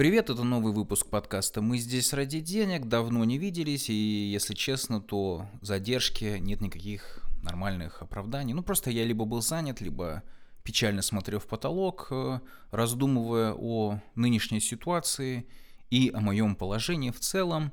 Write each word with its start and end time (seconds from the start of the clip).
Привет, 0.00 0.30
это 0.30 0.44
новый 0.44 0.72
выпуск 0.72 1.08
подкаста 1.08 1.60
«Мы 1.60 1.76
здесь 1.76 2.14
ради 2.14 2.40
денег», 2.40 2.86
давно 2.86 3.22
не 3.26 3.36
виделись, 3.36 3.90
и, 3.90 3.92
если 3.92 4.54
честно, 4.54 4.98
то 4.98 5.46
задержки, 5.60 6.38
нет 6.38 6.62
никаких 6.62 7.20
нормальных 7.42 8.00
оправданий. 8.00 8.54
Ну, 8.54 8.62
просто 8.62 8.90
я 8.90 9.04
либо 9.04 9.26
был 9.26 9.42
занят, 9.42 9.82
либо 9.82 10.22
печально 10.64 11.02
смотрел 11.02 11.38
в 11.38 11.46
потолок, 11.46 12.06
э, 12.12 12.40
раздумывая 12.70 13.52
о 13.52 14.00
нынешней 14.14 14.60
ситуации 14.60 15.46
и 15.90 16.10
о 16.14 16.20
моем 16.20 16.54
положении 16.54 17.10
в 17.10 17.20
целом. 17.20 17.70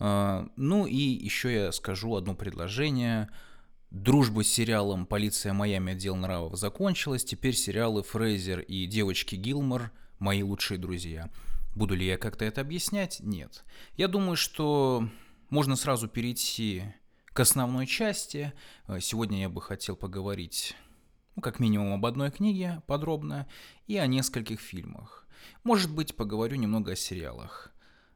Э, 0.00 0.44
ну 0.56 0.86
и 0.86 0.96
еще 0.96 1.54
я 1.54 1.70
скажу 1.70 2.16
одно 2.16 2.34
предложение. 2.34 3.28
Дружба 3.92 4.42
с 4.42 4.48
сериалом 4.48 5.06
«Полиция 5.06 5.52
Майами. 5.52 5.92
Отдел 5.92 6.16
нравов» 6.16 6.58
закончилась. 6.58 7.24
Теперь 7.24 7.54
сериалы 7.54 8.02
«Фрейзер» 8.02 8.58
и 8.62 8.86
«Девочки 8.86 9.36
Гилмор»— 9.36 9.92
мои 10.18 10.42
лучшие 10.42 10.78
друзья. 10.78 11.30
Буду 11.74 11.94
ли 11.94 12.06
я 12.06 12.18
как-то 12.18 12.44
это 12.44 12.60
объяснять? 12.60 13.20
Нет. 13.20 13.64
Я 13.96 14.08
думаю, 14.08 14.36
что 14.36 15.08
можно 15.48 15.76
сразу 15.76 16.06
перейти 16.06 16.84
к 17.26 17.40
основной 17.40 17.86
части. 17.86 18.52
Э, 18.86 19.00
сегодня 19.00 19.40
я 19.40 19.48
бы 19.48 19.62
хотел 19.62 19.96
поговорить, 19.96 20.76
ну, 21.34 21.42
как 21.42 21.60
минимум, 21.60 21.94
об 21.94 22.04
одной 22.04 22.30
книге 22.30 22.82
подробно 22.86 23.48
и 23.86 23.96
о 23.96 24.06
нескольких 24.06 24.60
фильмах. 24.60 25.26
Может 25.64 25.92
быть, 25.94 26.14
поговорю 26.14 26.56
немного 26.56 26.92
о 26.92 26.96
сериалах. 26.96 27.72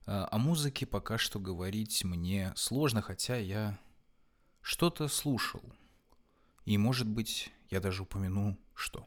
Э, 0.07 0.27
о 0.31 0.37
музыке 0.37 0.85
пока 0.85 1.17
что 1.17 1.41
говорить 1.41 2.05
мне 2.05 2.53
сложно, 2.57 3.01
хотя 3.01 3.37
я 3.37 3.79
что-то 4.61 5.09
слушал. 5.09 5.63
И, 6.67 6.77
может 6.77 7.07
быть, 7.07 7.51
я 7.71 7.81
даже 7.81 8.03
упомяну, 8.03 8.59
что. 8.75 9.07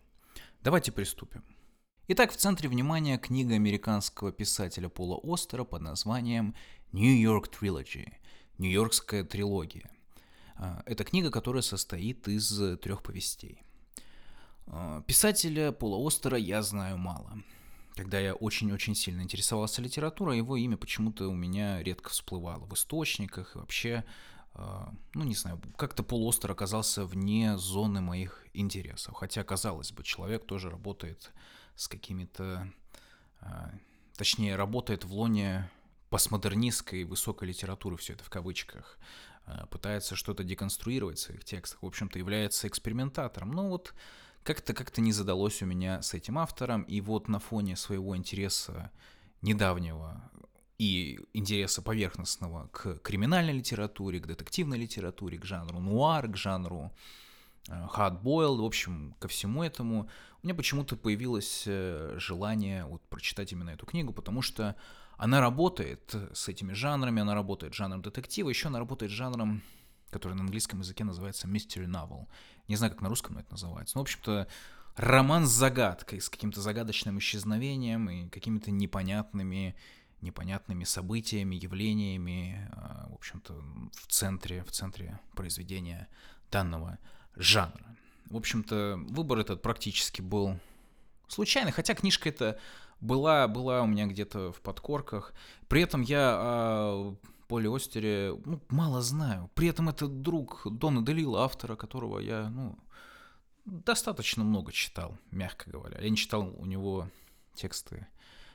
Давайте 0.62 0.92
приступим. 0.92 1.44
Итак, 2.12 2.32
в 2.32 2.38
центре 2.38 2.68
внимания 2.68 3.20
книга 3.20 3.54
американского 3.54 4.32
писателя 4.32 4.90
Пола 4.90 5.20
Остера 5.22 5.64
под 5.64 5.84
названием 5.84 6.56
«New 6.92 7.16
York 7.16 7.52
Trilogy»– 7.52 8.12
«Нью-Йоркская 8.58 9.24
трилогия». 9.24 9.92
А, 10.56 10.82
это 10.88 11.04
книга, 11.04 11.30
которая 11.30 11.62
состоит 11.62 12.28
из 12.28 12.80
трех 12.80 13.04
повестей. 13.04 13.62
А, 14.66 15.04
писателя 15.04 15.72
Пола 15.72 16.04
Остера 16.08 16.36
я 16.36 16.64
знаю 16.64 16.98
мало. 16.98 17.44
Когда 17.94 18.20
я 18.20 18.34
очень-очень 18.34 18.96
сильно 18.96 19.22
интересовался 19.22 19.84
литературой, 19.84 20.38
его 20.38 20.58
имя 20.58 20.78
почему-то 20.78 21.30
у 21.30 21.36
меня 21.36 21.84
редко 21.84 22.10
всплывало 22.10 22.66
в 22.66 22.74
источниках 22.74 23.56
и 23.56 23.60
вообще 23.60 24.04
а, 24.56 24.92
ну, 25.14 25.26
не 25.26 25.36
знаю, 25.36 25.62
как-то 25.78 26.02
Пол 26.02 26.28
Остер 26.28 26.50
оказался 26.50 27.06
вне 27.06 27.56
зоны 27.60 28.02
моих 28.02 28.48
интересов. 28.56 29.14
Хотя, 29.14 29.44
казалось 29.44 29.92
бы, 29.92 30.04
человек 30.04 30.48
тоже 30.48 30.72
работает 30.72 31.32
с 31.80 31.88
какими-то, 31.88 32.70
а, 33.40 33.72
точнее, 34.18 34.58
работает 34.58 35.06
в 35.06 35.14
лоне 35.14 35.72
постмодернистской 36.10 37.06
высокой 37.06 37.48
литературы, 37.48 37.96
все 37.96 38.14
это 38.14 38.24
в 38.26 38.30
кавычках, 38.30 39.00
а, 39.46 39.66
пытается 39.68 40.18
что-то 40.18 40.44
деконструировать 40.44 41.20
в 41.20 41.22
своих 41.22 41.46
текстах, 41.46 41.82
в 41.82 41.86
общем-то, 41.86 42.20
является 42.20 42.68
экспериментатором. 42.68 43.52
Но 43.52 43.70
вот 43.70 43.94
как-то 44.44 44.74
как-то 44.74 45.00
не 45.00 45.14
задалось 45.14 45.62
у 45.62 45.66
меня 45.66 46.02
с 46.02 46.14
этим 46.14 46.38
автором, 46.38 46.82
и 46.82 47.00
вот 47.00 47.30
на 47.30 47.40
фоне 47.40 47.78
своего 47.78 48.18
интереса 48.18 48.92
недавнего 49.42 50.30
и 50.80 51.18
интереса 51.32 51.82
поверхностного 51.82 52.68
к 52.74 52.96
криминальной 52.96 53.54
литературе, 53.54 54.20
к 54.20 54.28
детективной 54.28 54.78
литературе, 54.78 55.38
к 55.38 55.46
жанру 55.46 55.80
нуар, 55.80 56.28
к 56.28 56.36
жанру 56.36 56.92
Э, 57.70 57.88
hard 57.96 58.22
boiled, 58.22 58.62
в 58.62 58.66
общем, 58.66 59.16
ко 59.20 59.28
всему 59.28 59.64
этому, 59.64 60.10
у 60.42 60.48
меня 60.48 60.56
почему-то 60.56 60.96
появилось 60.96 61.64
э, 61.66 62.16
желание 62.18 62.86
вот 62.86 63.02
прочитать 63.10 63.52
именно 63.52 63.72
эту 63.72 63.86
книгу, 63.86 64.14
потому 64.14 64.42
что 64.42 64.76
она 65.18 65.42
работает 65.42 66.16
с 66.34 66.48
этими 66.48 66.74
жанрами, 66.74 67.22
она 67.22 67.34
работает 67.34 67.74
жанром 67.74 68.02
детектива, 68.02 68.50
еще 68.50 68.70
она 68.70 68.80
работает 68.80 69.12
жанром, 69.12 69.62
который 70.10 70.34
на 70.34 70.42
английском 70.42 70.80
языке 70.80 71.04
называется 71.04 71.48
mystery 71.48 71.86
novel. 71.86 72.28
Не 72.68 72.78
знаю, 72.78 72.94
как 72.94 73.02
на 73.02 73.10
русском 73.10 73.38
это 73.38 73.52
называется. 73.52 73.98
Но, 73.98 74.02
в 74.02 74.04
общем-то, 74.04 74.48
роман 74.96 75.46
с 75.46 75.50
загадкой, 75.50 76.22
с 76.22 76.30
каким-то 76.30 76.62
загадочным 76.62 77.20
исчезновением 77.20 78.10
и 78.10 78.30
какими-то 78.30 78.72
непонятными 78.72 79.76
непонятными 80.22 80.84
событиями, 80.84 81.56
явлениями, 81.56 82.70
э, 82.72 83.10
в 83.10 83.14
общем-то, 83.14 83.54
в 83.54 84.08
центре, 84.08 84.64
в 84.64 84.72
центре 84.72 85.20
произведения 85.34 86.10
данного 86.52 87.00
жанра. 87.36 87.96
В 88.30 88.38
общем-то, 88.38 89.00
выбор 89.10 89.40
этот 89.40 89.62
практически 89.62 90.22
был 90.22 90.60
случайный, 91.28 91.72
хотя 91.72 91.96
книжка 91.96 92.30
эта 92.30 92.60
была, 93.02 93.48
была 93.48 93.82
у 93.82 93.88
меня 93.88 94.06
где-то 94.06 94.52
в 94.52 94.62
подкорках. 94.62 95.34
При 95.68 95.82
этом 95.82 96.02
я 96.02 96.38
о 96.40 97.16
Поле 97.48 97.74
Остере 97.74 98.38
ну, 98.46 98.62
мало 98.70 99.02
знаю. 99.02 99.50
При 99.56 99.68
этом 99.68 99.90
это 99.90 100.08
друг 100.08 100.62
Дона 100.66 101.04
Делила, 101.04 101.44
автора 101.44 101.76
которого 101.76 102.20
я 102.20 102.50
ну, 102.50 102.78
достаточно 103.66 104.44
много 104.44 104.72
читал, 104.72 105.18
мягко 105.32 105.70
говоря. 105.70 106.00
Я 106.00 106.10
не 106.10 106.18
читал 106.18 106.54
у 106.58 106.66
него 106.66 107.10
тексты, 107.56 108.08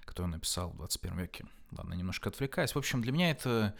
которые 0.05 0.27
он 0.27 0.31
написал 0.33 0.71
в 0.71 0.77
21 0.77 1.19
веке. 1.19 1.47
Ладно, 1.73 1.95
немножко 1.95 2.29
отвлекаюсь. 2.29 2.75
В 2.75 2.79
общем, 2.79 3.03
для 3.03 3.11
меня 3.11 3.31
это 3.31 3.75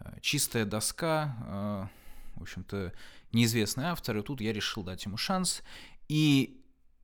э, 0.00 0.18
чистая 0.20 0.64
доска, 0.64 1.36
э, 1.46 1.86
в 2.36 2.42
общем-то, 2.42 2.92
неизвестный 3.32 3.84
автор, 3.84 4.16
и 4.18 4.22
тут 4.22 4.40
я 4.40 4.52
решил 4.52 4.82
дать 4.82 5.04
ему 5.04 5.16
шанс. 5.16 5.62
И 6.08 6.62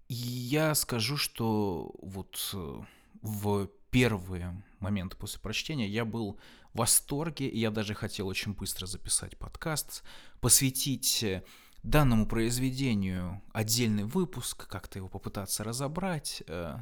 я 0.09 0.75
скажу, 0.75 1.17
что 1.17 1.95
вот 2.01 2.51
э, 2.55 2.81
в 3.23 3.69
первые 3.91 4.63
моменты 4.79 5.17
после 5.17 5.41
прочтения 5.41 5.89
я 5.89 6.05
был 6.05 6.39
в 6.73 6.79
восторге, 6.79 7.49
и 7.49 7.59
я 7.59 7.71
даже 7.71 7.95
хотел 7.95 8.29
очень 8.29 8.53
быстро 8.55 8.87
записать 8.87 9.37
подкаст, 9.39 10.03
посвятить 10.41 11.23
э, 11.23 11.43
данному 11.83 12.27
произведению 12.27 13.43
отдельный 13.53 14.05
выпуск, 14.05 14.67
как-то 14.67 14.99
его 14.99 15.09
попытаться 15.09 15.65
разобрать, 15.65 16.43
э, 16.47 16.77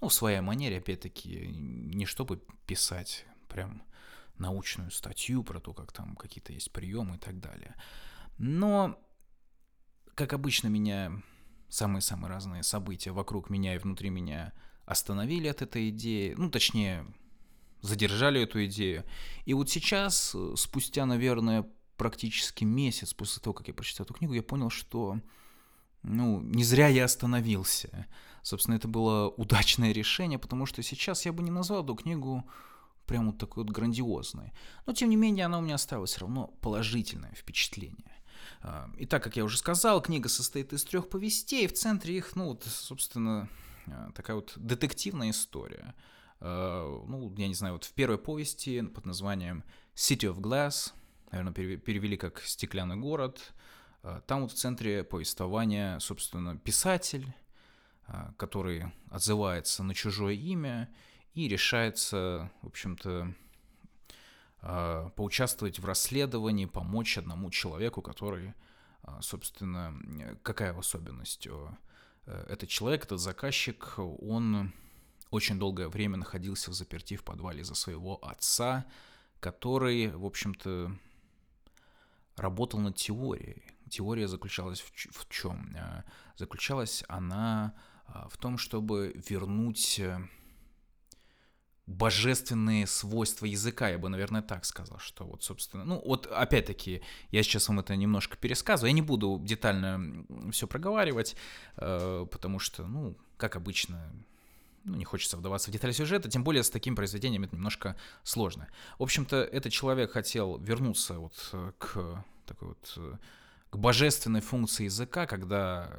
ну, 0.00 0.08
в 0.08 0.14
своей 0.14 0.40
манере, 0.40 0.78
опять-таки, 0.78 1.46
не 1.48 2.06
чтобы 2.06 2.40
писать 2.66 3.24
прям 3.48 3.82
научную 4.38 4.90
статью 4.90 5.42
про 5.42 5.60
то, 5.60 5.72
как 5.72 5.92
там 5.92 6.16
какие-то 6.16 6.52
есть 6.52 6.72
приемы 6.72 7.16
и 7.16 7.18
так 7.18 7.40
далее. 7.40 7.74
Но, 8.38 8.98
как 10.14 10.32
обычно, 10.32 10.68
меня 10.68 11.12
самые-самые 11.68 12.30
разные 12.30 12.62
события 12.62 13.10
вокруг 13.10 13.50
меня 13.50 13.74
и 13.74 13.78
внутри 13.78 14.10
меня 14.10 14.52
остановили 14.84 15.48
от 15.48 15.62
этой 15.62 15.88
идеи, 15.90 16.34
ну, 16.36 16.50
точнее, 16.50 17.06
задержали 17.80 18.40
эту 18.42 18.64
идею. 18.66 19.04
И 19.44 19.54
вот 19.54 19.70
сейчас, 19.70 20.36
спустя, 20.56 21.06
наверное, 21.06 21.66
практически 21.96 22.64
месяц 22.64 23.14
после 23.14 23.42
того, 23.42 23.54
как 23.54 23.68
я 23.68 23.74
прочитал 23.74 24.04
эту 24.04 24.14
книгу, 24.14 24.34
я 24.34 24.42
понял, 24.42 24.70
что 24.70 25.20
ну, 26.02 26.40
не 26.40 26.62
зря 26.62 26.88
я 26.88 27.04
остановился. 27.04 28.06
Собственно, 28.42 28.76
это 28.76 28.86
было 28.86 29.28
удачное 29.28 29.92
решение, 29.92 30.38
потому 30.38 30.66
что 30.66 30.82
сейчас 30.82 31.26
я 31.26 31.32
бы 31.32 31.42
не 31.42 31.50
назвал 31.50 31.82
эту 31.82 31.94
книгу 31.96 32.48
прям 33.06 33.26
вот 33.26 33.38
такой 33.38 33.64
вот 33.64 33.72
грандиозной. 33.72 34.52
Но, 34.84 34.92
тем 34.92 35.10
не 35.10 35.16
менее, 35.16 35.46
она 35.46 35.58
у 35.58 35.62
меня 35.62 35.76
оставила 35.76 36.06
все 36.06 36.20
равно 36.20 36.48
положительное 36.60 37.34
впечатление. 37.34 38.12
А, 38.62 38.90
и 38.98 39.06
так, 39.06 39.22
как 39.22 39.36
я 39.36 39.44
уже 39.44 39.58
сказал, 39.58 40.02
книга 40.02 40.28
состоит 40.28 40.72
из 40.72 40.84
трех 40.84 41.08
повестей, 41.08 41.66
в 41.66 41.72
центре 41.72 42.16
их, 42.16 42.36
ну, 42.36 42.46
вот, 42.46 42.64
собственно, 42.64 43.48
а, 43.86 44.10
такая 44.12 44.36
вот 44.36 44.52
детективная 44.56 45.30
история. 45.30 45.94
А, 46.40 47.04
ну, 47.06 47.32
я 47.36 47.48
не 47.48 47.54
знаю, 47.54 47.74
вот 47.74 47.84
в 47.84 47.92
первой 47.92 48.18
повести 48.18 48.82
под 48.82 49.06
названием 49.06 49.64
City 49.94 50.32
of 50.32 50.38
Glass, 50.38 50.92
наверное, 51.30 51.52
перевели 51.52 52.16
как 52.16 52.40
«Стеклянный 52.40 52.96
город», 52.96 53.52
там 54.28 54.42
вот 54.42 54.52
в 54.52 54.54
центре 54.54 55.02
повествования, 55.02 55.98
собственно, 55.98 56.56
писатель, 56.56 57.34
который 58.36 58.92
отзывается 59.10 59.82
на 59.82 59.94
чужое 59.94 60.34
имя 60.34 60.88
и 61.36 61.48
решается, 61.48 62.50
в 62.62 62.68
общем-то, 62.68 63.34
а, 64.62 65.10
поучаствовать 65.10 65.78
в 65.78 65.84
расследовании, 65.84 66.64
помочь 66.64 67.18
одному 67.18 67.50
человеку, 67.50 68.00
который, 68.00 68.54
а, 69.02 69.20
собственно, 69.20 69.94
какая 70.42 70.76
особенность? 70.76 71.46
Э, 71.46 72.46
этот 72.48 72.70
человек, 72.70 73.04
этот 73.04 73.20
заказчик, 73.20 73.98
он 73.98 74.72
очень 75.30 75.58
долгое 75.58 75.88
время 75.88 76.16
находился 76.16 76.70
в 76.70 76.74
заперти 76.74 77.16
в 77.16 77.22
подвале 77.22 77.64
за 77.64 77.74
своего 77.74 78.16
отца, 78.24 78.86
который, 79.38 80.08
в 80.08 80.24
общем-то, 80.24 80.90
работал 82.36 82.80
над 82.80 82.96
теорией. 82.96 83.62
Теория 83.90 84.26
заключалась 84.26 84.80
в, 84.80 84.90
в 84.90 85.28
чем? 85.28 85.76
А, 85.78 86.02
заключалась 86.36 87.04
она 87.08 87.74
в 88.30 88.38
том, 88.38 88.56
чтобы 88.56 89.20
вернуть 89.28 90.00
божественные 91.86 92.86
свойства 92.86 93.46
языка, 93.46 93.88
я 93.88 93.98
бы, 93.98 94.08
наверное, 94.08 94.42
так 94.42 94.64
сказал, 94.64 94.98
что 94.98 95.24
вот, 95.24 95.44
собственно, 95.44 95.84
ну, 95.84 96.02
вот, 96.04 96.26
опять-таки, 96.26 97.02
я 97.30 97.42
сейчас 97.42 97.68
вам 97.68 97.78
это 97.78 97.94
немножко 97.94 98.36
пересказываю, 98.36 98.90
я 98.90 98.94
не 98.94 99.02
буду 99.02 99.40
детально 99.44 100.26
все 100.50 100.66
проговаривать, 100.66 101.36
э, 101.76 102.26
потому 102.30 102.58
что, 102.58 102.86
ну, 102.86 103.16
как 103.36 103.54
обычно, 103.54 104.12
ну, 104.82 104.96
не 104.96 105.04
хочется 105.04 105.36
вдаваться 105.36 105.70
в 105.70 105.72
детали 105.72 105.92
сюжета, 105.92 106.28
тем 106.28 106.42
более 106.42 106.64
с 106.64 106.70
таким 106.70 106.96
произведением 106.96 107.44
это 107.44 107.54
немножко 107.54 107.96
сложно. 108.24 108.66
В 108.98 109.04
общем-то, 109.04 109.36
этот 109.36 109.72
человек 109.72 110.12
хотел 110.12 110.58
вернуться 110.58 111.18
вот 111.20 111.50
э, 111.52 111.72
к 111.78 112.24
такой 112.46 112.68
вот 112.68 112.94
э, 112.96 113.16
к 113.70 113.76
божественной 113.76 114.40
функции 114.40 114.84
языка, 114.84 115.26
когда 115.26 115.96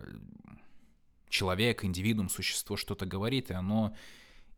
человек, 1.30 1.86
индивидуум, 1.86 2.30
существо 2.30 2.76
что-то 2.76 3.06
говорит, 3.06 3.52
и 3.52 3.54
оно 3.54 3.96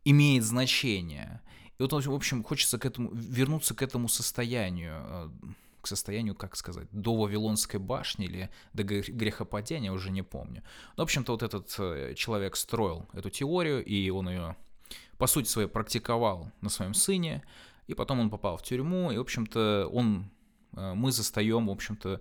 имеет 0.04 0.44
значение. 0.44 1.40
И 1.78 1.82
вот, 1.82 1.92
в 1.92 2.14
общем, 2.14 2.42
хочется 2.42 2.78
к 2.78 2.84
этому, 2.84 3.10
вернуться 3.12 3.74
к 3.74 3.82
этому 3.82 4.08
состоянию, 4.08 5.02
э, 5.02 5.30
к 5.80 5.86
состоянию, 5.86 6.34
как 6.34 6.56
сказать, 6.56 6.88
до 6.92 7.16
Вавилонской 7.16 7.80
башни 7.80 8.26
или 8.26 8.50
до 8.74 8.82
грехопадения, 8.82 9.90
уже 9.90 10.10
не 10.10 10.22
помню. 10.22 10.62
Но, 10.96 11.02
в 11.02 11.06
общем-то, 11.06 11.32
вот 11.32 11.42
этот 11.42 11.74
э, 11.78 12.14
человек 12.16 12.56
строил 12.56 13.06
эту 13.14 13.30
теорию, 13.30 13.82
и 13.84 14.10
он 14.10 14.28
ее, 14.28 14.56
по 15.16 15.26
сути 15.26 15.48
своей, 15.48 15.68
практиковал 15.68 16.52
на 16.60 16.68
своем 16.68 16.92
сыне, 16.92 17.42
и 17.86 17.94
потом 17.94 18.20
он 18.20 18.30
попал 18.30 18.56
в 18.58 18.62
тюрьму, 18.62 19.10
и, 19.10 19.16
в 19.16 19.22
общем-то, 19.22 19.88
он, 19.90 20.30
э, 20.76 20.92
мы 20.94 21.12
застаем, 21.12 21.66
в 21.66 21.70
общем-то, 21.70 22.20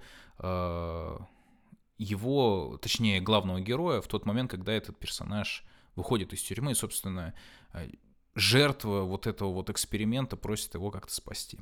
его, 1.97 2.79
точнее, 2.81 3.19
главного 3.19 3.59
героя 3.59 3.99
в 3.99 4.07
тот 4.07 4.25
момент, 4.25 4.49
когда 4.49 4.71
этот 4.71 4.97
персонаж 4.97 5.65
выходит 5.97 6.31
из 6.33 6.41
тюрьмы, 6.41 6.71
и, 6.71 6.75
собственно, 6.75 7.33
жертва 8.35 9.01
вот 9.01 9.27
этого 9.27 9.51
вот 9.51 9.69
эксперимента 9.69 10.37
просит 10.37 10.73
его 10.73 10.91
как-то 10.91 11.13
спасти. 11.13 11.59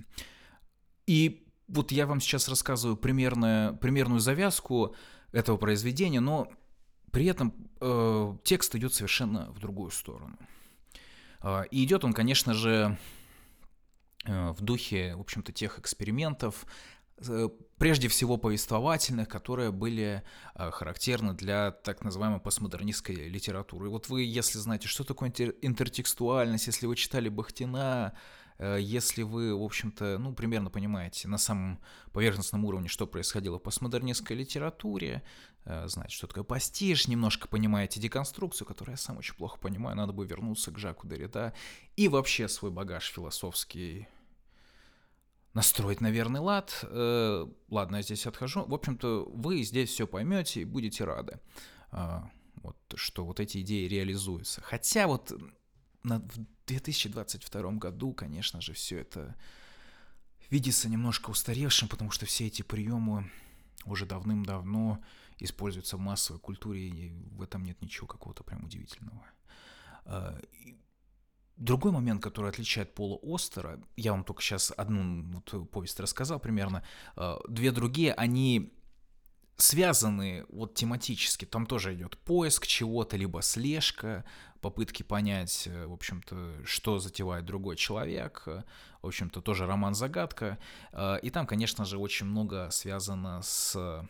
И 1.06 1.48
вот 1.68 1.92
я 1.92 2.06
вам 2.06 2.22
сейчас 2.22 2.48
рассказываю 2.48 2.98
примерно, 2.98 3.78
примерную 3.82 4.20
завязку 4.20 4.96
этого 5.32 5.58
произведения, 5.58 6.20
но 6.20 6.50
при 7.12 7.26
этом 7.26 7.54
э, 7.82 8.38
текст 8.44 8.76
идет 8.76 8.94
совершенно 8.94 9.52
в 9.52 9.60
другую 9.60 9.92
сторону. 9.92 10.38
Э, 11.42 11.64
и 11.72 11.84
идет 11.84 12.04
он, 12.04 12.14
конечно 12.14 12.54
же, 12.54 12.98
э, 14.26 14.52
в 14.52 14.62
духе, 14.62 15.16
в 15.16 15.22
общем-то, 15.22 15.52
тех 15.52 15.80
экспериментов, 15.80 16.66
э, 16.66 16.68
прежде 17.78 18.08
всего 18.08 18.38
повествовательных, 18.38 19.28
которые 19.28 19.72
были 19.72 20.24
э, 20.56 20.72
характерны 20.72 21.34
для 21.34 21.72
так 21.72 22.04
называемой 22.04 22.40
постмодернистской 22.40 23.16
литературы. 23.16 23.88
И 23.88 23.90
вот 23.90 24.10
вы, 24.10 24.24
если 24.24 24.58
знаете, 24.60 24.88
что 24.88 25.04
такое 25.04 25.32
интертекстуальность, 25.62 26.68
если 26.68 26.86
вы 26.86 26.96
читали 26.96 27.30
Бахтина, 27.30 28.14
э, 28.60 28.78
если 28.80 29.24
вы, 29.24 29.56
в 29.56 29.64
общем-то, 29.64 30.18
ну, 30.20 30.34
примерно 30.34 30.70
понимаете 30.70 31.28
на 31.28 31.38
самом 31.38 31.80
поверхностном 32.14 32.66
уровне, 32.66 32.88
что 32.88 33.08
происходило 33.08 33.58
в 33.58 33.64
постмодернистской 33.64 34.36
литературе, 34.36 35.24
э, 35.66 35.88
знаете, 35.88 36.16
что 36.16 36.28
такое 36.28 36.44
пастиш, 36.44 37.08
немножко 37.08 37.48
понимаете 37.48 38.00
деконструкцию, 38.00 38.68
которую 38.68 38.94
я 38.94 38.98
сам 38.98 39.18
очень 39.18 39.36
плохо 39.36 39.60
понимаю, 39.60 39.98
надо 39.98 40.14
бы 40.14 40.26
вернуться 40.26 40.72
к 40.72 40.78
Жаку 40.78 41.08
Derrida, 41.08 41.54
и 41.96 42.08
вообще 42.08 42.48
свой 42.48 42.72
багаж 42.72 43.06
философский 43.12 44.08
настроить 45.58 46.02
на 46.02 46.12
верный 46.12 46.40
лад. 46.40 46.80
Э, 46.84 47.48
ладно, 47.70 47.96
я 47.96 48.02
здесь 48.04 48.28
отхожу. 48.28 48.64
В 48.66 48.74
общем-то, 48.76 49.26
вы 49.34 49.64
здесь 49.64 49.90
все 49.90 50.06
поймете 50.06 50.62
и 50.62 50.66
будете 50.66 51.04
рады, 51.04 51.40
э, 51.92 52.22
вот, 52.58 52.78
что 52.94 53.26
вот 53.26 53.40
эти 53.40 53.62
идеи 53.62 53.88
реализуются. 53.88 54.62
Хотя 54.62 55.08
вот 55.08 55.34
на, 56.04 56.20
в 56.20 56.38
2022 56.68 57.72
году, 57.72 58.14
конечно 58.14 58.62
же, 58.62 58.74
все 58.74 59.00
это 59.00 59.36
видится 60.52 60.90
немножко 60.90 61.32
устаревшим, 61.32 61.90
потому 61.90 62.12
что 62.12 62.28
все 62.28 62.46
эти 62.46 62.62
приемы 62.62 63.32
уже 63.86 64.06
давным-давно 64.06 65.00
используются 65.40 65.98
в 65.98 66.02
массовой 66.02 66.40
культуре, 66.40 66.88
и 66.88 67.10
в 67.32 67.42
этом 67.42 67.66
нет 67.66 67.82
ничего 67.82 68.06
какого-то 68.06 68.44
прям 68.44 68.64
удивительного. 68.64 69.26
Э, 70.06 70.40
Другой 71.58 71.92
момент, 71.92 72.22
который 72.22 72.52
отличает 72.52 72.94
Пола 72.94 73.20
Остера, 73.24 73.80
я 73.96 74.12
вам 74.12 74.24
только 74.24 74.42
сейчас 74.42 74.72
одну 74.78 75.24
вот 75.34 75.70
повесть 75.72 76.00
рассказал 76.00 76.40
примерно, 76.40 76.84
э, 77.16 77.36
две 77.48 77.72
другие, 77.72 78.14
они 78.14 78.74
связаны 79.56 80.46
вот 80.50 80.76
тематически, 80.76 81.46
там 81.46 81.66
тоже 81.66 81.96
идет 81.96 82.16
поиск 82.20 82.68
чего-то, 82.68 83.18
либо 83.18 83.42
слежка, 83.42 84.24
попытки 84.62 85.02
понять, 85.02 85.68
э, 85.68 85.88
в 85.88 85.94
общем-то, 85.94 86.64
что 86.64 87.00
затевает 87.00 87.46
другой 87.46 87.76
человек, 87.76 88.44
в 88.46 89.08
общем-то, 89.08 89.42
тоже 89.42 89.66
роман-загадка, 89.66 90.60
э, 90.92 91.20
и 91.24 91.32
там, 91.32 91.48
конечно 91.48 91.86
же, 91.86 91.98
очень 91.98 92.28
много 92.28 92.70
связано 92.70 93.42
с 93.42 94.08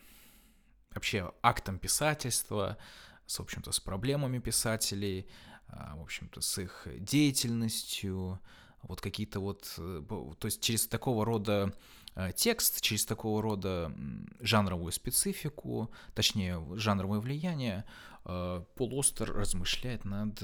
вообще 0.91 1.31
актом 1.41 1.79
писательства, 1.79 2.77
с, 3.25 3.39
в 3.39 3.41
общем-то, 3.41 3.71
с 3.71 3.79
проблемами 3.79 4.39
писателей, 4.39 5.27
в 5.67 6.01
общем-то, 6.01 6.41
с 6.41 6.57
их 6.57 6.87
деятельностью, 6.99 8.39
вот 8.87 9.01
какие-то 9.01 9.39
вот, 9.39 9.73
э, 9.77 10.03
то 10.39 10.45
есть 10.45 10.61
через 10.61 10.87
такого 10.87 11.25
рода 11.25 11.73
э, 12.15 12.31
текст, 12.35 12.81
через 12.81 13.05
такого 13.05 13.41
рода 13.41 13.91
жанровую 14.39 14.91
специфику, 14.91 15.91
точнее, 16.13 16.63
жанровое 16.75 17.19
влияние, 17.19 17.85
э, 18.25 18.63
Пол 18.75 18.99
Остер 18.99 19.33
размышляет 19.33 20.05
над 20.05 20.41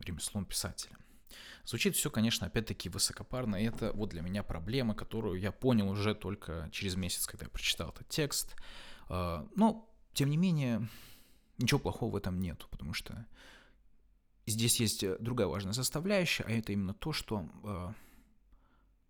ремеслом 0.00 0.44
писателя. 0.44 0.96
Звучит 1.64 1.96
все, 1.96 2.10
конечно, 2.10 2.46
опять-таки 2.46 2.88
высокопарно, 2.88 3.56
и 3.56 3.64
это 3.64 3.92
вот 3.92 4.10
для 4.10 4.22
меня 4.22 4.44
проблема, 4.44 4.94
которую 4.94 5.40
я 5.40 5.50
понял 5.50 5.88
уже 5.88 6.14
только 6.14 6.68
через 6.70 6.94
месяц, 6.94 7.26
когда 7.26 7.46
я 7.46 7.50
прочитал 7.50 7.90
этот 7.90 8.08
текст. 8.08 8.54
Но, 9.08 9.90
тем 10.14 10.30
не 10.30 10.36
менее, 10.36 10.88
ничего 11.58 11.80
плохого 11.80 12.12
в 12.12 12.16
этом 12.16 12.38
нет, 12.38 12.64
потому 12.70 12.94
что 12.94 13.26
здесь 14.46 14.80
есть 14.80 15.02
э, 15.02 15.16
другая 15.18 15.48
важная 15.48 15.72
составляющая, 15.72 16.44
а 16.44 16.50
это 16.50 16.72
именно 16.72 16.94
то, 16.94 17.12
что 17.12 17.48
э, 17.64 17.92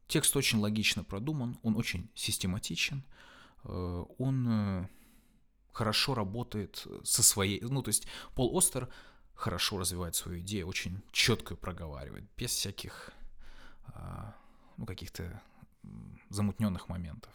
текст 0.08 0.36
очень 0.36 0.58
логично 0.58 1.04
продуман, 1.04 1.58
он 1.62 1.76
очень 1.76 2.10
систематичен, 2.14 3.04
э, 3.64 4.04
он 4.18 4.48
э, 4.48 4.88
хорошо 5.72 6.14
работает 6.14 6.86
со 7.04 7.22
своей... 7.22 7.60
Ну, 7.60 7.82
то 7.82 7.88
есть 7.88 8.06
Пол 8.34 8.56
Остер 8.56 8.88
хорошо 9.34 9.78
развивает 9.78 10.14
свою 10.14 10.40
идею, 10.40 10.66
очень 10.66 11.02
четко 11.12 11.54
проговаривает, 11.54 12.24
без 12.36 12.50
всяких 12.50 13.10
э, 13.94 14.32
ну, 14.78 14.86
каких-то 14.86 15.42
замутненных 16.30 16.88
моментов. 16.88 17.32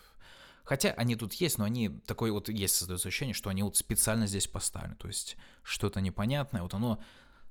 Хотя 0.63 0.91
они 0.91 1.15
тут 1.15 1.33
есть, 1.33 1.57
но 1.57 1.65
они 1.65 1.89
такой 1.89 2.31
вот 2.31 2.49
есть 2.49 2.75
создается 2.75 3.07
ощущение, 3.07 3.33
что 3.33 3.49
они 3.49 3.63
вот 3.63 3.77
специально 3.77 4.27
здесь 4.27 4.47
поставлены. 4.47 4.95
То 4.95 5.07
есть 5.07 5.37
что-то 5.63 6.01
непонятное, 6.01 6.61
вот 6.61 6.73
оно 6.73 7.01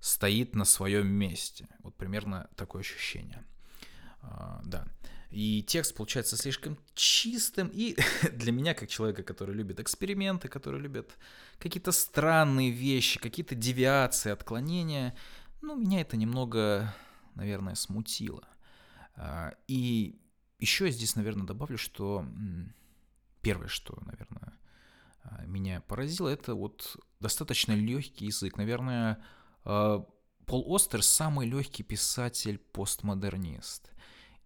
стоит 0.01 0.55
на 0.55 0.65
своем 0.65 1.09
месте. 1.09 1.69
Вот 1.81 1.97
примерно 1.97 2.49
такое 2.57 2.81
ощущение. 2.81 3.45
А, 4.23 4.61
да. 4.65 4.87
И 5.31 5.63
текст 5.63 5.95
получается 5.95 6.37
слишком 6.37 6.77
чистым. 6.95 7.69
И 7.69 7.97
для 8.33 8.53
меня, 8.53 8.75
как 8.75 8.89
человека, 8.89 9.23
который 9.23 9.55
любит 9.55 9.79
эксперименты, 9.79 10.49
который 10.49 10.81
любит 10.81 11.17
какие-то 11.59 11.93
странные 11.93 12.71
вещи, 12.71 13.21
какие-то 13.21 13.55
девиации, 13.55 14.33
отклонения, 14.33 15.15
ну, 15.61 15.77
меня 15.77 16.01
это 16.01 16.17
немного, 16.17 16.95
наверное, 17.35 17.75
смутило. 17.75 18.49
А, 19.15 19.55
и 19.69 20.19
еще 20.59 20.87
я 20.87 20.91
здесь, 20.91 21.15
наверное, 21.15 21.47
добавлю, 21.47 21.79
что 21.79 22.25
первое, 23.43 23.69
что, 23.69 23.99
наверное, 24.05 24.59
а, 25.23 25.45
меня 25.45 25.81
поразило, 25.83 26.29
это 26.29 26.55
вот 26.55 26.97
достаточно 27.21 27.73
легкий 27.73 28.27
язык. 28.27 28.57
Наверное, 28.57 29.23
Пол 29.63 30.75
Остер 30.75 31.03
самый 31.03 31.47
легкий 31.47 31.83
писатель-постмодернист. 31.83 33.93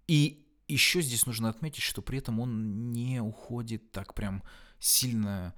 И 0.06 0.47
еще 0.68 1.02
здесь 1.02 1.26
нужно 1.26 1.49
отметить, 1.49 1.83
что 1.83 2.02
при 2.02 2.18
этом 2.18 2.40
он 2.40 2.90
не 2.90 3.21
уходит 3.21 3.90
так 3.90 4.14
прям 4.14 4.42
сильно 4.78 5.54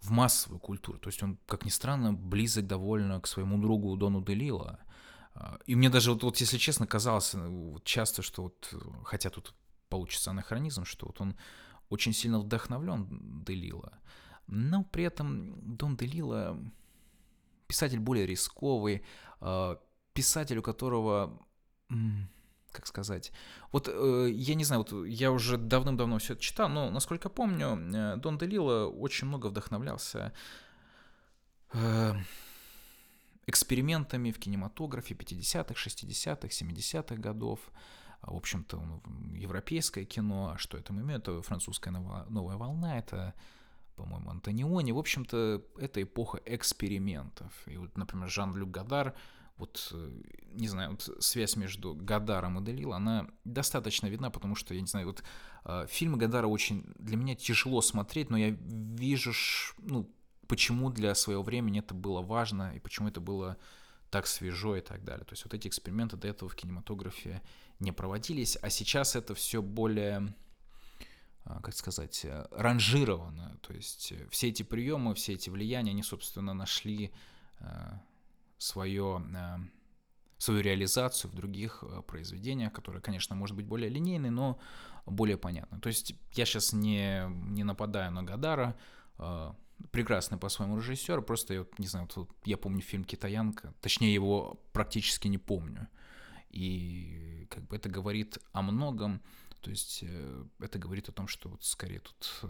в 0.00 0.10
массовую 0.10 0.60
культуру. 0.60 0.98
То 0.98 1.08
есть 1.08 1.22
он, 1.22 1.38
как 1.46 1.64
ни 1.64 1.70
странно, 1.70 2.14
близок 2.14 2.66
довольно 2.66 3.20
к 3.20 3.26
своему 3.26 3.60
другу 3.60 3.96
Дону 3.96 4.24
Делила. 4.24 4.80
А, 5.34 5.58
и 5.66 5.74
мне 5.74 5.90
даже, 5.90 6.12
вот, 6.12 6.22
вот 6.22 6.36
если 6.38 6.56
честно, 6.56 6.86
казалось 6.86 7.32
э, 7.34 7.74
часто, 7.84 8.22
что 8.22 8.44
вот, 8.44 8.74
хотя 9.04 9.30
тут 9.30 9.54
получится 9.88 10.30
анахронизм, 10.30 10.84
что 10.84 11.06
вот 11.06 11.20
он 11.20 11.36
очень 11.88 12.12
сильно 12.12 12.38
вдохновлен 12.38 13.42
Делила, 13.44 13.98
но 14.46 14.84
при 14.84 15.04
этом 15.04 15.76
Дон 15.76 15.96
Делила 15.96 16.56
писатель 17.70 18.00
более 18.00 18.26
рисковый, 18.26 19.04
а, 19.40 19.78
писатель, 20.12 20.58
у 20.58 20.62
которого 20.62 21.38
как 22.72 22.86
сказать. 22.86 23.32
Вот 23.72 23.88
э, 23.88 24.28
я 24.30 24.54
не 24.54 24.64
знаю, 24.64 24.84
вот 24.88 25.06
я 25.06 25.32
уже 25.32 25.58
давным-давно 25.58 26.18
все 26.18 26.34
это 26.34 26.42
читал, 26.42 26.68
но 26.68 26.88
насколько 26.90 27.28
помню, 27.28 27.76
э, 27.92 28.16
Дон 28.16 28.38
Делила 28.38 28.86
очень 28.86 29.26
много 29.26 29.48
вдохновлялся 29.48 30.32
э, 31.72 32.14
экспериментами 33.46 34.30
в 34.30 34.38
кинематографе 34.38 35.14
50-х, 35.14 35.74
60-х, 35.74 36.46
70-х 36.46 37.16
годов. 37.16 37.58
В 38.22 38.36
общем-то, 38.36 39.02
европейское 39.34 40.04
кино, 40.04 40.52
а 40.54 40.58
что 40.58 40.78
это 40.78 40.92
мы 40.92 41.00
имеем? 41.00 41.20
Это 41.20 41.42
французская 41.42 41.90
новая 41.90 42.56
волна, 42.56 42.98
это 42.98 43.34
по-моему, 44.00 44.30
Антониони. 44.30 44.92
В 44.92 44.98
общем-то, 44.98 45.62
это 45.78 46.02
эпоха 46.02 46.40
экспериментов. 46.46 47.52
И 47.66 47.76
вот, 47.76 47.96
например, 47.96 48.28
Жан-Люк 48.28 48.70
Гадар 48.70 49.14
вот, 49.60 49.90
э, 49.92 50.10
не 50.52 50.68
знаю, 50.68 50.92
вот 50.92 51.22
связь 51.22 51.56
между 51.56 51.94
Гадаром 51.94 52.58
и 52.58 52.64
Делил, 52.64 52.94
она 52.94 53.28
достаточно 53.44 54.06
видна, 54.06 54.30
потому 54.30 54.54
что, 54.54 54.74
я 54.74 54.80
не 54.80 54.86
знаю, 54.86 55.06
вот 55.06 55.22
э, 55.66 55.86
фильмы 55.88 56.16
Гадара 56.16 56.46
очень 56.46 56.84
для 56.98 57.16
меня 57.16 57.34
тяжело 57.34 57.82
смотреть, 57.82 58.30
но 58.30 58.38
я 58.38 58.56
вижу, 58.58 59.32
ну, 59.78 60.10
почему 60.46 60.90
для 60.90 61.14
своего 61.14 61.42
времени 61.42 61.80
это 61.80 61.94
было 61.94 62.22
важно 62.22 62.74
и 62.74 62.80
почему 62.80 63.08
это 63.08 63.20
было 63.20 63.58
так 64.08 64.26
свежо 64.26 64.76
и 64.76 64.80
так 64.80 65.04
далее. 65.04 65.24
То 65.24 65.34
есть 65.34 65.44
вот 65.44 65.54
эти 65.54 65.68
эксперименты 65.68 66.16
до 66.16 66.28
этого 66.28 66.48
в 66.48 66.56
кинематографе 66.56 67.42
не 67.78 67.92
проводились, 67.92 68.56
а 68.62 68.70
сейчас 68.70 69.14
это 69.14 69.34
все 69.34 69.62
более, 69.62 70.34
как 71.44 71.74
сказать, 71.74 72.24
э, 72.24 72.46
ранжировано. 72.50 73.58
То 73.62 73.72
есть 73.72 74.12
э, 74.12 74.26
все 74.30 74.48
эти 74.48 74.62
приемы, 74.62 75.14
все 75.14 75.34
эти 75.34 75.50
влияния, 75.50 75.90
они, 75.90 76.02
собственно, 76.02 76.54
нашли 76.54 77.12
э, 77.60 77.92
свое, 78.58 79.24
свою 80.38 80.60
реализацию 80.60 81.30
в 81.30 81.34
других 81.34 81.82
произведениях, 82.06 82.72
которые, 82.72 83.00
конечно, 83.00 83.34
может 83.36 83.56
быть 83.56 83.66
более 83.66 83.88
линейные, 83.88 84.30
но 84.30 84.58
более 85.06 85.38
понятны. 85.38 85.80
То 85.80 85.88
есть 85.88 86.14
я 86.34 86.44
сейчас 86.44 86.72
не, 86.72 87.24
не 87.50 87.64
нападаю 87.64 88.12
на 88.12 88.22
Гадара, 88.22 88.76
прекрасный 89.92 90.36
по-своему 90.36 90.76
режиссер, 90.76 91.22
просто 91.22 91.54
я 91.54 91.66
не 91.78 91.86
знаю, 91.86 92.06
вот 92.14 92.30
я 92.44 92.58
помню 92.58 92.82
фильм 92.82 93.04
«Китаянка», 93.04 93.74
точнее 93.80 94.12
его 94.12 94.60
практически 94.72 95.26
не 95.28 95.38
помню, 95.38 95.88
и 96.50 97.46
как 97.50 97.66
бы 97.66 97.76
это 97.76 97.88
говорит 97.88 98.38
о 98.52 98.60
многом, 98.60 99.22
то 99.60 99.70
есть 99.70 100.00
э, 100.02 100.44
это 100.58 100.78
говорит 100.78 101.08
о 101.08 101.12
том, 101.12 101.28
что 101.28 101.48
вот 101.48 101.64
скорее 101.64 102.00
тут 102.00 102.40
э, 102.42 102.48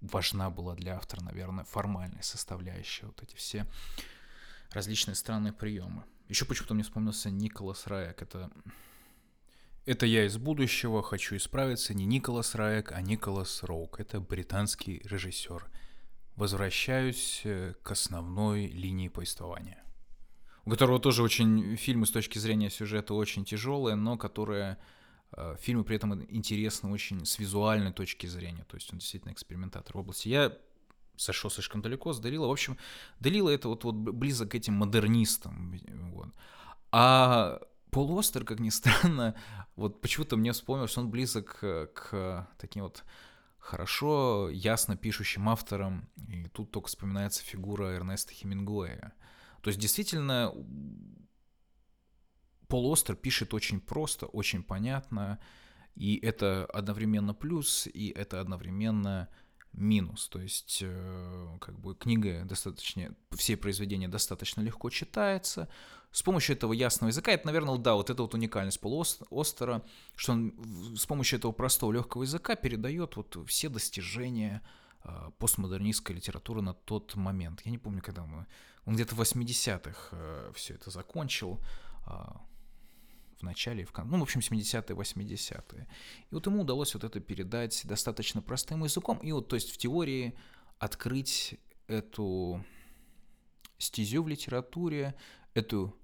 важна 0.00 0.50
была 0.50 0.74
для 0.74 0.96
автора, 0.96 1.22
наверное, 1.22 1.64
формальная 1.64 2.22
составляющая, 2.22 3.06
вот 3.06 3.22
эти 3.22 3.34
все 3.36 3.66
различные 4.70 5.14
странные 5.14 5.52
приемы. 5.52 6.04
Еще 6.28 6.44
почему-то 6.44 6.74
мне 6.74 6.82
вспомнился 6.82 7.30
Николас 7.30 7.86
Раек, 7.86 8.22
это 8.22 8.50
это 9.86 10.04
я 10.04 10.26
из 10.26 10.36
будущего, 10.36 11.00
хочу 11.00 11.36
исправиться, 11.36 11.94
не 11.94 12.06
Николас 12.06 12.56
Раек, 12.56 12.90
а 12.90 13.00
Николас 13.00 13.62
Роук. 13.62 14.00
Это 14.00 14.18
британский 14.20 15.00
режиссер 15.04 15.64
возвращаюсь 16.34 17.42
э, 17.44 17.74
к 17.84 17.92
основной 17.92 18.66
линии 18.66 19.06
повествования. 19.06 19.82
У 20.64 20.70
которого 20.70 20.98
тоже 20.98 21.22
очень 21.22 21.76
фильмы 21.76 22.06
с 22.06 22.10
точки 22.10 22.38
зрения 22.38 22.68
сюжета 22.68 23.14
очень 23.14 23.44
тяжелые, 23.44 23.94
но 23.94 24.18
которые 24.18 24.78
фильмы 25.58 25.84
при 25.84 25.96
этом 25.96 26.24
интересны 26.30 26.90
очень 26.90 27.24
с 27.24 27.38
визуальной 27.38 27.92
точки 27.92 28.26
зрения. 28.26 28.64
То 28.64 28.76
есть 28.76 28.92
он 28.92 28.98
действительно 28.98 29.32
экспериментатор 29.32 29.96
в 29.96 30.00
области. 30.00 30.28
Я 30.28 30.56
сошел 31.16 31.50
слишком 31.50 31.82
далеко 31.82 32.12
с 32.12 32.20
Далила. 32.20 32.46
В 32.46 32.52
общем, 32.52 32.76
Далила 33.20 33.50
это 33.50 33.68
вот, 33.68 33.84
вот 33.84 33.94
близок 33.94 34.52
к 34.52 34.54
этим 34.54 34.74
модернистам. 34.74 35.78
Вот. 36.12 36.28
А 36.92 37.60
Пол 37.90 38.18
Остер, 38.18 38.44
как 38.44 38.60
ни 38.60 38.70
странно, 38.70 39.34
вот 39.74 40.00
почему-то 40.00 40.36
мне 40.36 40.52
вспомнил, 40.52 40.86
он 40.96 41.10
близок 41.10 41.58
к, 41.58 41.86
к 41.94 42.48
таким 42.58 42.84
вот 42.84 43.04
хорошо, 43.58 44.48
ясно 44.50 44.96
пишущим 44.96 45.48
автором, 45.48 46.08
и 46.28 46.48
тут 46.48 46.70
только 46.70 46.88
вспоминается 46.88 47.42
фигура 47.42 47.94
Эрнеста 47.94 48.32
Хемингуэя. 48.32 49.12
То 49.62 49.68
есть 49.68 49.80
действительно 49.80 50.52
Пол 52.68 52.92
Остер 52.92 53.16
пишет 53.16 53.54
очень 53.54 53.80
просто, 53.80 54.26
очень 54.26 54.62
понятно, 54.62 55.38
и 55.94 56.18
это 56.22 56.66
одновременно 56.66 57.34
плюс, 57.34 57.86
и 57.86 58.08
это 58.08 58.40
одновременно 58.40 59.28
минус. 59.72 60.28
То 60.28 60.40
есть, 60.40 60.80
э, 60.82 61.58
как 61.60 61.78
бы 61.78 61.94
книга 61.94 62.44
достаточно, 62.44 63.14
все 63.30 63.56
произведения 63.56 64.08
достаточно 64.08 64.60
легко 64.62 64.90
читается. 64.90 65.68
С 66.12 66.22
помощью 66.22 66.56
этого 66.56 66.72
ясного 66.72 67.10
языка, 67.10 67.32
это, 67.32 67.46
наверное, 67.46 67.76
да, 67.76 67.94
вот 67.94 68.10
это 68.10 68.22
вот 68.22 68.34
уникальность 68.34 68.80
Пола 68.80 69.04
Остера, 69.30 69.82
что 70.14 70.32
он 70.32 70.54
с 70.96 71.04
помощью 71.06 71.38
этого 71.38 71.52
простого 71.52 71.92
легкого 71.92 72.22
языка 72.22 72.56
передает 72.56 73.16
вот 73.16 73.36
все 73.46 73.68
достижения 73.68 74.62
э, 75.04 75.30
постмодернистской 75.38 76.16
литературы 76.16 76.62
на 76.62 76.74
тот 76.74 77.14
момент. 77.16 77.60
Я 77.64 77.70
не 77.70 77.78
помню, 77.78 78.02
когда 78.02 78.24
мы... 78.24 78.46
Он 78.86 78.94
где-то 78.94 79.14
в 79.14 79.20
80-х 79.20 80.08
э, 80.12 80.52
все 80.54 80.74
это 80.74 80.90
закончил 80.90 81.60
в 83.38 83.42
начале 83.42 83.82
и 83.82 83.84
в 83.84 83.92
конце, 83.92 84.10
ну, 84.10 84.18
в 84.18 84.22
общем, 84.22 84.40
70-е, 84.40 84.96
80-е. 84.96 85.86
И 86.30 86.34
вот 86.34 86.46
ему 86.46 86.62
удалось 86.62 86.94
вот 86.94 87.04
это 87.04 87.20
передать 87.20 87.82
достаточно 87.84 88.42
простым 88.42 88.84
языком, 88.84 89.18
и 89.18 89.32
вот, 89.32 89.48
то 89.48 89.56
есть 89.56 89.70
в 89.70 89.76
теории 89.76 90.34
открыть 90.78 91.58
эту 91.86 92.64
стезю 93.78 94.22
в 94.22 94.28
литературе, 94.28 95.14
эту 95.54 95.96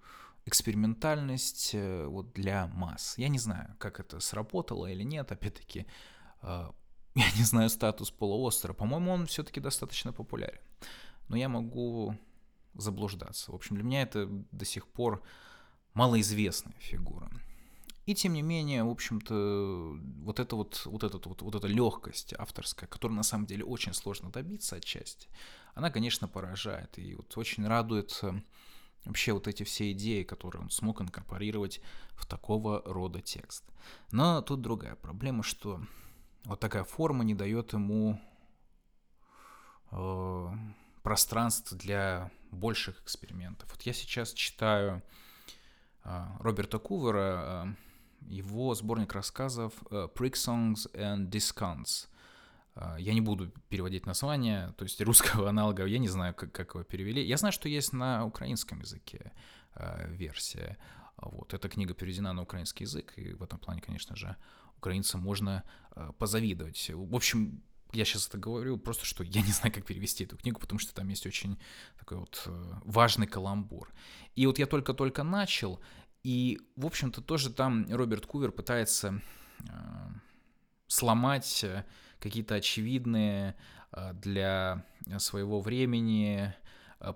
экспериментальность 0.45 1.71
э, 1.75 2.07
вот 2.07 2.33
для 2.33 2.67
масс. 2.67 3.17
Я 3.19 3.29
не 3.29 3.39
знаю, 3.39 3.77
как 3.79 4.01
это 4.01 4.21
сработало 4.21 4.87
или 4.87 5.03
нет, 5.05 5.31
опять-таки, 5.31 5.87
э, 6.43 6.71
я 7.15 7.31
не 7.37 7.45
знаю 7.45 7.71
статус 7.71 8.11
полуостера. 8.11 8.73
По-моему, 8.73 9.13
он 9.13 9.27
все-таки 9.27 9.61
достаточно 9.61 10.13
популярен. 10.13 10.61
Но 11.29 11.37
я 11.37 11.49
могу 11.49 12.17
заблуждаться. 12.75 13.53
В 13.53 13.55
общем, 13.55 13.77
для 13.77 13.85
меня 13.85 14.03
это 14.03 14.27
до 14.27 14.65
сих 14.65 14.87
пор 14.87 15.23
малоизвестная 15.95 16.77
фигура. 16.79 17.31
И 18.05 18.15
тем 18.15 18.33
не 18.33 18.43
менее, 18.43 18.83
в 18.83 18.91
общем-то, 18.91 19.97
вот 20.25 20.41
эта 20.41 20.57
вот, 20.57 20.83
вот, 20.87 21.05
эта 21.05 21.19
вот, 21.29 21.43
вот 21.43 21.55
эта 21.55 21.69
легкость 21.69 22.35
авторская, 22.37 22.89
которую 22.89 23.17
на 23.17 23.23
самом 23.23 23.47
деле 23.47 23.65
очень 23.65 23.95
сложно 23.95 24.31
добиться 24.31 24.77
отчасти, 24.77 25.29
она, 25.75 25.91
конечно, 25.91 26.27
поражает. 26.27 26.99
И 26.99 27.15
вот 27.15 27.37
очень 27.39 27.65
радует 27.67 28.19
э, 28.23 28.33
вообще 29.05 29.33
вот 29.33 29.47
эти 29.47 29.63
все 29.63 29.93
идеи, 29.93 30.25
которые 30.25 30.63
он 30.63 30.71
смог 30.71 31.01
инкорпорировать 31.01 31.81
в 32.15 32.27
такого 32.27 32.83
рода 32.85 33.21
текст. 33.21 33.65
Но 34.11 34.43
тут 34.43 34.63
другая 34.63 34.97
проблема, 34.97 35.45
что 35.45 35.81
вот 36.45 36.59
такая 36.59 36.83
форма 36.83 37.23
не 37.23 37.37
дает 37.37 37.73
ему 37.73 38.21
э, 39.93 40.49
пространства 41.05 41.79
для 41.79 42.33
больших 42.51 43.01
экспериментов. 43.03 43.71
Вот 43.71 43.83
я 43.83 43.93
сейчас 43.93 44.33
читаю 44.33 45.03
Роберта 46.05 46.79
Кувера, 46.79 47.23
а, 47.23 47.75
его 48.29 48.75
сборник 48.75 49.13
рассказов 49.13 49.73
э, 49.91 50.09
Prick 50.15 50.33
Songs 50.33 50.93
and 50.95 51.29
Discounts. 51.29 52.09
Я 52.99 53.13
не 53.13 53.21
буду 53.21 53.51
переводить 53.69 54.07
название, 54.07 54.73
то 54.79 54.85
есть 54.85 54.99
русского 55.03 55.49
аналога, 55.51 55.85
я 55.85 55.99
не 55.99 56.09
знаю, 56.09 56.35
как, 56.35 56.53
как 56.53 56.75
его 56.75 56.85
перевели. 56.85 57.23
Я 57.23 57.37
знаю, 57.37 57.53
что 57.53 57.69
есть 57.69 57.93
на 57.93 58.25
украинском 58.25 58.81
языке 58.81 59.33
версия. 60.07 60.79
Вот, 61.19 61.53
эта 61.53 61.69
книга 61.69 61.93
переведена 61.93 62.33
на 62.33 62.43
украинский 62.43 62.85
язык, 62.85 63.13
и 63.17 63.35
в 63.35 63.43
этом 63.43 63.59
плане, 63.59 63.83
конечно 63.83 64.17
же, 64.17 64.37
украинцам 64.79 65.21
можно 65.21 65.65
позавидовать. 66.17 66.91
В 66.95 67.15
общем, 67.15 67.63
я 67.93 68.05
сейчас 68.05 68.29
это 68.29 68.39
говорю 68.39 68.79
просто, 68.79 69.05
что 69.05 69.23
я 69.25 69.43
не 69.43 69.53
знаю, 69.53 69.73
как 69.73 69.85
перевести 69.85 70.25
эту 70.25 70.37
книгу, 70.37 70.59
потому 70.61 70.79
что 70.79 70.95
там 70.95 71.09
есть 71.09 71.27
очень 71.27 71.59
такой 71.99 72.19
вот 72.19 72.43
э, 72.47 72.73
важный 72.85 73.27
каламбур. 73.27 73.93
И 74.35 74.47
вот 74.47 74.59
я 74.59 74.67
только-только 74.67 75.23
начал, 75.23 75.81
и, 76.23 76.59
в 76.77 76.87
общем-то, 76.87 77.21
тоже 77.21 77.53
там 77.53 77.87
Роберт 77.93 78.27
Кувер 78.27 78.51
пытается 78.53 79.21
э, 79.61 79.73
сломать 80.87 81.65
какие-то 82.19 82.55
очевидные 82.55 83.57
э, 83.93 84.13
для 84.15 84.85
своего 85.19 85.61
времени 85.61 86.55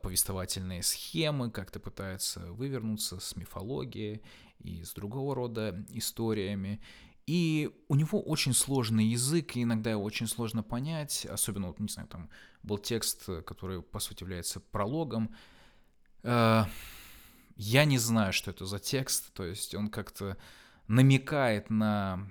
повествовательные 0.02 0.82
схемы, 0.82 1.52
как-то 1.52 1.78
пытается 1.78 2.40
вывернуться 2.50 3.20
с 3.20 3.36
мифологии 3.36 4.20
и 4.58 4.82
с 4.82 4.92
другого 4.94 5.36
рода 5.36 5.86
историями. 5.90 6.80
И 7.26 7.70
у 7.88 7.96
него 7.96 8.22
очень 8.22 8.54
сложный 8.54 9.06
язык, 9.06 9.56
и 9.56 9.64
иногда 9.64 9.90
его 9.90 10.04
очень 10.04 10.28
сложно 10.28 10.62
понять, 10.62 11.26
особенно, 11.26 11.66
вот, 11.66 11.80
не 11.80 11.88
знаю, 11.88 12.08
там 12.08 12.30
был 12.62 12.78
текст, 12.78 13.26
который, 13.44 13.82
по 13.82 13.98
сути, 13.98 14.22
является 14.22 14.60
прологом. 14.60 15.34
Э, 16.22 16.64
я 17.56 17.84
не 17.84 17.98
знаю, 17.98 18.32
что 18.32 18.52
это 18.52 18.64
за 18.64 18.78
текст, 18.78 19.32
то 19.32 19.44
есть 19.44 19.74
он 19.74 19.88
как-то 19.88 20.36
намекает 20.86 21.68
на 21.68 22.30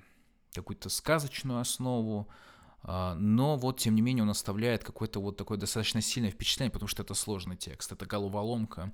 какую-то 0.54 0.88
сказочную 0.88 1.60
основу, 1.60 2.30
э, 2.84 3.14
но 3.16 3.58
вот, 3.58 3.80
тем 3.80 3.96
не 3.96 4.02
менее, 4.02 4.24
он 4.24 4.30
оставляет 4.30 4.86
какое-то 4.86 5.20
вот 5.20 5.36
такое 5.36 5.58
достаточно 5.58 6.00
сильное 6.00 6.32
впечатление, 6.32 6.72
потому 6.72 6.88
что 6.88 7.04
это 7.04 7.16
сложный 7.16 7.58
текст, 7.58 7.92
это 7.92 8.06
головоломка, 8.06 8.94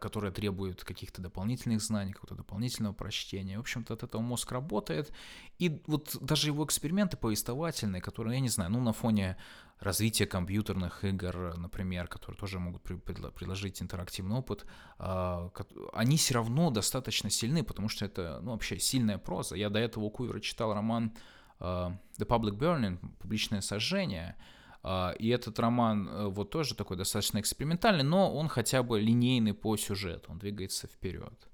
которая 0.00 0.32
требует 0.32 0.82
каких-то 0.84 1.22
дополнительных 1.22 1.80
знаний, 1.80 2.12
какого-то 2.12 2.34
дополнительного 2.34 2.94
прочтения. 2.94 3.56
В 3.58 3.60
общем-то, 3.60 3.94
от 3.94 4.02
этого 4.02 4.20
мозг 4.20 4.50
работает. 4.50 5.12
И 5.58 5.80
вот 5.86 6.16
даже 6.20 6.48
его 6.48 6.64
эксперименты 6.64 7.16
повествовательные, 7.16 8.02
которые, 8.02 8.34
я 8.34 8.40
не 8.40 8.48
знаю, 8.48 8.70
ну, 8.70 8.80
на 8.80 8.92
фоне 8.92 9.36
развития 9.78 10.26
компьютерных 10.26 11.04
игр, 11.04 11.56
например, 11.56 12.08
которые 12.08 12.36
тоже 12.36 12.58
могут 12.58 12.82
предложить 12.82 13.80
интерактивный 13.80 14.36
опыт, 14.36 14.66
а, 14.98 15.50
они 15.92 16.16
все 16.16 16.34
равно 16.34 16.70
достаточно 16.70 17.30
сильны, 17.30 17.62
потому 17.62 17.88
что 17.88 18.04
это, 18.04 18.40
ну, 18.42 18.52
вообще 18.52 18.80
сильная 18.80 19.18
проза. 19.18 19.54
Я 19.54 19.70
до 19.70 19.78
этого 19.78 20.04
у 20.04 20.10
Кувера 20.10 20.40
читал 20.40 20.74
роман 20.74 21.14
э, 21.60 21.64
The 21.64 22.26
Public 22.26 22.58
Burning, 22.58 22.98
«Публичное 23.18 23.60
сожжение», 23.60 24.34
А, 24.34 24.42
и 24.84 25.28
этот 25.28 25.58
роман 25.58 26.08
э, 26.08 26.26
вот 26.28 26.50
тоже 26.50 26.74
такой 26.74 26.96
достаточно 26.96 27.40
экспериментальный, 27.40 28.04
но 28.04 28.32
он 28.32 28.48
хотя 28.48 28.82
бы 28.82 29.00
линейный 29.00 29.54
по 29.54 29.76
сюжету, 29.76 30.30
он 30.30 30.38
двигается 30.38 30.86
вперед. 30.86 31.48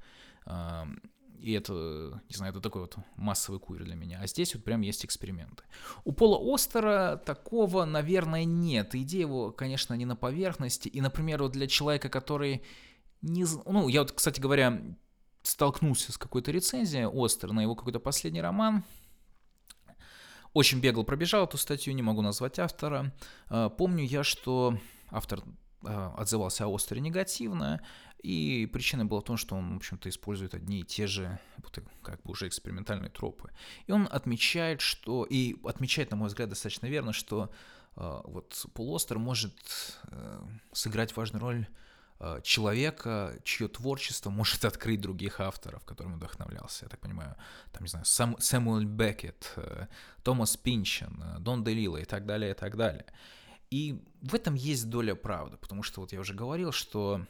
И 1.45 1.53
это, 1.53 2.23
не 2.31 2.37
знаю, 2.37 2.53
это 2.53 2.63
такой 2.63 2.83
вот 2.83 2.97
массовый 3.17 3.61
кур 3.61 3.85
для 3.85 3.95
меня. 3.95 4.19
А 4.23 4.27
здесь 4.27 4.55
вот 4.55 4.65
прям 4.65 4.81
есть 4.81 5.05
эксперименты. 5.05 5.63
У 6.05 6.13
Пола 6.13 6.39
Остера 6.55 7.17
такого, 7.17 7.85
наверное, 7.85 8.45
нет. 8.45 8.95
Идея 8.95 9.23
его, 9.23 9.53
конечно, 9.53 9.93
не 9.93 10.07
на 10.07 10.17
поверхности. 10.17 10.89
И, 10.89 11.03
например, 11.03 11.43
вот 11.43 11.53
для 11.53 11.67
человека, 11.67 12.09
который 12.09 12.63
не... 13.21 13.45
Ну, 13.67 13.89
я 13.89 14.01
вот, 14.01 14.13
кстати 14.13 14.41
говоря, 14.41 14.81
столкнулся 15.43 16.13
с 16.13 16.19
какой-то 16.19 16.51
рецензией 16.51 17.11
Остер 17.13 17.53
на 17.53 17.61
его 17.61 17.75
какой-то 17.75 18.01
последний 18.01 18.41
роман. 18.41 18.83
Очень 20.55 20.79
бегло 20.79 21.03
пробежал 21.03 21.47
эту 21.47 21.59
статью, 21.59 21.95
не 21.95 22.03
могу 22.03 22.23
назвать 22.23 22.61
автора. 22.61 23.13
А, 23.49 23.69
помню 23.71 24.05
я, 24.05 24.23
что 24.23 24.79
автор 25.11 25.43
а, 25.85 26.15
отзывался 26.17 26.67
о 26.67 26.75
Остере 26.75 27.01
негативно, 27.01 27.83
и 28.23 28.71
причина 28.73 29.05
была 29.05 29.21
в 29.21 29.25
том, 29.25 29.37
что 29.37 29.57
он, 29.57 29.75
в 29.75 29.77
общем-то, 29.79 30.09
использует 30.09 30.55
одни 30.55 30.81
и 30.81 30.85
те 30.85 31.09
же, 31.09 31.41
как 32.03 32.23
бы 32.23 32.31
уже 32.31 32.47
экспериментальные 32.47 33.11
тропы. 33.11 33.51
И 33.89 33.93
он 33.93 34.09
отмечает, 34.11 34.81
что, 34.81 35.25
и 35.25 35.57
отмечает, 35.65 36.13
на 36.13 36.17
мой 36.17 36.29
взгляд, 36.29 36.49
достаточно 36.49 36.87
верно, 36.87 37.13
что 37.13 37.51
э, 37.97 38.21
вот 38.25 38.65
Полостер 38.75 39.19
может 39.19 39.55
сыграть 40.73 41.15
важную 41.17 41.43
роль 41.43 41.67
человека, 42.43 43.39
чье 43.45 43.69
творчество 43.69 44.31
может 44.31 44.65
открыть 44.65 45.01
других 45.01 45.41
авторов, 45.41 45.85
которым 45.85 46.15
вдохновлялся. 46.15 46.85
Я 46.85 46.89
так 46.89 47.01
понимаю, 47.01 47.37
там, 47.73 47.83
не 47.83 47.89
знаю, 47.89 48.05
Сам, 48.05 48.37
Сэмюэл 48.39 48.85
Беккет, 48.85 49.53
э, 49.57 49.87
Томас 50.23 50.57
Пинчен, 50.57 51.23
э, 51.23 51.39
Дон 51.41 51.65
Делила 51.65 51.97
и 51.97 52.05
так 52.05 52.27
далее, 52.27 52.53
и 52.53 52.55
так 52.55 52.77
далее. 52.77 53.07
И 53.71 54.03
в 54.23 54.35
этом 54.35 54.55
есть 54.55 54.89
доля 54.89 55.15
правды, 55.15 55.57
потому 55.57 55.83
что 55.83 56.01
вот 56.01 56.13
я 56.13 56.21
уже 56.21 56.35
говорил, 56.35 56.71
что 56.73 57.27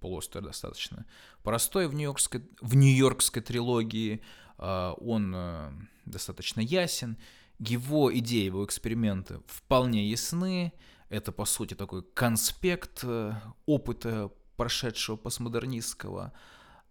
полуостер 0.00 0.42
достаточно 0.42 1.04
простой 1.42 1.88
в 1.88 1.94
нью-йоркской, 1.94 2.42
в 2.60 2.76
нью-йоркской 2.76 3.42
трилогии, 3.42 4.22
он 4.58 5.34
э, 5.34 5.72
достаточно 6.04 6.60
ясен, 6.60 7.16
его 7.58 8.16
идеи, 8.16 8.44
его 8.44 8.64
эксперименты 8.64 9.40
вполне 9.46 10.08
ясны, 10.08 10.72
это, 11.08 11.32
по 11.32 11.44
сути, 11.44 11.74
такой 11.74 12.02
конспект 12.02 13.00
э, 13.04 13.34
опыта 13.66 14.30
прошедшего 14.56 15.16
постмодернистского, 15.16 16.32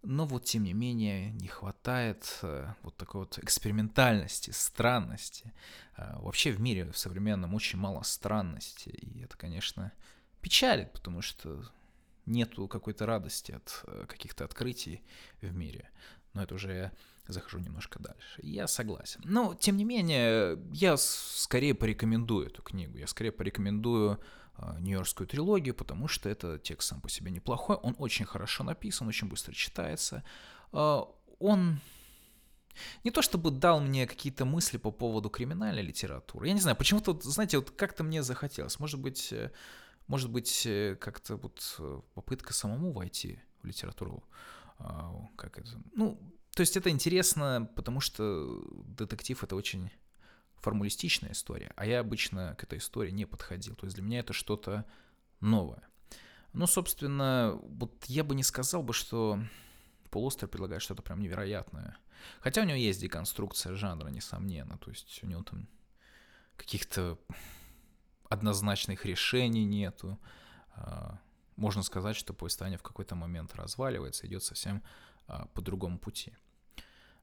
но 0.02 0.26
вот, 0.26 0.44
тем 0.44 0.64
не 0.64 0.74
менее, 0.74 1.32
не 1.32 1.48
хватает 1.48 2.40
э, 2.42 2.74
вот 2.82 2.98
такой 2.98 3.22
вот 3.22 3.40
экспериментальности, 3.40 4.52
странности. 4.52 5.54
Вообще 5.98 6.52
в 6.52 6.60
мире 6.60 6.92
в 6.92 6.98
современном 6.98 7.54
очень 7.54 7.80
мало 7.80 8.02
странности, 8.04 8.90
и 8.90 9.22
это, 9.22 9.38
конечно, 9.38 9.92
печалит, 10.42 10.92
потому 10.92 11.22
что 11.22 11.64
нету 12.26 12.68
какой-то 12.68 13.06
радости 13.06 13.52
от 13.52 13.84
э, 13.86 14.06
каких-то 14.08 14.46
открытий 14.46 15.04
в 15.42 15.54
мире. 15.54 15.90
Но 16.34 16.44
это 16.44 16.56
уже 16.56 16.74
я 16.74 16.92
захожу 17.28 17.60
немножко 17.60 18.00
дальше. 18.00 18.40
Я 18.42 18.68
согласен. 18.68 19.22
Но, 19.24 19.56
тем 19.56 19.78
не 19.78 19.86
менее, 19.86 20.60
я 20.72 20.98
скорее 20.98 21.74
порекомендую 21.74 22.48
эту 22.48 22.62
книгу. 22.62 22.98
Я 22.98 23.08
скорее 23.08 23.32
порекомендую 23.32 24.20
э, 24.58 24.80
Нью-Йоркскую 24.80 25.28
трилогию, 25.28 25.74
потому 25.76 26.08
что 26.08 26.30
это 26.30 26.60
текст 26.60 26.90
сам 26.90 27.02
по 27.02 27.10
себе 27.10 27.32
неплохой. 27.32 27.78
Он 27.78 27.96
очень 27.98 28.26
хорошо 28.26 28.64
написан, 28.64 29.08
очень 29.08 29.30
быстро 29.30 29.54
читается. 29.54 30.24
Э, 30.74 31.02
он 31.40 31.80
не 33.04 33.12
то 33.12 33.22
чтобы 33.22 33.52
дал 33.52 33.80
мне 33.80 34.08
какие-то 34.08 34.46
мысли 34.46 34.78
по 34.78 34.92
поводу 34.92 35.30
криминальной 35.30 35.84
литературы. 35.84 36.48
Я 36.48 36.54
не 36.54 36.62
знаю, 36.62 36.76
почему-то, 36.76 37.18
знаете, 37.22 37.58
вот 37.58 37.72
как-то 37.72 38.04
мне 38.04 38.24
захотелось. 38.24 38.80
Может 38.80 39.00
быть, 39.00 39.34
может 40.08 40.30
быть, 40.30 40.66
э, 40.66 40.96
как-то 41.00 41.38
вот 41.38 41.76
э, 41.80 42.02
попытка 42.14 42.54
самому 42.54 42.92
войти 42.92 43.40
в 43.62 43.66
литературу, 43.66 44.24
а, 44.78 45.28
как 45.38 45.58
это, 45.58 45.70
ну, 45.96 46.20
то 46.56 46.62
есть 46.62 46.78
это 46.78 46.90
интересно, 46.90 47.70
потому 47.76 48.00
что 48.00 48.64
детектив 48.86 49.44
это 49.44 49.56
очень 49.56 49.92
формулистичная 50.58 51.32
история, 51.32 51.74
а 51.76 51.86
я 51.86 52.00
обычно 52.00 52.56
к 52.56 52.64
этой 52.64 52.78
истории 52.78 53.12
не 53.12 53.26
подходил, 53.26 53.76
то 53.76 53.86
есть 53.86 53.96
для 53.96 54.04
меня 54.04 54.20
это 54.20 54.34
что-то 54.34 54.86
новое. 55.40 55.84
Ну, 56.54 56.68
собственно, 56.68 57.60
вот 57.64 58.06
я 58.06 58.24
бы 58.24 58.36
не 58.36 58.44
сказал 58.44 58.84
бы, 58.84 58.94
что 58.94 59.40
Полостер 60.12 60.48
предлагает 60.48 60.84
что-то 60.84 61.02
прям 61.02 61.20
невероятное. 61.20 61.98
Хотя 62.40 62.62
у 62.62 62.66
него 62.66 62.78
есть 62.78 63.02
деконструкция 63.02 63.74
жанра, 63.74 64.10
несомненно, 64.10 64.78
то 64.78 64.92
есть 64.92 65.24
у 65.24 65.28
него 65.28 65.42
там 65.42 65.68
каких-то 66.56 67.18
однозначных 68.30 69.06
решений 69.06 69.66
нету. 69.66 70.20
А, 70.76 71.20
можно 71.56 71.82
сказать, 71.82 72.16
что 72.16 72.34
повествование 72.34 72.78
в 72.78 72.84
какой-то 72.84 73.16
момент 73.16 73.56
разваливается, 73.56 74.28
идет 74.28 74.44
совсем 74.44 74.84
а, 75.28 75.48
по 75.48 75.62
другому 75.62 75.98
пути. 75.98 76.34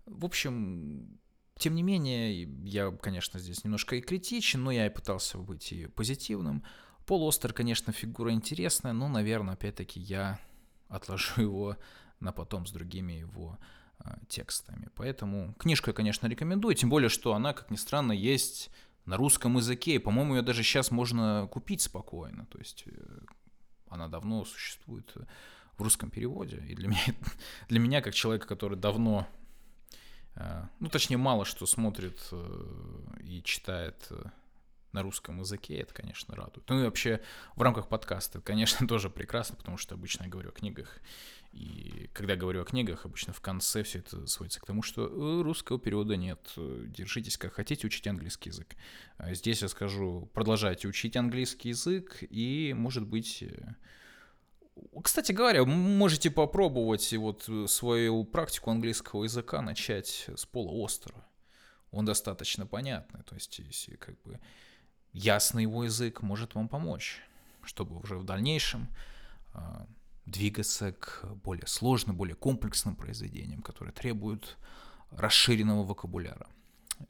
В 0.06 0.24
общем, 0.24 1.18
тем 1.56 1.74
не 1.74 1.82
менее, 1.82 2.44
я, 2.64 2.90
конечно, 2.90 3.38
здесь 3.38 3.64
немножко 3.64 3.96
и 3.96 4.00
критичен, 4.00 4.62
но 4.62 4.70
я 4.70 4.86
и 4.86 4.90
пытался 4.90 5.38
быть 5.38 5.72
и 5.72 5.86
позитивным. 5.86 6.64
Пол 7.06 7.28
Остер, 7.28 7.52
конечно, 7.52 7.92
фигура 7.92 8.32
интересная, 8.32 8.92
но, 8.92 9.08
наверное, 9.08 9.54
опять-таки 9.54 10.00
я 10.00 10.38
отложу 10.88 11.32
его 11.40 11.76
на 12.20 12.32
потом 12.32 12.66
с 12.66 12.72
другими 12.72 13.14
его 13.14 13.58
э, 14.04 14.10
текстами. 14.28 14.88
Поэтому 14.94 15.54
книжку 15.54 15.90
я, 15.90 15.94
конечно, 15.94 16.26
рекомендую, 16.26 16.74
тем 16.74 16.90
более, 16.90 17.08
что 17.08 17.34
она, 17.34 17.52
как 17.52 17.70
ни 17.70 17.76
странно, 17.76 18.12
есть 18.12 18.70
на 19.06 19.16
русском 19.16 19.56
языке, 19.56 19.94
и, 19.94 19.98
по-моему, 19.98 20.36
ее 20.36 20.42
даже 20.42 20.62
сейчас 20.62 20.90
можно 20.90 21.48
купить 21.50 21.80
спокойно, 21.80 22.46
то 22.46 22.58
есть 22.58 22.84
э, 22.86 23.20
она 23.88 24.08
давно 24.08 24.44
существует 24.44 25.12
в 25.76 25.82
русском 25.82 26.10
переводе, 26.10 26.62
и 26.68 26.74
для 26.74 26.88
меня, 26.88 27.00
для 27.68 27.80
меня 27.80 28.02
как 28.02 28.14
человека, 28.14 28.46
который 28.46 28.78
давно, 28.78 29.26
э, 29.32 29.39
ну, 30.34 30.88
точнее, 30.88 31.16
мало 31.16 31.44
что 31.44 31.66
смотрит 31.66 32.18
э, 32.32 32.66
и 33.22 33.42
читает 33.42 34.10
на 34.92 35.02
русском 35.02 35.38
языке, 35.38 35.76
это, 35.76 35.94
конечно, 35.94 36.34
радует. 36.34 36.68
Ну 36.68 36.80
и 36.80 36.84
вообще 36.84 37.20
в 37.56 37.62
рамках 37.62 37.88
подкаста, 37.88 38.40
конечно, 38.40 38.86
тоже 38.88 39.10
прекрасно, 39.10 39.56
потому 39.56 39.76
что 39.76 39.94
обычно 39.94 40.24
я 40.24 40.30
говорю 40.30 40.50
о 40.50 40.52
книгах 40.52 41.00
и 41.52 42.08
когда 42.12 42.36
говорю 42.36 42.62
о 42.62 42.64
книгах, 42.64 43.04
обычно 43.04 43.32
в 43.32 43.40
конце 43.40 43.82
все 43.82 43.98
это 43.98 44.26
сводится 44.26 44.60
к 44.60 44.66
тому, 44.66 44.82
что 44.82 45.06
э, 45.06 45.42
русского 45.42 45.80
перевода 45.80 46.16
нет. 46.16 46.40
Держитесь 46.56 47.36
как 47.36 47.54
хотите, 47.54 47.88
учите 47.88 48.10
английский 48.10 48.50
язык. 48.50 48.76
А 49.16 49.34
здесь 49.34 49.62
я 49.62 49.68
скажу, 49.68 50.30
продолжайте 50.32 50.86
учить 50.86 51.16
английский 51.16 51.70
язык, 51.70 52.18
и, 52.20 52.72
может 52.76 53.04
быть, 53.04 53.42
э, 53.42 53.74
кстати 55.02 55.32
говоря, 55.32 55.64
можете 55.64 56.30
попробовать 56.30 57.12
вот 57.14 57.48
свою 57.66 58.24
практику 58.24 58.70
английского 58.70 59.24
языка 59.24 59.62
начать 59.62 60.28
с 60.34 60.46
пола 60.46 60.84
остера. 60.84 61.24
Он 61.90 62.04
достаточно 62.04 62.66
понятный, 62.66 63.22
то 63.22 63.34
есть 63.34 63.58
если 63.58 63.96
как 63.96 64.20
бы 64.22 64.38
ясный 65.12 65.62
его 65.62 65.84
язык 65.84 66.22
может 66.22 66.54
вам 66.54 66.68
помочь, 66.68 67.20
чтобы 67.64 67.98
уже 67.98 68.16
в 68.16 68.24
дальнейшем 68.24 68.88
а, 69.52 69.86
двигаться 70.24 70.92
к 70.92 71.24
более 71.42 71.66
сложным, 71.66 72.16
более 72.16 72.36
комплексным 72.36 72.94
произведениям, 72.94 73.62
которые 73.62 73.92
требуют 73.92 74.56
расширенного 75.10 75.84
вокабуляра, 75.84 76.46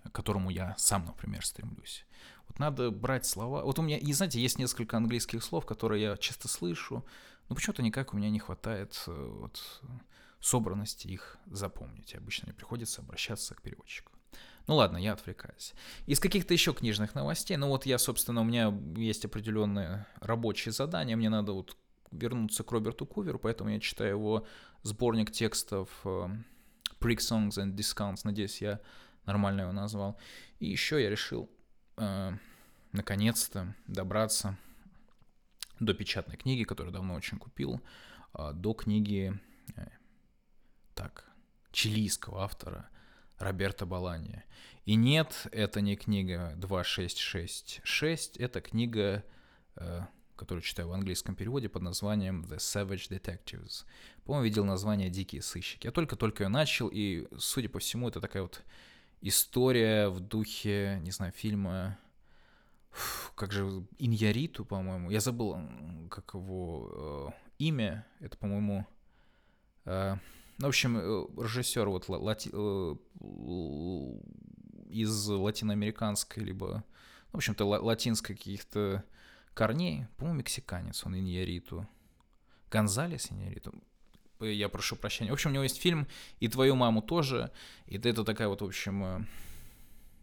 к 0.04 0.12
которому 0.12 0.50
я 0.50 0.74
сам, 0.78 1.04
например, 1.04 1.44
стремлюсь. 1.44 2.06
Вот 2.48 2.58
надо 2.58 2.90
брать 2.90 3.26
слова. 3.26 3.62
Вот 3.62 3.78
у 3.78 3.82
меня, 3.82 3.98
и 3.98 4.12
знаете, 4.12 4.40
есть 4.40 4.58
несколько 4.58 4.96
английских 4.96 5.44
слов, 5.44 5.66
которые 5.66 6.02
я 6.02 6.16
часто 6.16 6.48
слышу, 6.48 7.04
но 7.50 7.56
почему-то 7.56 7.82
никак 7.82 8.14
у 8.14 8.16
меня 8.16 8.30
не 8.30 8.38
хватает 8.38 9.02
э, 9.08 9.36
вот, 9.40 9.82
собранности 10.38 11.08
их 11.08 11.36
запомнить. 11.46 12.14
Обычно 12.14 12.46
мне 12.46 12.54
приходится 12.54 13.02
обращаться 13.02 13.56
к 13.56 13.60
переводчику. 13.60 14.12
Ну 14.68 14.76
ладно, 14.76 14.98
я 14.98 15.14
отвлекаюсь. 15.14 15.74
Из 16.06 16.20
каких-то 16.20 16.54
еще 16.54 16.72
книжных 16.72 17.16
новостей, 17.16 17.56
ну 17.56 17.66
вот 17.66 17.86
я, 17.86 17.98
собственно, 17.98 18.42
у 18.42 18.44
меня 18.44 18.72
есть 18.96 19.24
определенные 19.24 20.06
рабочие 20.20 20.70
задания, 20.70 21.16
мне 21.16 21.28
надо 21.28 21.52
вот 21.52 21.76
вернуться 22.12 22.62
к 22.62 22.70
Роберту 22.70 23.04
Куверу, 23.04 23.40
поэтому 23.40 23.70
я 23.70 23.80
читаю 23.80 24.10
его 24.10 24.46
сборник 24.84 25.32
текстов 25.32 25.88
э, 26.04 26.28
Prick 27.00 27.18
Songs 27.18 27.58
and 27.58 27.74
Discounts, 27.74 28.20
надеюсь, 28.22 28.62
я 28.62 28.80
нормально 29.26 29.62
его 29.62 29.72
назвал. 29.72 30.16
И 30.60 30.68
еще 30.68 31.02
я 31.02 31.10
решил 31.10 31.50
э, 31.96 32.32
наконец-то 32.92 33.74
добраться 33.88 34.56
до 35.80 35.94
печатной 35.94 36.36
книги, 36.36 36.64
которую 36.64 36.92
давно 36.92 37.14
очень 37.14 37.38
купил, 37.38 37.80
э, 38.34 38.52
до 38.54 38.74
книги 38.74 39.38
э, 39.76 39.86
так, 40.94 41.28
чилийского 41.72 42.42
автора 42.42 42.88
Роберта 43.38 43.86
Балани. 43.86 44.44
И 44.84 44.94
нет, 44.94 45.46
это 45.52 45.80
не 45.80 45.96
книга 45.96 46.54
2666, 46.56 48.36
это 48.36 48.60
книга 48.60 49.24
э, 49.76 50.02
которую 50.40 50.62
читаю 50.62 50.88
в 50.88 50.92
английском 50.92 51.34
переводе 51.34 51.68
под 51.68 51.82
названием 51.82 52.46
The 52.48 52.56
Savage 52.56 53.10
Detectives. 53.10 53.84
По-моему, 54.24 54.44
видел 54.44 54.64
название 54.64 55.10
«Дикие 55.10 55.42
сыщики». 55.42 55.86
Я 55.86 55.92
только-только 55.92 56.44
ее 56.44 56.48
начал, 56.48 56.88
и, 56.88 57.28
судя 57.38 57.68
по 57.68 57.78
всему, 57.78 58.08
это 58.08 58.22
такая 58.22 58.42
вот 58.42 58.62
история 59.20 60.08
в 60.08 60.20
духе, 60.20 60.98
не 61.02 61.10
знаю, 61.10 61.32
фильма 61.32 61.98
как 63.34 63.52
же, 63.52 63.84
Иньяриту, 63.98 64.64
по-моему. 64.64 65.10
Я 65.10 65.20
забыл, 65.20 65.56
как 66.10 66.34
его 66.34 67.32
э, 67.32 67.54
имя. 67.58 68.06
Это, 68.20 68.36
по-моему... 68.36 68.86
Э, 69.84 70.16
ну, 70.58 70.66
в 70.66 70.68
общем, 70.68 70.98
э, 70.98 71.26
режиссер 71.42 71.88
вот 71.88 72.08
лати, 72.08 72.50
э, 72.52 72.96
из 74.90 75.28
латиноамериканской, 75.28 76.42
либо, 76.42 76.84
в 77.32 77.36
общем-то, 77.36 77.64
латинской 77.64 78.36
каких-то 78.36 79.04
корней. 79.54 80.06
По-моему, 80.16 80.40
мексиканец, 80.40 81.04
он 81.06 81.16
Иньяриту. 81.16 81.88
Гонзалес 82.70 83.32
Иньяриту. 83.32 83.72
Я 84.40 84.68
прошу 84.68 84.96
прощения. 84.96 85.30
В 85.30 85.34
общем, 85.34 85.50
у 85.50 85.52
него 85.52 85.64
есть 85.64 85.80
фильм 85.80 86.06
«И 86.40 86.48
твою 86.48 86.74
маму 86.74 87.02
тоже». 87.02 87.50
И 87.86 87.96
это 87.96 88.24
такая 88.24 88.48
вот, 88.48 88.62
в 88.62 88.64
общем, 88.64 89.04
э, 89.04 89.24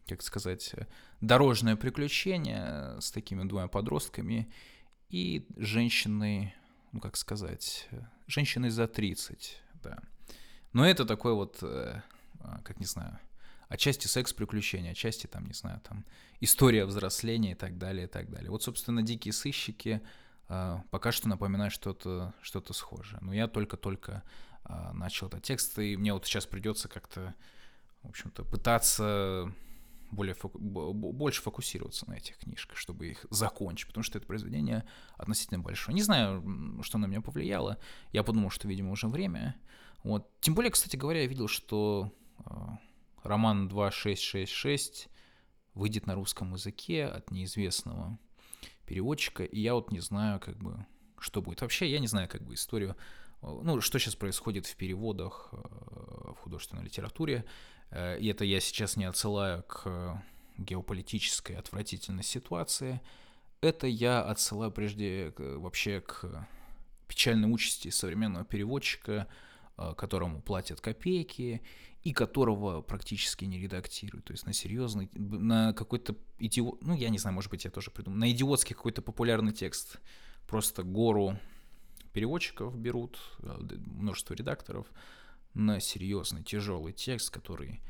как 0.08 0.22
сказать, 0.22 0.74
дорожное 1.22 1.76
приключение 1.76 3.00
с 3.00 3.12
такими 3.12 3.44
двумя 3.44 3.68
подростками 3.68 4.52
и 5.10 5.48
женщиной, 5.56 6.54
ну, 6.92 7.00
как 7.00 7.18
сказать, 7.18 7.88
женщиной 8.28 8.70
за 8.70 8.88
30, 8.88 9.62
да. 9.84 10.00
Но 10.74 10.86
это 10.86 11.06
такой 11.06 11.34
вот, 11.34 11.58
э, 11.62 12.02
а, 12.40 12.62
как 12.64 12.80
не 12.80 12.86
знаю, 12.86 13.20
отчасти 13.70 14.08
секс-приключения, 14.08 14.92
отчасти 14.92 15.28
там, 15.28 15.46
не 15.48 15.54
знаю, 15.54 15.82
там 15.82 16.06
история 16.40 16.86
взросления 16.86 17.52
и 17.52 17.56
так 17.56 17.78
далее, 17.78 18.06
и 18.06 18.10
так 18.10 18.30
далее. 18.30 18.52
Вот, 18.52 18.64
собственно, 18.64 19.02
«Дикие 19.02 19.34
сыщики» 19.34 20.02
а, 20.50 20.84
пока 20.92 21.12
что 21.12 21.28
напоминают 21.28 21.74
что-то 21.74 22.34
что 22.42 22.62
схожее. 22.74 23.20
Но 23.22 23.34
я 23.34 23.48
только-только 23.48 24.24
а, 24.64 24.94
начал 24.94 25.28
этот 25.28 25.44
текст, 25.44 25.78
и 25.80 25.98
мне 25.98 26.14
вот 26.14 26.26
сейчас 26.26 26.46
придется 26.46 26.88
как-то, 26.88 27.34
в 28.04 28.10
общем-то, 28.10 28.44
пытаться 28.44 29.52
более 30.12 30.34
фоку... 30.34 30.60
больше 30.60 31.42
фокусироваться 31.42 32.10
на 32.10 32.16
этих 32.16 32.38
книжках, 32.38 32.78
чтобы 32.78 33.08
их 33.08 33.26
закончить, 33.30 33.88
потому 33.88 34.04
что 34.04 34.18
это 34.18 34.28
произведение 34.28 34.86
относительно 35.16 35.60
большое. 35.60 35.96
Не 35.96 36.04
знаю, 36.04 36.82
что 36.84 36.98
на 36.98 37.06
меня 37.06 37.22
повлияло. 37.22 37.78
Я 38.12 38.24
подумал, 38.24 38.50
что, 38.50 38.68
видимо, 38.68 38.92
уже 38.92 39.08
время. 39.08 39.56
Вот. 40.04 40.30
Тем 40.40 40.56
более, 40.56 40.72
кстати 40.72 40.96
говоря, 40.96 41.22
я 41.22 41.28
видел, 41.28 41.48
что 41.48 42.14
э, 42.40 42.44
роман 43.24 43.68
2666 43.68 45.10
выйдет 45.74 46.08
на 46.08 46.16
русском 46.16 46.54
языке 46.54 47.06
от 47.06 47.32
неизвестного 47.32 48.18
переводчика, 48.86 49.44
и 49.44 49.60
я 49.60 49.76
вот 49.76 49.92
не 49.92 50.00
знаю, 50.00 50.40
как 50.40 50.58
бы, 50.58 50.86
что 51.20 51.42
будет. 51.42 51.62
Вообще, 51.62 51.90
я 51.90 52.00
не 52.00 52.08
знаю, 52.08 52.30
как 52.30 52.44
бы, 52.44 52.54
историю, 52.54 52.96
э, 53.42 53.60
ну, 53.64 53.82
что 53.82 54.00
сейчас 54.00 54.16
происходит 54.16 54.66
в 54.66 54.76
переводах 54.76 55.50
э, 55.52 55.58
в 55.58 56.38
художественной 56.40 56.84
литературе. 56.84 57.46
Э, 57.92 58.20
и 58.20 58.28
это 58.28 58.46
я 58.46 58.60
сейчас 58.60 58.98
не 58.98 59.06
отсылаю 59.06 59.64
к 59.64 60.22
геополитической 60.58 61.56
отвратительной 61.56 62.24
ситуации. 62.24 63.02
Это 63.62 63.88
я 63.88 64.22
отсылаю 64.22 64.72
прежде 64.72 65.34
вообще 65.38 66.02
к 66.02 66.48
печальной 67.08 67.52
участи 67.52 67.90
современного 67.90 68.46
переводчика, 68.46 69.28
э, 69.78 69.94
которому 69.96 70.42
платят 70.42 70.82
копейки 70.82 71.62
и 72.04 72.14
которого 72.14 72.82
практически 72.82 73.46
не 73.46 73.60
редактируют. 73.60 74.26
То 74.26 74.34
есть 74.34 74.46
на 74.46 74.54
серьезный, 74.54 75.10
на 75.14 75.74
какой-то 75.74 76.16
идиот, 76.40 76.82
ну 76.84 76.94
я 76.96 77.10
не 77.10 77.18
знаю, 77.18 77.34
может 77.34 77.50
быть 77.50 77.66
я 77.66 77.72
тоже 77.72 77.92
придумал, 77.92 78.20
на 78.20 78.32
идиотский 78.32 78.76
какой-то 78.76 79.02
популярный 79.02 79.54
текст. 79.54 80.00
Просто 80.48 80.84
гору 80.84 81.38
переводчиков 82.14 82.78
берут, 82.78 83.20
э, 83.40 83.58
множество 83.78 84.34
редакторов, 84.34 84.88
на 85.58 85.80
серьезный, 85.80 86.44
тяжелый 86.44 86.94
текст, 86.94 87.30
который 87.30 87.82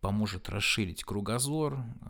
поможет 0.00 0.48
расширить 0.48 1.04
кругозор, 1.04 1.78
э, 1.78 2.08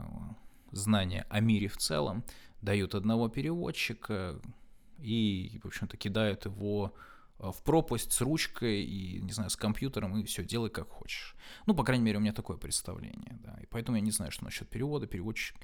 знания 0.73 1.27
о 1.29 1.41
мире 1.41 1.69
в 1.69 1.77
целом, 1.77 2.25
дают 2.61 2.95
одного 2.95 3.29
переводчика 3.29 4.41
и, 4.99 5.61
в 5.63 5.67
общем-то, 5.67 5.97
кидают 5.97 6.47
его 6.47 6.95
э, 7.39 7.51
в 7.51 7.63
пропасть 7.63 8.13
с 8.13 8.21
ручкой 8.21 8.83
и, 8.83 9.21
не 9.21 9.33
знаю, 9.33 9.51
с 9.51 9.57
компьютером, 9.57 10.19
и 10.19 10.25
все, 10.25 10.45
делай 10.45 10.71
как 10.71 10.89
хочешь. 10.89 11.37
Ну, 11.67 11.75
по 11.75 11.85
крайней 11.85 12.05
мере, 12.05 12.19
у 12.19 12.21
меня 12.21 12.33
такое 12.33 12.57
представление, 12.57 13.39
да. 13.43 13.59
И 13.63 13.67
поэтому 13.67 13.97
я 13.97 14.03
не 14.03 14.11
знаю, 14.11 14.33
что 14.33 14.45
насчет 14.45 14.69
перевода, 14.69 15.07
переводчик 15.07 15.57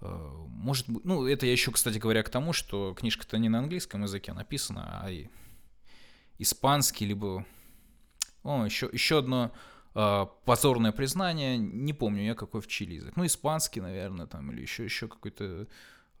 э, 0.00 0.30
может 0.48 0.88
быть, 0.88 1.04
ну, 1.04 1.26
это 1.26 1.46
я 1.46 1.52
еще, 1.52 1.70
кстати 1.70 1.98
говоря, 1.98 2.22
к 2.22 2.30
тому, 2.30 2.52
что 2.52 2.94
книжка-то 2.94 3.38
не 3.38 3.48
на 3.48 3.58
английском 3.58 4.02
языке 4.02 4.32
написана, 4.32 5.00
а 5.02 5.10
и 5.10 5.28
испанский, 6.38 7.06
либо 7.06 7.46
о, 8.42 8.64
еще, 8.64 8.88
еще 8.92 9.18
одно 9.18 9.52
э, 9.94 10.26
позорное 10.44 10.92
признание. 10.92 11.58
Не 11.58 11.92
помню 11.92 12.24
я, 12.24 12.34
какой 12.34 12.60
в 12.60 12.66
Чили 12.66 12.94
язык. 12.94 13.16
Ну, 13.16 13.26
испанский, 13.26 13.80
наверное, 13.80 14.26
там, 14.26 14.50
или 14.52 14.62
еще, 14.62 14.84
еще 14.84 15.08
какой-то... 15.08 15.66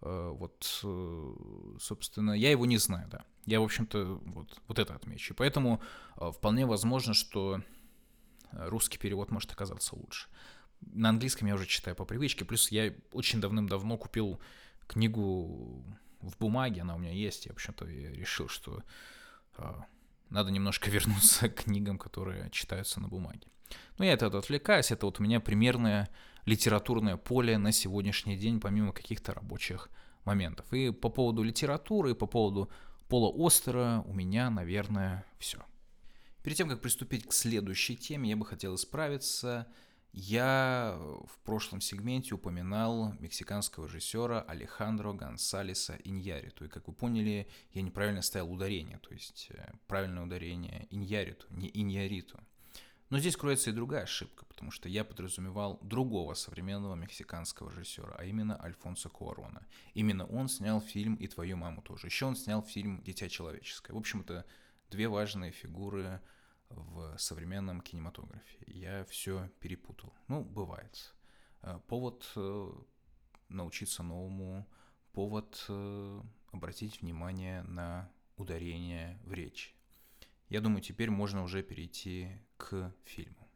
Э, 0.02 0.30
вот, 0.32 0.80
э, 0.82 1.34
собственно, 1.80 2.32
я 2.32 2.50
его 2.50 2.66
не 2.66 2.78
знаю, 2.78 3.08
да. 3.10 3.24
Я, 3.46 3.60
в 3.60 3.64
общем-то, 3.64 4.20
вот, 4.24 4.60
вот 4.68 4.78
это 4.78 4.94
отмечу. 4.94 5.34
Поэтому 5.34 5.80
э, 6.16 6.30
вполне 6.30 6.66
возможно, 6.66 7.14
что 7.14 7.60
русский 8.52 8.98
перевод 8.98 9.30
может 9.30 9.52
оказаться 9.52 9.96
лучше. 9.96 10.28
На 10.80 11.10
английском 11.10 11.46
я 11.46 11.54
уже 11.54 11.66
читаю 11.66 11.96
по 11.96 12.04
привычке. 12.04 12.44
Плюс 12.44 12.70
я 12.70 12.94
очень 13.12 13.40
давным-давно 13.40 13.96
купил 13.96 14.40
книгу 14.86 15.84
в 16.20 16.36
бумаге, 16.38 16.82
она 16.82 16.96
у 16.96 16.98
меня 16.98 17.12
есть. 17.12 17.46
Я, 17.46 17.52
в 17.52 17.56
общем-то, 17.56 17.84
решил, 17.86 18.48
что 18.48 18.82
надо 20.30 20.50
немножко 20.50 20.90
вернуться 20.90 21.48
к 21.50 21.64
книгам, 21.64 21.98
которые 21.98 22.50
читаются 22.50 23.00
на 23.00 23.08
бумаге. 23.08 23.46
Но 23.98 24.04
я 24.04 24.14
от 24.14 24.22
этого 24.22 24.38
отвлекаюсь, 24.38 24.90
это 24.90 25.06
вот 25.06 25.20
у 25.20 25.22
меня 25.22 25.40
примерное 25.40 26.08
литературное 26.46 27.16
поле 27.16 27.58
на 27.58 27.70
сегодняшний 27.70 28.36
день, 28.36 28.60
помимо 28.60 28.92
каких-то 28.92 29.34
рабочих 29.34 29.90
моментов. 30.24 30.72
И 30.72 30.90
по 30.90 31.08
поводу 31.08 31.42
литературы, 31.42 32.12
и 32.12 32.14
по 32.14 32.26
поводу 32.26 32.70
Пола 33.08 33.32
Остера 33.44 34.04
у 34.06 34.14
меня, 34.14 34.50
наверное, 34.50 35.26
все. 35.38 35.58
Перед 36.44 36.56
тем, 36.56 36.68
как 36.68 36.80
приступить 36.80 37.26
к 37.26 37.32
следующей 37.32 37.96
теме, 37.96 38.30
я 38.30 38.36
бы 38.36 38.46
хотел 38.46 38.76
исправиться 38.76 39.66
я 40.12 40.96
в 40.98 41.38
прошлом 41.44 41.80
сегменте 41.80 42.34
упоминал 42.34 43.14
мексиканского 43.20 43.86
режиссера 43.86 44.42
Алехандро 44.42 45.12
Гонсалеса 45.12 45.98
Иньяриту. 46.04 46.64
И, 46.64 46.68
как 46.68 46.88
вы 46.88 46.94
поняли, 46.94 47.48
я 47.72 47.82
неправильно 47.82 48.22
ставил 48.22 48.52
ударение, 48.52 48.98
то 48.98 49.12
есть 49.12 49.48
э, 49.50 49.72
правильное 49.86 50.24
ударение 50.24 50.86
Иньяриту, 50.90 51.46
не 51.50 51.70
Иньяриту. 51.72 52.40
Но 53.10 53.18
здесь 53.18 53.36
кроется 53.36 53.70
и 53.70 53.72
другая 53.72 54.04
ошибка, 54.04 54.44
потому 54.46 54.70
что 54.70 54.88
я 54.88 55.04
подразумевал 55.04 55.80
другого 55.82 56.34
современного 56.34 56.94
мексиканского 56.94 57.70
режиссера, 57.70 58.14
а 58.16 58.24
именно 58.24 58.60
Альфонсо 58.62 59.08
Куарона. 59.08 59.66
Именно 59.94 60.26
он 60.26 60.48
снял 60.48 60.80
фильм 60.80 61.16
«И 61.16 61.26
твою 61.26 61.56
маму 61.56 61.82
тоже». 61.82 62.06
Еще 62.06 62.26
он 62.26 62.36
снял 62.36 62.62
фильм 62.62 63.02
«Дитя 63.02 63.28
человеческое». 63.28 63.94
В 63.94 63.96
общем-то, 63.96 64.44
две 64.90 65.08
важные 65.08 65.50
фигуры 65.50 66.20
в 66.70 67.18
современном 67.18 67.80
кинематографе. 67.80 68.58
Я 68.66 69.04
все 69.04 69.50
перепутал. 69.60 70.14
Ну, 70.28 70.44
бывает. 70.44 71.14
Э, 71.62 71.78
повод 71.88 72.30
э, 72.36 72.72
научиться 73.48 74.02
новому, 74.02 74.66
повод 75.12 75.64
э, 75.68 76.22
обратить 76.52 77.02
внимание 77.02 77.62
на 77.62 78.10
ударение 78.36 79.18
в 79.24 79.32
речи. 79.32 79.72
Я 80.48 80.60
думаю, 80.60 80.80
теперь 80.80 81.10
можно 81.10 81.42
уже 81.42 81.62
перейти 81.62 82.28
к 82.56 82.92
фильму. 83.04 83.48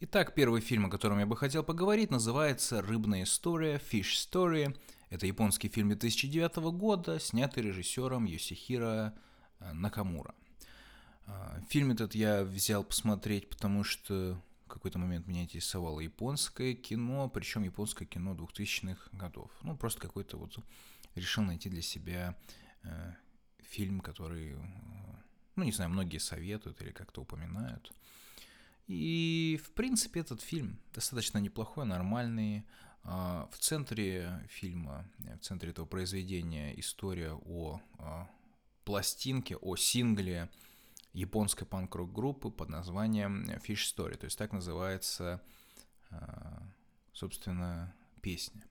Итак, 0.00 0.34
первый 0.34 0.60
фильм, 0.60 0.86
о 0.86 0.90
котором 0.90 1.20
я 1.20 1.26
бы 1.26 1.36
хотел 1.36 1.62
поговорить, 1.62 2.10
называется 2.10 2.82
«Рыбная 2.82 3.22
история», 3.22 3.76
«Fish 3.76 4.14
Story». 4.14 4.76
Это 5.10 5.26
японский 5.26 5.68
фильм 5.68 5.90
2009 5.90 6.56
года, 6.72 7.20
снятый 7.20 7.62
режиссером 7.62 8.24
Йосихиро 8.24 9.16
Накамура. 9.60 10.34
А, 11.26 11.60
фильм 11.68 11.92
этот 11.92 12.14
я 12.14 12.44
взял 12.44 12.84
посмотреть, 12.84 13.48
потому 13.48 13.84
что 13.84 14.40
в 14.66 14.68
какой-то 14.68 14.98
момент 14.98 15.26
меня 15.26 15.42
интересовало 15.42 16.00
японское 16.00 16.74
кино, 16.74 17.28
причем 17.28 17.62
японское 17.62 18.06
кино 18.06 18.34
2000-х 18.34 19.10
годов. 19.12 19.50
Ну, 19.62 19.76
просто 19.76 20.00
какой-то 20.00 20.36
вот 20.36 20.56
решил 21.14 21.42
найти 21.44 21.68
для 21.68 21.82
себя 21.82 22.36
э, 22.82 23.12
фильм, 23.60 24.00
который, 24.00 24.52
э, 24.52 24.56
ну, 25.56 25.64
не 25.64 25.72
знаю, 25.72 25.90
многие 25.90 26.18
советуют 26.18 26.80
или 26.80 26.90
как-то 26.90 27.22
упоминают. 27.22 27.92
И, 28.88 29.60
в 29.64 29.70
принципе, 29.72 30.20
этот 30.20 30.40
фильм 30.40 30.78
достаточно 30.94 31.38
неплохой, 31.38 31.84
нормальный. 31.84 32.64
Э, 33.04 33.46
в 33.50 33.58
центре 33.58 34.46
фильма, 34.48 35.06
в 35.18 35.38
центре 35.38 35.70
этого 35.70 35.86
произведения 35.86 36.78
история 36.80 37.32
о, 37.32 37.80
о 37.98 38.28
пластинке, 38.84 39.56
о 39.56 39.76
сингле 39.76 40.48
японской 41.12 41.64
панк-рок 41.64 42.12
группы 42.12 42.50
под 42.50 42.68
названием 42.68 43.44
Fish 43.66 43.94
Story, 43.94 44.16
то 44.16 44.24
есть 44.24 44.38
так 44.38 44.52
называется, 44.52 45.42
а, 46.10 46.62
собственно, 47.12 47.94
песня. 48.20 48.64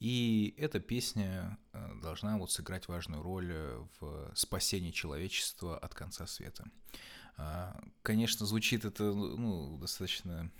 И 0.00 0.54
эта 0.56 0.80
песня 0.80 1.58
а, 1.72 1.94
должна 2.02 2.38
вот 2.38 2.50
сыграть 2.50 2.88
важную 2.88 3.22
роль 3.22 3.52
в 4.00 4.32
спасении 4.34 4.90
человечества 4.90 5.78
от 5.78 5.94
конца 5.94 6.26
света. 6.26 6.64
А, 7.36 7.80
конечно, 8.02 8.46
звучит 8.46 8.84
это 8.84 9.04
ну, 9.04 9.78
достаточно, 9.78 10.50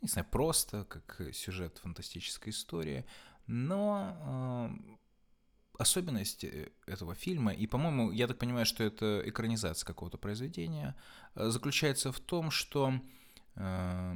не 0.00 0.08
знаю, 0.08 0.26
просто, 0.30 0.84
как 0.84 1.20
сюжет 1.34 1.78
фантастической 1.78 2.50
истории, 2.52 3.04
Но 3.46 4.70
особенность 5.78 6.44
э, 6.44 6.70
этого 6.86 7.14
фильма, 7.14 7.52
и, 7.52 7.66
по-моему, 7.66 8.12
я 8.12 8.26
так 8.26 8.38
понимаю, 8.38 8.66
что 8.66 8.84
это 8.84 9.22
экранизация 9.24 9.86
какого-то 9.86 10.18
произведения, 10.18 10.94
э, 11.34 11.48
заключается 11.50 12.12
в 12.12 12.20
том, 12.20 12.50
что 12.50 13.00
э, 13.54 14.14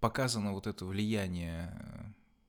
показано 0.00 0.52
вот 0.52 0.66
это 0.66 0.84
влияние 0.84 1.72
э, 1.72 2.04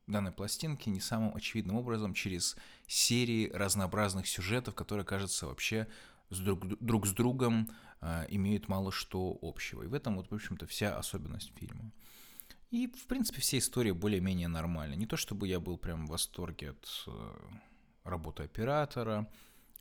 данной 0.08 0.32
пластинки 0.32 0.89
не 0.89 1.00
самым 1.00 1.36
очевидным 1.36 1.76
образом 1.76 2.13
через 2.13 2.56
серии 2.88 3.50
разнообразных 3.54 4.28
сюжетов, 4.28 4.76
которые, 4.76 5.06
кажется, 5.06 5.48
вообще 5.48 5.88
с 6.30 6.39
друг, 6.39 6.67
друг 6.80 7.06
с 7.08 7.12
другом 7.12 7.69
э, 8.02 8.26
имеют 8.30 8.67
мало 8.67 8.91
что 8.91 9.38
общего. 9.41 9.84
И 9.84 9.88
в 9.88 9.93
этом, 9.93 10.15
вот, 10.15 10.30
в 10.30 10.36
общем-то, 10.36 10.65
вся 10.67 10.98
особенность 10.98 11.52
фильма. 11.56 11.91
И, 12.72 12.88
в 12.88 13.06
принципе, 13.06 13.39
все 13.39 13.60
истории 13.60 13.91
более-менее 13.91 14.48
нормальные. 14.48 14.98
Не 14.98 15.06
то, 15.06 15.15
чтобы 15.15 15.48
я 15.48 15.60
был 15.60 15.78
прям 15.78 16.08
в 16.08 16.10
восторге 16.10 16.72
от 16.72 17.08
работы 18.04 18.44
оператора, 18.44 19.30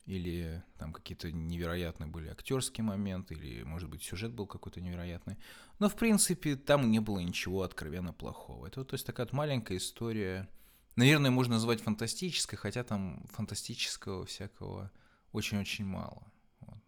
или 0.06 0.62
там 0.78 0.92
какие-то 0.92 1.30
невероятные 1.30 2.08
были 2.08 2.28
актерские 2.28 2.84
моменты, 2.84 3.34
или, 3.34 3.62
может 3.62 3.88
быть, 3.88 4.02
сюжет 4.02 4.32
был 4.32 4.46
какой-то 4.46 4.80
невероятный. 4.80 5.36
Но, 5.78 5.88
в 5.88 5.94
принципе, 5.94 6.56
там 6.56 6.90
не 6.90 6.98
было 6.98 7.20
ничего 7.20 7.62
откровенно 7.62 8.12
плохого. 8.12 8.66
Это, 8.66 8.84
то 8.84 8.94
есть, 8.94 9.06
такая 9.06 9.26
вот 9.26 9.32
маленькая 9.32 9.76
история, 9.76 10.48
наверное, 10.96 11.30
можно 11.30 11.54
назвать 11.54 11.80
фантастической, 11.80 12.58
хотя 12.58 12.82
там 12.82 13.24
фантастического 13.30 14.26
всякого 14.26 14.90
очень-очень 15.30 15.84
мало. 15.84 16.32
Вот. 16.60 16.82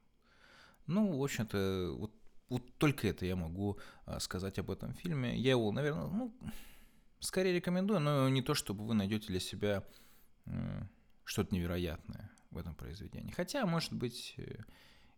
Ну, 0.87 1.17
в 1.17 1.23
общем-то, 1.23 1.95
вот, 1.97 2.13
вот 2.49 2.79
только 2.79 3.07
это 3.07 3.27
я 3.27 3.37
могу 3.37 3.79
а, 4.07 4.19
сказать 4.19 4.59
об 4.59 4.71
этом 4.71 4.93
фильме. 4.93 5.37
Я 5.37 5.53
его, 5.53 5.71
наверное, 5.71 6.09
ну, 6.09 6.35
скорее 7.21 7.55
рекомендую, 7.55 8.01
но 8.01 8.29
не 8.29 8.43
то, 8.43 8.55
чтобы 8.55 8.85
вы 8.85 8.95
найдете 8.95 9.29
для 9.29 9.41
себя 9.41 9.85
что-то 11.25 11.55
невероятное 11.55 12.31
в 12.51 12.59
этом 12.59 12.75
произведении. 12.75 13.33
Хотя, 13.33 13.67
может 13.67 13.93
быть, 13.93 14.35
э, 14.37 14.63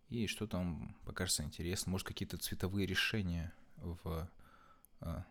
и 0.09 0.27
что 0.27 0.47
там 0.47 0.97
покажется 1.05 1.43
интересно. 1.43 1.91
Может, 1.91 2.07
какие-то 2.07 2.37
цветовые 2.37 2.87
решения 2.87 3.53
в, 3.77 4.31
а, 5.01 5.25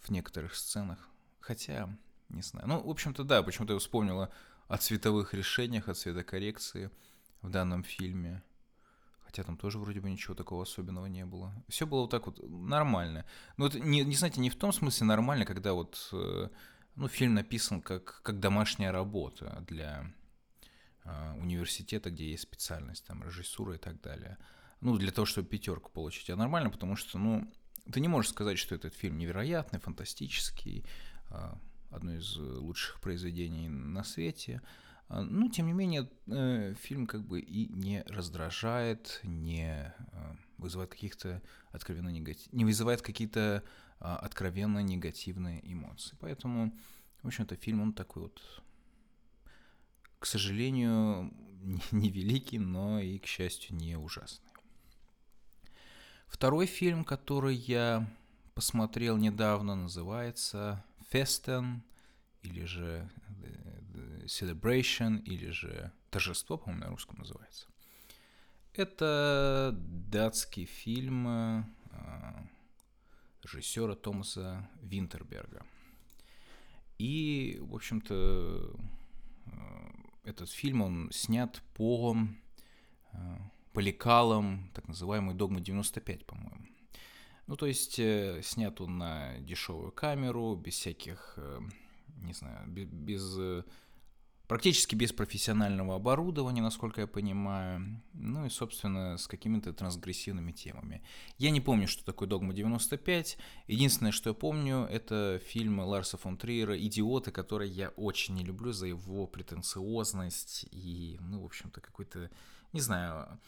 в 0.00 0.10
некоторых 0.10 0.54
сценах. 0.54 1.08
Хотя, 1.40 1.96
не 2.28 2.42
знаю. 2.42 2.68
Ну, 2.68 2.80
в 2.80 2.88
общем-то, 2.88 3.24
да, 3.24 3.42
почему-то 3.42 3.72
я 3.72 3.78
вспомнила 3.78 4.30
о 4.68 4.76
цветовых 4.76 5.34
решениях, 5.34 5.88
о 5.88 5.94
цветокоррекции 5.94 6.90
в 7.42 7.50
данном 7.50 7.82
фильме. 7.82 8.42
Хотя 9.24 9.42
там 9.42 9.56
тоже 9.56 9.78
вроде 9.78 10.00
бы 10.00 10.10
ничего 10.10 10.34
такого 10.34 10.62
особенного 10.62 11.06
не 11.06 11.24
было. 11.24 11.52
Все 11.68 11.86
было 11.86 12.02
вот 12.02 12.10
так 12.10 12.26
вот 12.26 12.38
нормально. 12.48 13.24
Ну, 13.56 13.66
это 13.66 13.80
не, 13.80 14.04
не 14.04 14.14
знаете, 14.14 14.40
не 14.40 14.50
в 14.50 14.56
том 14.56 14.72
смысле 14.72 15.06
нормально, 15.06 15.44
когда 15.44 15.72
вот 15.72 16.08
э, 16.12 16.48
ну, 16.96 17.08
фильм 17.08 17.34
написан 17.34 17.80
как, 17.80 18.20
как 18.22 18.40
домашняя 18.40 18.92
работа 18.92 19.64
для 19.66 20.12
э, 21.04 21.32
университета, 21.38 22.10
где 22.10 22.30
есть 22.30 22.42
специальность, 22.44 23.06
там, 23.06 23.22
режиссура 23.22 23.74
и 23.74 23.78
так 23.78 24.00
далее. 24.00 24.38
Ну, 24.80 24.96
для 24.96 25.12
того, 25.12 25.26
чтобы 25.26 25.48
пятерку 25.48 25.90
получить. 25.90 26.30
А 26.30 26.36
нормально, 26.36 26.70
потому 26.70 26.96
что, 26.96 27.18
ну, 27.18 27.50
ты 27.92 28.00
не 28.00 28.08
можешь 28.08 28.30
сказать, 28.30 28.58
что 28.58 28.74
этот 28.74 28.94
фильм 28.94 29.18
невероятный, 29.18 29.80
фантастический, 29.80 30.84
э, 31.30 31.52
одно 31.90 32.14
из 32.14 32.36
лучших 32.36 33.00
произведений 33.00 33.68
на 33.68 34.04
свете. 34.04 34.62
А, 35.08 35.22
ну, 35.22 35.48
тем 35.48 35.66
не 35.66 35.72
менее, 35.72 36.08
э, 36.26 36.74
фильм 36.80 37.06
как 37.06 37.26
бы 37.26 37.40
и 37.40 37.68
не 37.68 38.02
раздражает, 38.06 39.20
не 39.24 39.92
э, 40.12 40.34
вызывает 40.60 40.90
каких-то 40.90 41.42
откровенно 41.72 42.08
негатив... 42.08 42.52
не 42.52 42.64
вызывает 42.64 43.02
какие-то 43.02 43.64
а, 43.98 44.16
откровенно 44.16 44.78
негативные 44.80 45.60
эмоции. 45.70 46.16
Поэтому, 46.20 46.72
в 47.22 47.26
общем-то, 47.26 47.56
фильм, 47.56 47.82
он 47.82 47.92
такой 47.92 48.24
вот, 48.24 48.62
к 50.18 50.26
сожалению, 50.26 51.32
не 51.90 52.10
великий, 52.10 52.58
но 52.58 53.00
и, 53.00 53.18
к 53.18 53.26
счастью, 53.26 53.76
не 53.76 53.96
ужасный. 53.96 54.50
Второй 56.26 56.66
фильм, 56.66 57.04
который 57.04 57.56
я 57.56 58.08
посмотрел 58.54 59.16
недавно, 59.16 59.74
называется 59.74 60.84
«Фестен», 61.10 61.82
или 62.42 62.64
же 62.64 63.10
«Celebration», 64.24 65.22
или 65.24 65.50
же 65.50 65.92
«Торжество», 66.10 66.56
по-моему, 66.56 66.84
на 66.84 66.90
русском 66.90 67.18
называется. 67.18 67.66
Это 68.80 69.74
датский 69.76 70.64
фильм 70.64 71.28
а, 71.28 71.66
режиссера 73.42 73.94
Томаса 73.94 74.70
Винтерберга. 74.80 75.66
И, 76.96 77.58
в 77.60 77.74
общем-то, 77.74 78.74
э, 79.44 79.50
этот 80.24 80.48
фильм, 80.48 80.80
он 80.80 81.10
снят 81.12 81.62
по, 81.74 82.16
э, 83.12 83.16
по 83.74 83.80
лекалам 83.80 84.70
так 84.72 84.88
называемой 84.88 85.34
«Догмы 85.34 85.60
95», 85.60 86.24
по-моему. 86.24 86.64
Ну, 87.48 87.56
то 87.56 87.66
есть, 87.66 87.98
э, 87.98 88.40
снят 88.42 88.80
он 88.80 88.96
на 88.96 89.38
дешевую 89.40 89.92
камеру, 89.92 90.56
без 90.56 90.72
всяких, 90.72 91.38
не 92.22 92.32
знаю, 92.32 92.66
без 92.66 93.62
практически 94.50 94.96
без 94.96 95.12
профессионального 95.12 95.94
оборудования, 95.94 96.60
насколько 96.60 97.02
я 97.02 97.06
понимаю, 97.06 98.02
ну 98.14 98.46
и, 98.46 98.50
собственно, 98.50 99.16
с 99.16 99.28
какими-то 99.28 99.72
трансгрессивными 99.72 100.50
темами. 100.50 101.04
Я 101.38 101.52
не 101.52 101.60
помню, 101.60 101.86
что 101.86 102.04
такое 102.04 102.26
«Догма 102.28 102.52
95». 102.52 103.36
Единственное, 103.68 104.10
что 104.10 104.30
я 104.30 104.34
помню, 104.34 104.88
это 104.90 105.40
фильм 105.46 105.78
Ларса 105.78 106.16
фон 106.16 106.36
Триера 106.36 106.76
«Идиоты», 106.76 107.30
который 107.30 107.68
я 107.68 107.90
очень 107.90 108.34
не 108.34 108.42
люблю 108.42 108.72
за 108.72 108.86
его 108.86 109.28
претенциозность 109.28 110.66
и, 110.72 111.16
ну, 111.20 111.42
в 111.42 111.44
общем-то, 111.44 111.80
какой-то, 111.80 112.28
не 112.72 112.80
знаю, 112.80 113.38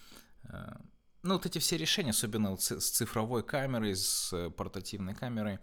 э, 0.44 0.76
ну, 1.24 1.34
вот 1.34 1.46
эти 1.46 1.58
все 1.58 1.76
решения, 1.76 2.10
особенно 2.10 2.56
с 2.56 2.90
цифровой 2.90 3.42
камерой, 3.42 3.96
с 3.96 4.50
портативной 4.56 5.16
камерой, 5.16 5.58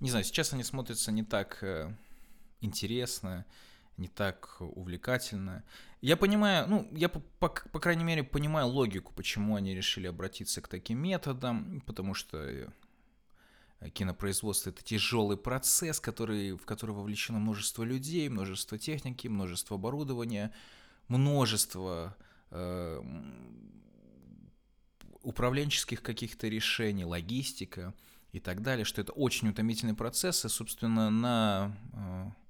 не 0.00 0.10
знаю, 0.10 0.24
сейчас 0.24 0.52
они 0.52 0.64
смотрятся 0.64 1.12
не 1.12 1.22
так 1.22 1.62
э, 1.62 1.96
интересно, 2.60 3.46
не 3.96 4.08
так 4.08 4.56
увлекательно. 4.60 5.64
Я 6.00 6.16
понимаю, 6.16 6.66
ну, 6.68 6.88
я, 6.92 7.08
по, 7.08 7.20
по, 7.20 7.48
по 7.48 7.80
крайней 7.80 8.04
мере, 8.04 8.24
понимаю 8.24 8.66
логику, 8.66 9.12
почему 9.14 9.56
они 9.56 9.74
решили 9.74 10.06
обратиться 10.06 10.60
к 10.60 10.68
таким 10.68 10.98
методам, 10.98 11.82
потому 11.86 12.14
что 12.14 12.38
э, 12.38 12.68
кинопроизводство 13.90 14.70
это 14.70 14.82
тяжелый 14.82 15.36
процесс, 15.36 16.00
который, 16.00 16.52
в 16.52 16.64
который 16.64 16.94
вовлечено 16.94 17.38
множество 17.38 17.84
людей, 17.84 18.28
множество 18.28 18.78
техники, 18.78 19.28
множество 19.28 19.76
оборудования, 19.76 20.52
множество 21.08 22.16
э, 22.50 23.02
управленческих 25.22 26.02
каких-то 26.02 26.48
решений, 26.48 27.04
логистика 27.04 27.94
и 28.32 28.40
так 28.40 28.62
далее, 28.62 28.84
что 28.84 29.00
это 29.00 29.12
очень 29.12 29.48
утомительный 29.48 29.94
процесс, 29.94 30.44
и, 30.44 30.48
собственно, 30.48 31.10
на 31.10 31.76
э, 31.92 32.41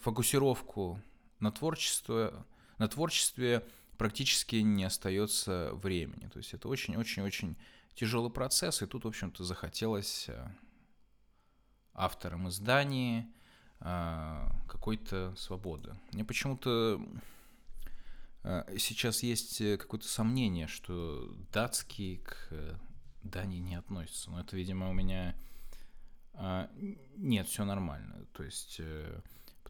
фокусировку 0.00 1.00
на 1.40 1.50
творчество, 1.50 2.46
на 2.78 2.88
творчестве 2.88 3.66
практически 3.98 4.56
не 4.56 4.84
остается 4.84 5.70
времени. 5.74 6.28
То 6.28 6.38
есть 6.38 6.54
это 6.54 6.68
очень-очень-очень 6.68 7.56
тяжелый 7.94 8.30
процесс, 8.30 8.82
и 8.82 8.86
тут, 8.86 9.04
в 9.04 9.08
общем-то, 9.08 9.44
захотелось 9.44 10.28
э, 10.28 10.48
авторам 11.92 12.48
издания 12.48 13.32
э, 13.80 14.48
какой-то 14.68 15.34
свободы. 15.36 15.94
Мне 16.12 16.24
почему-то 16.24 17.00
сейчас 18.76 19.22
есть 19.22 19.58
какое-то 19.78 20.06
сомнение, 20.06 20.66
что 20.66 21.34
датский 21.50 22.18
к 22.18 22.78
Дании 23.22 23.58
не 23.58 23.74
относится. 23.74 24.30
Но 24.30 24.38
это, 24.38 24.54
видимо, 24.54 24.90
у 24.90 24.92
меня... 24.92 25.34
Нет, 27.16 27.48
все 27.48 27.64
нормально. 27.64 28.26
То 28.34 28.42
есть 28.42 28.82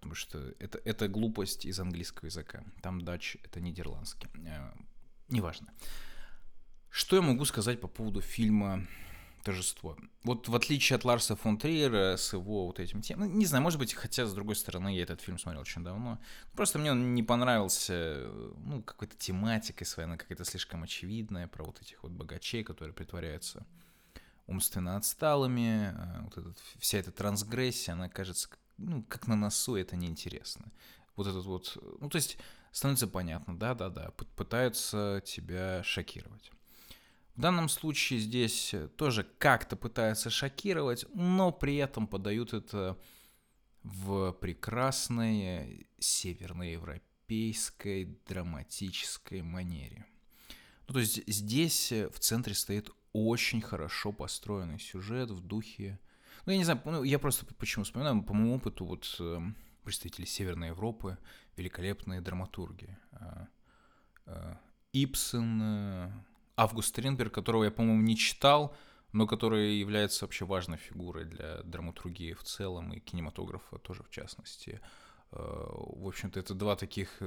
потому 0.05 0.17
что 0.17 0.55
это, 0.59 0.79
это 0.85 1.09
глупость 1.09 1.65
из 1.65 1.81
английского 1.81 2.27
языка. 2.27 2.63
Там 2.83 3.01
дач 3.01 3.39
это 3.43 3.61
нидерландский. 3.61 4.29
Э, 4.47 4.71
неважно. 5.29 5.73
Что 6.91 7.17
я 7.17 7.23
могу 7.23 7.47
сказать 7.47 7.81
по 7.81 7.89
поводу 7.89 8.21
фильма 8.21 8.87
торжество. 9.43 9.97
Вот 10.23 10.49
в 10.49 10.55
отличие 10.55 10.97
от 10.97 11.05
Ларса 11.05 11.37
фон 11.37 11.57
Триера 11.57 12.17
с 12.19 12.35
его 12.35 12.67
вот 12.67 12.81
этим 12.81 13.01
тем, 13.01 13.21
ну, 13.21 13.25
не 13.25 13.47
знаю, 13.47 13.63
может 13.63 13.79
быть, 13.79 13.95
хотя 13.95 14.27
с 14.27 14.35
другой 14.35 14.57
стороны 14.57 14.95
я 14.95 15.03
этот 15.03 15.23
фильм 15.23 15.39
смотрел 15.39 15.63
очень 15.63 15.83
давно, 15.83 16.19
просто 16.53 16.79
мне 16.79 16.93
он 16.93 17.15
не 17.15 17.23
понравился, 17.23 18.31
ну, 18.59 18.83
какой-то 18.83 19.17
тематикой 19.17 19.87
своей, 19.87 20.07
она 20.07 20.17
какая-то 20.17 20.45
слишком 20.45 20.83
очевидная 20.83 21.47
про 21.47 21.65
вот 21.65 21.81
этих 21.83 22.03
вот 22.03 22.13
богачей, 22.13 22.65
которые 22.65 22.95
притворяются 22.95 23.67
умственно 24.47 24.97
отсталыми, 24.97 25.95
э, 25.95 26.21
вот 26.23 26.39
этот, 26.39 26.59
вся 26.79 26.99
эта 26.99 27.11
трансгрессия, 27.11 27.95
она 27.95 28.09
кажется 28.09 28.49
ну, 28.79 29.03
как 29.05 29.27
на 29.27 29.37
носу, 29.37 29.77
это 29.77 29.97
неинтересно. 29.97 30.73
Вот 31.17 31.27
этот 31.27 31.47
вот, 31.47 31.77
ну, 32.01 32.09
то 32.09 32.17
есть 32.17 32.39
становится 32.73 33.07
понятно, 33.07 33.59
да-да-да, 33.59 34.11
пытаются 34.37 35.23
тебя 35.25 35.83
шокировать. 35.85 36.51
В 37.37 37.41
данном 37.41 37.69
случае 37.69 38.21
здесь 38.21 38.75
тоже 38.97 39.25
как-то 39.39 39.77
пытаются 39.77 40.31
шокировать, 40.31 41.05
но 41.15 41.53
при 41.53 41.77
этом 41.77 42.07
подают 42.07 42.53
это 42.53 42.99
в 43.83 44.33
прекрасной 44.33 45.87
северноевропейской 45.99 48.19
драматической 48.27 49.43
манере. 49.43 50.07
Ну, 50.89 50.95
то 50.95 51.01
есть 51.01 51.23
здесь 51.29 51.93
в 51.93 52.19
центре 52.19 52.55
стоит 52.55 52.91
очень 53.13 53.61
хорошо 53.61 54.13
построенный 54.13 54.81
сюжет 54.81 55.31
в 55.31 55.41
духе... 55.41 56.01
Ну, 56.47 56.53
я 56.53 56.59
не 56.59 56.65
знаю, 56.65 56.81
ну, 56.85 57.03
я 57.03 57.19
просто 57.19 57.47
почему 57.59 57.85
вспоминаю, 57.85 58.23
по 58.23 58.35
моему 58.35 58.57
опыту, 58.57 58.85
вот 58.85 59.17
э, 59.19 59.41
представители 59.83 60.25
Северной 60.25 60.69
Европы, 60.69 61.19
великолепные 61.57 62.21
драматурги. 62.21 62.99
Э, 63.13 63.47
э, 64.27 64.57
Ипсен, 64.93 65.61
э, 65.63 66.13
Август 66.57 66.89
Стринберг, 66.89 67.33
которого 67.33 67.65
я, 67.65 67.71
по-моему, 67.71 68.03
не 68.03 68.17
читал, 68.17 68.77
но 69.13 69.27
который 69.27 69.77
является 69.77 70.25
вообще 70.25 70.45
важной 70.45 70.79
фигурой 70.79 71.25
для 71.25 71.63
драматургии 71.63 72.33
в 72.33 72.43
целом 72.43 72.93
и 72.93 73.01
кинематографа 73.01 73.79
тоже 73.79 74.03
в 74.03 74.11
частности. 74.11 74.81
В 75.31 76.07
общем-то, 76.07 76.39
это 76.39 76.55
два 76.55 76.77
таких 76.77 77.21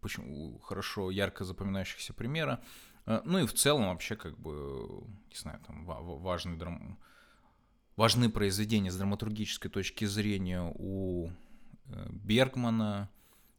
почему, 0.00 0.58
хорошо, 0.58 1.12
ярко 1.12 1.44
запоминающихся 1.44 2.12
примера. 2.12 2.60
Ну 3.06 3.38
и 3.38 3.46
в 3.46 3.54
целом 3.54 3.88
вообще 3.88 4.16
как 4.16 4.36
бы, 4.38 5.04
не 5.30 5.36
знаю, 5.36 5.60
там 5.66 5.84
важный 5.84 6.56
драм... 6.56 6.98
важны 7.96 8.30
произведения 8.30 8.90
с 8.90 8.96
драматургической 8.96 9.70
точки 9.70 10.04
зрения 10.04 10.72
у 10.74 11.30
Бергмана, 12.10 13.10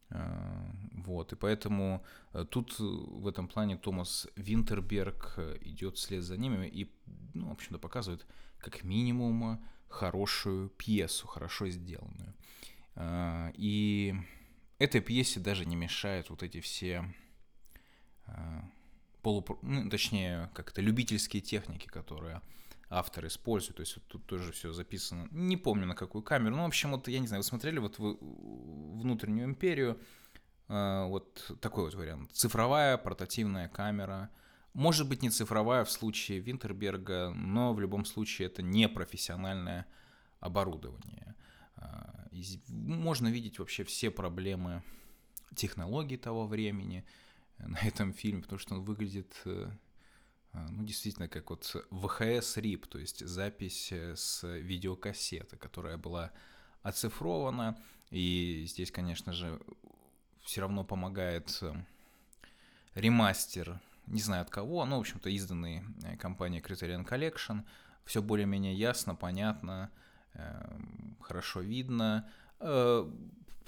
вот, 0.10 1.34
и 1.34 1.36
поэтому 1.36 2.04
тут 2.52 2.78
в 2.78 3.28
этом 3.28 3.48
плане 3.48 3.78
Томас 3.78 4.28
Винтерберг 4.36 5.40
идет 5.62 5.98
вслед 5.98 6.24
за 6.24 6.38
ними 6.38 6.68
и, 6.68 6.92
ну, 7.34 7.50
в 7.50 7.52
общем-то, 7.52 7.80
показывает 7.80 8.26
как 8.60 8.84
минимум 8.84 9.64
хорошую 9.90 10.70
пьесу, 10.70 11.28
хорошо 11.28 11.70
сделанную. 11.70 12.34
И 13.56 14.16
этой 14.78 15.02
пьесе 15.02 15.40
даже 15.40 15.66
не 15.66 15.76
мешают 15.76 16.30
вот 16.30 16.44
эти 16.44 16.60
все 16.62 17.12
полу, 19.24 19.46
ну, 19.62 19.90
точнее, 19.90 20.50
как-то 20.54 20.82
любительские 20.82 21.42
техники, 21.42 21.88
которые 21.88 22.42
автор 22.90 23.28
использует. 23.28 23.78
То 23.78 23.82
есть 23.82 23.96
вот 23.96 24.06
тут 24.08 24.26
тоже 24.26 24.52
все 24.52 24.72
записано. 24.72 25.28
Не 25.32 25.58
помню 25.58 25.86
на 25.86 25.96
какую 25.96 26.24
камеру. 26.24 26.56
Ну, 26.56 26.64
в 26.64 26.68
общем, 26.68 26.92
вот 26.92 27.08
я 27.08 27.20
не 27.20 27.28
знаю, 27.28 27.42
вы 27.42 27.48
смотрели 27.48 27.80
вот 27.80 28.00
вы, 28.00 28.18
внутреннюю 28.20 29.46
империю. 29.46 30.00
Э, 30.70 31.06
вот 31.06 31.52
такой 31.62 31.86
вот 31.86 31.94
вариант. 31.94 32.32
Цифровая 32.32 32.98
портативная 32.98 33.68
камера. 33.68 34.30
Может 34.74 35.08
быть, 35.08 35.22
не 35.22 35.30
цифровая 35.30 35.84
в 35.84 35.92
случае 35.92 36.40
Винтерберга, 36.40 37.32
но 37.36 37.74
в 37.74 37.80
любом 37.80 38.06
случае 38.06 38.48
это 38.48 38.62
не 38.62 38.90
профессиональное 38.90 39.86
оборудование. 40.40 41.36
Э, 41.78 42.32
можно 42.68 43.28
видеть 43.28 43.60
вообще 43.60 43.84
все 43.84 44.10
проблемы 44.12 44.84
технологий 45.56 46.18
того 46.18 46.48
времени– 46.48 47.06
на 47.58 47.78
этом 47.78 48.14
фильме, 48.14 48.42
потому 48.42 48.60
что 48.60 48.76
он 48.76 48.84
выглядит, 48.84 49.42
э, 49.46 49.70
ну, 50.54 50.84
действительно, 50.84 51.28
как 51.28 51.50
вот 51.50 51.64
ВХС-РИП, 51.90 52.88
то 52.88 53.00
есть 53.00 53.26
запись 53.26 53.92
э, 53.92 54.16
с 54.16 54.48
видеокассеты, 54.48 55.58
которая 55.58 55.98
была 55.98 56.32
оцифрована, 56.84 57.78
и 58.12 58.66
здесь, 58.68 58.92
конечно 58.92 59.34
же, 59.34 59.60
все 60.42 60.62
равно 60.62 60.84
помогает 60.84 61.58
э, 61.62 61.74
ремастер, 62.94 63.80
не 64.08 64.22
знаю 64.22 64.44
от 64.44 64.50
кого, 64.50 64.86
но, 64.86 64.98
в 64.98 65.02
общем-то, 65.02 65.30
изданный 65.30 65.84
компанией 66.20 66.62
Criterion 66.62 67.08
Collection, 67.08 67.64
все 68.06 68.22
более-менее 68.22 68.74
ясно, 68.74 69.16
понятно, 69.16 69.90
хорошо 71.22 71.62
видно. 71.62 72.30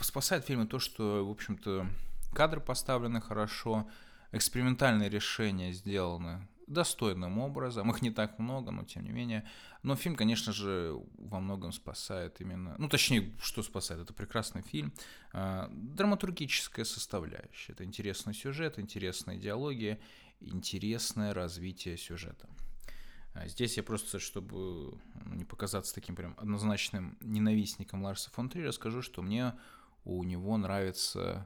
Спасает 0.02 0.44
фильмы 0.44 0.68
то, 0.68 0.80
что, 0.80 1.26
в 1.26 1.32
общем-то, 1.32 1.88
Кадры 2.36 2.60
поставлены 2.60 3.22
хорошо, 3.22 3.90
экспериментальные 4.34 5.10
решения 5.10 5.72
сделаны 5.72 6.46
достойным 6.68 7.40
образом. 7.40 7.90
Их 7.92 8.02
не 8.02 8.12
так 8.12 8.40
много, 8.40 8.72
но 8.72 8.84
тем 8.84 9.04
не 9.04 9.12
менее. 9.12 9.48
Но 9.84 9.96
фильм, 9.96 10.16
конечно 10.16 10.52
же, 10.52 11.00
во 11.18 11.40
многом 11.40 11.72
спасает 11.72 12.42
именно... 12.42 12.76
Ну, 12.78 12.90
точнее, 12.90 13.34
что 13.40 13.64
спасает? 13.64 14.02
Это 14.02 14.14
прекрасный 14.14 14.62
фильм. 14.62 14.94
А, 15.32 15.70
драматургическая 15.72 16.86
составляющая. 16.86 17.74
Это 17.74 17.84
интересный 17.84 18.34
сюжет, 18.34 18.80
интересная 18.80 19.38
идеология, 19.38 20.00
интересное 20.40 21.34
развитие 21.34 21.98
сюжета. 21.98 22.50
А 23.34 23.48
здесь 23.48 23.78
я 23.78 23.84
просто, 23.84 24.18
чтобы 24.18 24.98
ну, 25.26 25.36
не 25.36 25.44
показаться 25.44 25.94
таким 25.94 26.16
прям 26.16 26.36
однозначным 26.38 27.18
ненавистником 27.22 28.04
Ларса 28.04 28.30
фон 28.32 28.50
Триера, 28.50 28.72
скажу, 28.72 29.02
что 29.02 29.22
мне 29.22 29.54
у 30.06 30.24
него 30.24 30.56
нравится 30.58 31.46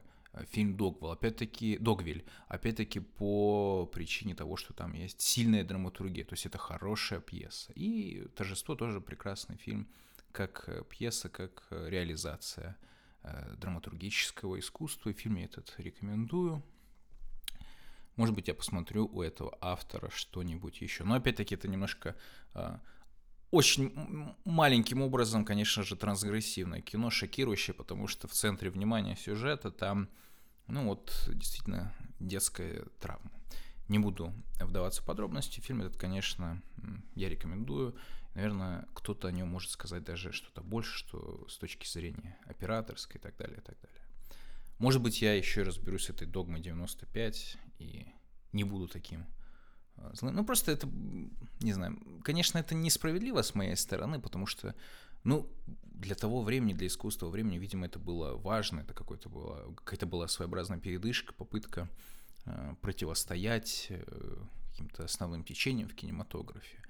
фильм 0.50 0.76
Догвилл, 0.76 1.10
опять-таки, 1.10 1.78
Догвиль, 1.78 2.24
опять-таки 2.48 3.00
по 3.00 3.86
причине 3.86 4.34
того, 4.34 4.56
что 4.56 4.72
там 4.72 4.92
есть 4.92 5.20
сильная 5.20 5.64
драматургия, 5.64 6.24
то 6.24 6.34
есть 6.34 6.46
это 6.46 6.58
хорошая 6.58 7.20
пьеса. 7.20 7.72
И 7.74 8.26
«Торжество» 8.36 8.74
тоже 8.74 9.00
прекрасный 9.00 9.56
фильм, 9.56 9.88
как 10.32 10.64
э, 10.68 10.84
пьеса, 10.88 11.28
как 11.28 11.66
э, 11.70 11.88
реализация 11.88 12.76
драматургического 13.58 14.58
искусства. 14.58 15.10
И 15.10 15.12
фильм 15.12 15.36
я 15.36 15.44
этот 15.44 15.74
рекомендую. 15.76 16.62
Может 18.16 18.34
быть, 18.34 18.48
я 18.48 18.54
посмотрю 18.54 19.10
у 19.12 19.20
этого 19.20 19.58
автора 19.60 20.08
что-нибудь 20.08 20.80
еще. 20.80 21.04
Но 21.04 21.16
опять-таки 21.16 21.54
это 21.54 21.68
немножко 21.68 22.16
очень 23.50 24.34
маленьким 24.44 25.02
образом, 25.02 25.44
конечно 25.44 25.82
же, 25.82 25.96
трансгрессивное 25.96 26.80
кино, 26.80 27.10
шокирующее, 27.10 27.74
потому 27.74 28.06
что 28.06 28.28
в 28.28 28.32
центре 28.32 28.70
внимания 28.70 29.16
сюжета 29.16 29.70
там, 29.70 30.08
ну 30.68 30.86
вот, 30.86 31.28
действительно, 31.28 31.92
детская 32.20 32.84
травма. 33.00 33.30
Не 33.88 33.98
буду 33.98 34.32
вдаваться 34.60 35.02
в 35.02 35.04
подробности. 35.04 35.58
Фильм 35.60 35.82
этот, 35.82 35.96
конечно, 35.96 36.62
я 37.16 37.28
рекомендую. 37.28 37.96
Наверное, 38.34 38.86
кто-то 38.94 39.26
о 39.26 39.32
нем 39.32 39.48
может 39.48 39.70
сказать 39.70 40.04
даже 40.04 40.30
что-то 40.32 40.62
больше, 40.62 40.96
что 40.96 41.44
с 41.48 41.58
точки 41.58 41.88
зрения 41.88 42.38
операторской 42.46 43.16
и 43.16 43.18
так 43.20 43.36
далее, 43.36 43.58
и 43.58 43.60
так 43.60 43.76
далее. 43.80 44.00
Может 44.78 45.02
быть, 45.02 45.20
я 45.20 45.34
еще 45.34 45.62
разберусь 45.62 46.04
с 46.04 46.10
этой 46.10 46.28
догмой 46.28 46.60
95 46.60 47.58
и 47.80 48.06
не 48.52 48.62
буду 48.62 48.86
таким 48.86 49.26
а, 50.00 50.12
ну, 50.22 50.44
просто 50.44 50.72
это, 50.72 50.88
не 51.60 51.72
знаю, 51.72 51.98
конечно, 52.22 52.58
это 52.58 52.74
несправедливо 52.74 53.42
с 53.42 53.54
моей 53.54 53.76
стороны, 53.76 54.20
потому 54.20 54.46
что, 54.46 54.74
ну, 55.24 55.48
для 55.84 56.14
того 56.14 56.42
времени, 56.42 56.72
для 56.72 56.86
искусства 56.86 57.28
времени, 57.28 57.58
видимо, 57.58 57.86
это 57.86 57.98
было 57.98 58.36
важно, 58.36 58.80
это 58.80 58.94
какой-то 58.94 59.28
была, 59.28 59.74
какая-то 59.76 60.06
была 60.06 60.28
своеобразная 60.28 60.78
передышка, 60.78 61.34
попытка 61.34 61.88
э, 62.46 62.74
противостоять 62.80 63.86
э, 63.90 64.36
каким-то 64.70 65.04
основным 65.04 65.44
течениям 65.44 65.88
в 65.88 65.94
кинематографе. 65.94 66.82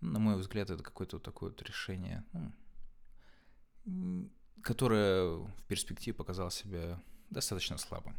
На 0.00 0.18
мой 0.18 0.36
взгляд, 0.36 0.70
это 0.70 0.82
какое-то 0.82 1.16
вот 1.16 1.22
такое 1.22 1.50
вот 1.50 1.62
решение, 1.62 2.24
ну, 2.32 4.30
которое 4.62 5.36
в 5.36 5.62
перспективе 5.68 6.14
показало 6.14 6.50
себя 6.50 7.00
достаточно 7.30 7.76
слабым. 7.76 8.16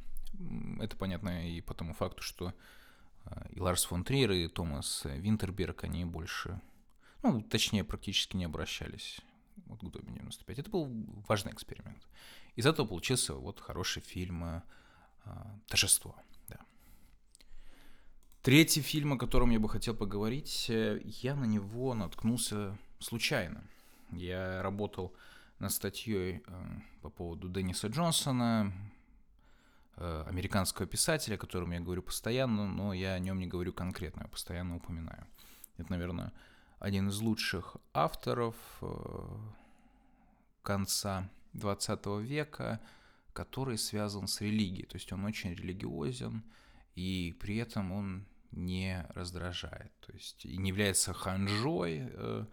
Это 0.79 0.95
понятно 0.95 1.49
и 1.49 1.61
по 1.61 1.73
тому 1.73 1.93
факту, 1.93 2.21
что 2.21 2.53
и 3.51 3.59
Ларс 3.59 3.85
фон 3.85 4.03
Триер, 4.03 4.31
и 4.31 4.47
Томас 4.47 5.03
Винтерберг, 5.05 5.83
они 5.83 6.05
больше, 6.05 6.61
ну, 7.23 7.41
точнее, 7.41 7.83
практически 7.83 8.37
не 8.37 8.45
обращались 8.45 9.21
вот 9.65 9.79
к 9.79 9.83
Доме 9.83 10.13
95. 10.13 10.59
Это 10.59 10.69
был 10.69 10.89
важный 11.27 11.51
эксперимент. 11.51 12.07
Из 12.55 12.65
этого 12.65 12.87
получился 12.87 13.33
вот 13.33 13.59
хороший 13.59 14.01
фильм 14.01 14.43
э, 14.43 14.61
«Торжество». 15.67 16.15
Да. 16.47 16.59
Третий 18.41 18.81
фильм, 18.81 19.13
о 19.13 19.17
котором 19.17 19.49
я 19.49 19.59
бы 19.59 19.69
хотел 19.69 19.95
поговорить, 19.95 20.69
э, 20.69 21.01
я 21.03 21.35
на 21.35 21.45
него 21.45 21.93
наткнулся 21.93 22.77
случайно. 22.99 23.63
Я 24.11 24.61
работал 24.61 25.13
над 25.59 25.71
статьей 25.71 26.43
э, 26.45 26.65
по 27.01 27.09
поводу 27.09 27.49
Денниса 27.49 27.87
Джонсона, 27.87 28.71
американского 29.97 30.87
писателя, 30.87 31.35
о 31.35 31.37
котором 31.37 31.71
я 31.71 31.79
говорю 31.79 32.01
постоянно, 32.01 32.67
но 32.67 32.93
я 32.93 33.13
о 33.13 33.19
нем 33.19 33.39
не 33.39 33.47
говорю 33.47 33.73
конкретно, 33.73 34.23
я 34.23 34.27
постоянно 34.27 34.75
упоминаю. 34.77 35.25
Это, 35.77 35.91
наверное, 35.91 36.33
один 36.79 37.09
из 37.09 37.19
лучших 37.19 37.77
авторов 37.93 38.55
э, 38.81 38.87
конца 40.61 41.29
20 41.53 42.05
века, 42.21 42.81
который 43.33 43.77
связан 43.77 44.27
с 44.27 44.41
религией. 44.41 44.85
То 44.85 44.95
есть 44.95 45.11
он 45.11 45.25
очень 45.25 45.53
религиозен, 45.53 46.43
и 46.95 47.35
при 47.39 47.57
этом 47.57 47.91
он 47.91 48.25
не 48.51 49.05
раздражает. 49.09 49.91
То 49.99 50.13
есть 50.13 50.45
и 50.45 50.57
не 50.57 50.69
является 50.69 51.13
ханжой, 51.13 52.09
э, 52.11 52.45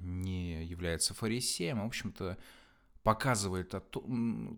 не 0.00 0.64
является 0.64 1.14
фарисеем, 1.14 1.80
а, 1.80 1.84
в 1.84 1.86
общем-то, 1.86 2.36
показывает 3.02 3.74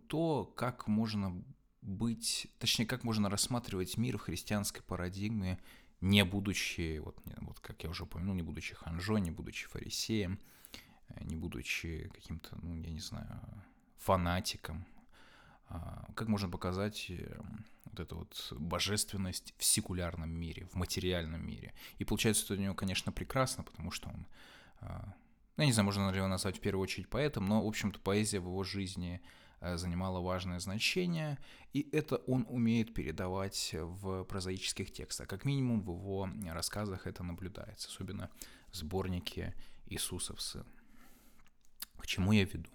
то, 0.08 0.44
как 0.56 0.88
можно 0.88 1.44
быть, 1.83 2.49
точнее, 2.59 2.87
как 2.87 3.05
можно 3.05 3.28
рассматривать 3.28 3.97
мир 3.97 4.16
в 4.16 4.22
христианской 4.22 4.83
парадигме, 4.83 5.59
не 6.01 6.24
будучи, 6.24 6.99
вот, 6.99 7.16
вот 7.41 7.61
как 7.61 7.83
я 7.83 7.91
уже 7.91 8.05
упомянул, 8.05 8.35
не 8.35 8.43
будучи 8.43 8.74
ханжой, 8.74 9.20
не 9.20 9.30
будучи 9.30 9.66
фарисеем, 9.68 10.39
не 11.20 11.37
будучи 11.37 12.11
каким-то, 12.14 12.57
ну, 12.62 12.74
я 12.76 12.91
не 12.91 13.01
знаю, 13.01 13.41
фанатиком, 13.99 14.87
а, 15.68 16.07
как 16.14 16.28
можно 16.28 16.49
показать 16.49 17.11
вот 17.85 18.01
эту 18.01 18.16
вот 18.16 18.53
божественность 18.59 19.55
в 19.59 19.64
секулярном 19.64 20.30
мире, 20.30 20.66
в 20.66 20.74
материальном 20.74 21.47
мире. 21.47 21.72
И 21.99 22.05
получается, 22.05 22.45
что 22.45 22.55
у 22.55 22.57
него, 22.57 22.74
конечно, 22.74 23.12
прекрасно, 23.12 23.62
потому 23.64 23.91
что 23.91 24.09
он, 24.09 24.26
а, 24.80 25.14
я 25.57 25.66
не 25.66 25.72
знаю, 25.72 25.87
можно 25.87 26.11
ли 26.11 26.16
его 26.16 26.28
назвать 26.28 26.59
в 26.59 26.61
первую 26.61 26.83
очередь 26.83 27.09
поэтом, 27.09 27.47
но, 27.47 27.62
в 27.62 27.66
общем-то, 27.66 28.01
поэзия 28.01 28.41
в 28.41 28.47
его 28.47 28.64
жизни 28.64 29.20
занимала 29.74 30.20
важное 30.20 30.58
значение, 30.58 31.38
и 31.72 31.88
это 31.92 32.16
он 32.26 32.46
умеет 32.48 32.94
передавать 32.94 33.74
в 33.78 34.24
прозаических 34.24 34.92
текстах. 34.92 35.28
Как 35.28 35.44
минимум 35.44 35.82
в 35.82 35.90
его 35.90 36.28
рассказах 36.52 37.06
это 37.06 37.22
наблюдается, 37.22 37.88
особенно 37.88 38.30
в 38.70 38.76
сборнике 38.76 39.54
«Иисусов 39.86 40.40
сын». 40.40 40.66
К 41.98 42.06
чему 42.06 42.32
я 42.32 42.44
веду? 42.44 42.70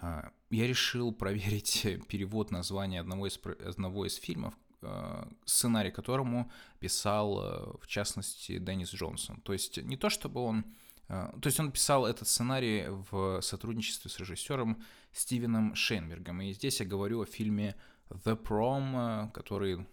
А, 0.00 0.32
я 0.50 0.66
решил 0.66 1.12
проверить 1.12 1.86
перевод 2.08 2.50
названия 2.50 3.00
одного 3.00 3.26
из, 3.28 3.38
одного 3.64 4.06
из 4.06 4.16
фильмов, 4.16 4.54
а, 4.82 5.28
сценарий 5.44 5.90
которому 5.90 6.50
писал, 6.80 7.78
в 7.80 7.86
частности, 7.86 8.58
Деннис 8.58 8.92
Джонсон. 8.92 9.40
То 9.42 9.52
есть 9.52 9.76
не 9.78 9.96
то, 9.96 10.10
чтобы 10.10 10.40
он... 10.40 10.64
То 11.10 11.46
есть 11.46 11.58
он 11.58 11.72
писал 11.72 12.06
этот 12.06 12.28
сценарий 12.28 12.86
в 12.88 13.40
сотрудничестве 13.40 14.10
с 14.10 14.18
режиссером 14.18 14.80
Стивеном 15.12 15.74
Шейнбергом. 15.74 16.40
И 16.42 16.52
здесь 16.52 16.78
я 16.78 16.86
говорю 16.86 17.22
о 17.22 17.26
фильме 17.26 17.74
The 18.10 18.40
Prom, 18.40 19.32
который 19.32 19.86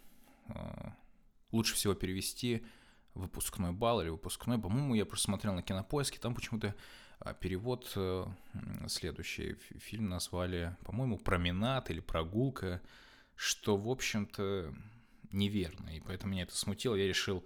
лучше 1.52 1.74
всего 1.74 1.96
перевести 1.96 2.64
выпускной 3.16 3.72
бал 3.72 4.02
или 4.02 4.10
выпускной. 4.10 4.60
По-моему, 4.60 4.94
я 4.94 5.06
просто 5.06 5.26
смотрел 5.26 5.54
на 5.54 5.64
кинопоиске, 5.64 6.20
там 6.20 6.36
почему-то 6.36 6.76
а 7.20 7.34
перевод 7.34 7.92
э, 7.96 8.26
следующий. 8.88 9.56
Фильм 9.80 10.10
назвали, 10.10 10.76
по-моему, 10.86 11.18
«Променад» 11.18 11.90
или 11.90 12.00
«Прогулка», 12.00 12.82
что, 13.36 13.76
в 13.76 13.90
общем-то, 13.90 14.74
неверно. 15.32 15.90
И 15.90 16.00
поэтому 16.00 16.34
меня 16.34 16.44
это 16.44 16.56
смутило. 16.56 16.96
Я 16.96 17.08
решил 17.08 17.44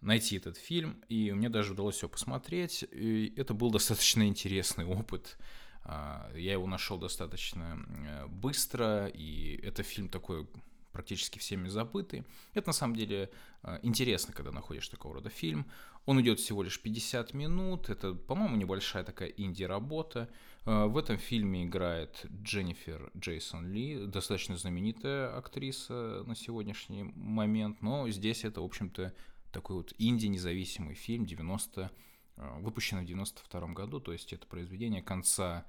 найти 0.00 0.36
этот 0.36 0.56
фильм, 0.56 1.02
и 1.08 1.32
мне 1.32 1.48
даже 1.48 1.72
удалось 1.72 2.00
его 2.02 2.08
посмотреть. 2.08 2.84
И 2.90 3.32
это 3.36 3.54
был 3.54 3.70
достаточно 3.70 4.26
интересный 4.26 4.84
опыт. 4.84 5.38
А, 5.84 6.30
я 6.34 6.52
его 6.52 6.66
нашел 6.66 6.98
достаточно 6.98 7.78
э, 7.88 8.26
быстро, 8.26 9.06
и 9.06 9.58
это 9.62 9.82
фильм 9.82 10.08
такой 10.08 10.46
практически 10.92 11.38
всеми 11.38 11.68
забытый. 11.68 12.24
Это 12.54 12.68
на 12.68 12.72
самом 12.72 12.96
деле 12.96 13.30
э, 13.62 13.78
интересно, 13.82 14.34
когда 14.34 14.50
находишь 14.50 14.88
такого 14.88 15.14
рода 15.14 15.30
фильм. 15.30 15.66
Он 16.06 16.20
идет 16.20 16.40
всего 16.40 16.62
лишь 16.62 16.80
50 16.80 17.34
минут. 17.34 17.88
Это, 17.88 18.14
по-моему, 18.14 18.56
небольшая 18.56 19.04
такая 19.04 19.28
инди-работа. 19.28 20.28
Э, 20.64 20.86
в 20.86 20.98
этом 20.98 21.16
фильме 21.16 21.64
играет 21.64 22.26
Дженнифер 22.42 23.10
Джейсон 23.16 23.70
Ли, 23.72 24.06
достаточно 24.06 24.56
знаменитая 24.56 25.36
актриса 25.36 26.24
на 26.26 26.34
сегодняшний 26.34 27.04
момент. 27.14 27.80
Но 27.80 28.08
здесь 28.10 28.44
это, 28.44 28.60
в 28.60 28.64
общем-то, 28.64 29.14
такой 29.58 29.76
вот 29.76 29.92
инди-независимый 29.98 30.94
фильм 30.94 31.26
90 31.26 31.90
э, 32.36 32.58
выпущенный 32.60 33.02
в 33.02 33.06
92 33.06 33.66
году, 33.68 34.00
то 34.00 34.12
есть 34.12 34.32
это 34.32 34.46
произведение 34.46 35.02
конца 35.02 35.64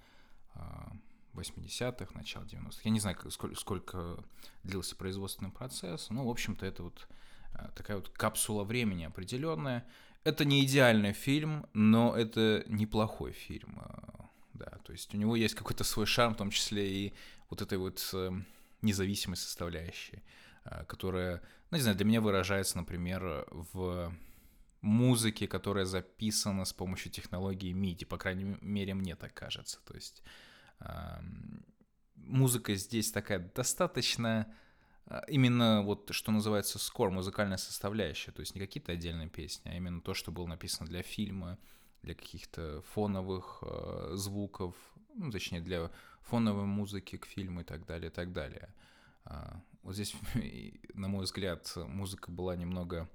80-х, 1.33 2.13
начала 2.15 2.43
90-х. 2.43 2.81
Я 2.83 2.91
не 2.91 2.99
знаю, 2.99 3.17
сколько, 3.31 3.55
сколько 3.55 4.23
длился 4.63 4.95
производственный 4.95 5.51
процесс, 5.51 6.09
но, 6.09 6.25
в 6.25 6.29
общем-то, 6.29 6.65
это 6.65 6.83
вот 6.83 7.07
э, 7.53 7.69
такая 7.75 7.97
вот 7.97 8.09
капсула 8.09 8.63
времени 8.63 9.03
определенная. 9.05 9.85
Это 10.23 10.45
не 10.45 10.63
идеальный 10.65 11.13
фильм, 11.13 11.65
но 11.73 12.15
это 12.15 12.63
неплохой 12.67 13.31
фильм. 13.31 13.79
Э, 13.81 14.23
да, 14.53 14.77
то 14.83 14.91
есть 14.91 15.13
у 15.13 15.17
него 15.17 15.35
есть 15.35 15.55
какой-то 15.55 15.83
свой 15.83 16.05
шарм, 16.05 16.33
в 16.33 16.37
том 16.37 16.51
числе 16.51 16.91
и 16.91 17.13
вот 17.49 17.61
этой 17.61 17.77
вот 17.77 18.07
э, 18.13 18.31
независимой 18.81 19.37
составляющей, 19.37 20.21
которая, 20.87 21.41
ну, 21.71 21.77
не 21.77 21.81
знаю, 21.81 21.97
для 21.97 22.05
меня 22.05 22.21
выражается, 22.21 22.77
например, 22.77 23.47
в 23.51 24.13
музыке, 24.81 25.47
которая 25.47 25.85
записана 25.85 26.65
с 26.65 26.73
помощью 26.73 27.11
технологии 27.11 27.73
MIDI, 27.73 28.05
по 28.05 28.17
крайней 28.17 28.57
мере, 28.61 28.93
мне 28.93 29.15
так 29.15 29.33
кажется. 29.33 29.79
То 29.85 29.95
есть 29.95 30.23
музыка 32.15 32.75
здесь 32.75 33.11
такая 33.11 33.51
достаточно 33.55 34.53
а, 35.09 35.23
именно 35.27 35.81
вот 35.81 36.09
что 36.11 36.31
называется 36.31 36.77
скор, 36.79 37.09
музыкальная 37.09 37.57
составляющая, 37.57 38.31
то 38.31 38.41
есть 38.41 38.53
не 38.55 38.61
какие-то 38.61 38.91
отдельные 38.91 39.27
песни, 39.27 39.69
а 39.69 39.75
именно 39.75 40.01
то, 40.01 40.13
что 40.13 40.31
было 40.31 40.45
написано 40.45 40.87
для 40.87 41.01
фильма, 41.01 41.57
для 42.03 42.13
каких-то 42.13 42.81
фоновых 42.93 43.63
э, 43.63 44.11
звуков, 44.13 44.75
ну, 45.15 45.31
точнее 45.31 45.61
для 45.61 45.91
фоновой 46.21 46.65
музыки 46.65 47.17
к 47.17 47.25
фильму 47.25 47.61
и 47.61 47.63
так 47.63 47.85
далее, 47.85 48.09
и 48.09 48.13
так 48.13 48.31
далее. 48.31 48.73
А, 49.89 49.91
вот 49.91 49.95
здесь, 49.95 50.15
на 50.93 51.07
мой 51.07 51.23
взгляд, 51.23 51.73
музыка 51.75 52.31
была 52.31 52.55
немного 52.55 53.09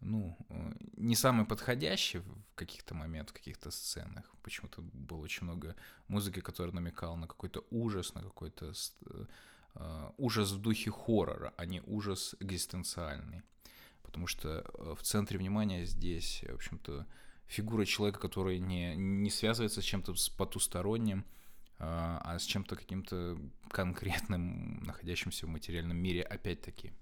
ну, 0.00 0.36
э, 0.48 0.72
не 0.96 1.16
самый 1.16 1.44
подходящий 1.44 2.18
в 2.18 2.54
каких-то 2.54 2.94
моментах, 2.94 3.34
в 3.34 3.38
каких-то 3.38 3.70
сценах. 3.70 4.24
Почему-то 4.42 4.82
было 4.82 5.18
очень 5.18 5.44
много 5.44 5.74
музыки, 6.08 6.40
которая 6.40 6.74
намекала 6.74 7.16
на 7.16 7.26
какой-то 7.26 7.64
ужас, 7.70 8.14
на 8.14 8.22
какой-то 8.22 8.72
uh, 9.74 10.14
ужас 10.18 10.52
в 10.52 10.60
духе 10.60 10.90
хоррора, 10.90 11.52
а 11.56 11.66
не 11.66 11.80
ужас 11.80 12.36
экзистенциальный. 12.40 13.42
Потому 14.02 14.26
что 14.26 14.48
э, 14.48 14.94
в 14.94 15.02
центре 15.02 15.38
внимания 15.38 15.86
здесь, 15.86 16.44
в 16.46 16.54
общем-то, 16.54 17.06
фигура 17.46 17.84
человека, 17.86 18.20
который 18.20 18.60
не, 18.60 18.94
не 18.94 19.30
связывается 19.30 19.80
с 19.80 19.84
чем-то 19.84 20.14
потусторонним, 20.36 21.24
а 21.86 22.38
с 22.38 22.44
чем-то 22.44 22.76
каким-то 22.76 23.38
конкретным, 23.70 24.82
находящимся 24.84 25.46
в 25.46 25.50
материальном 25.50 25.96
мире, 25.96 26.22
опять-таки. 26.22 26.92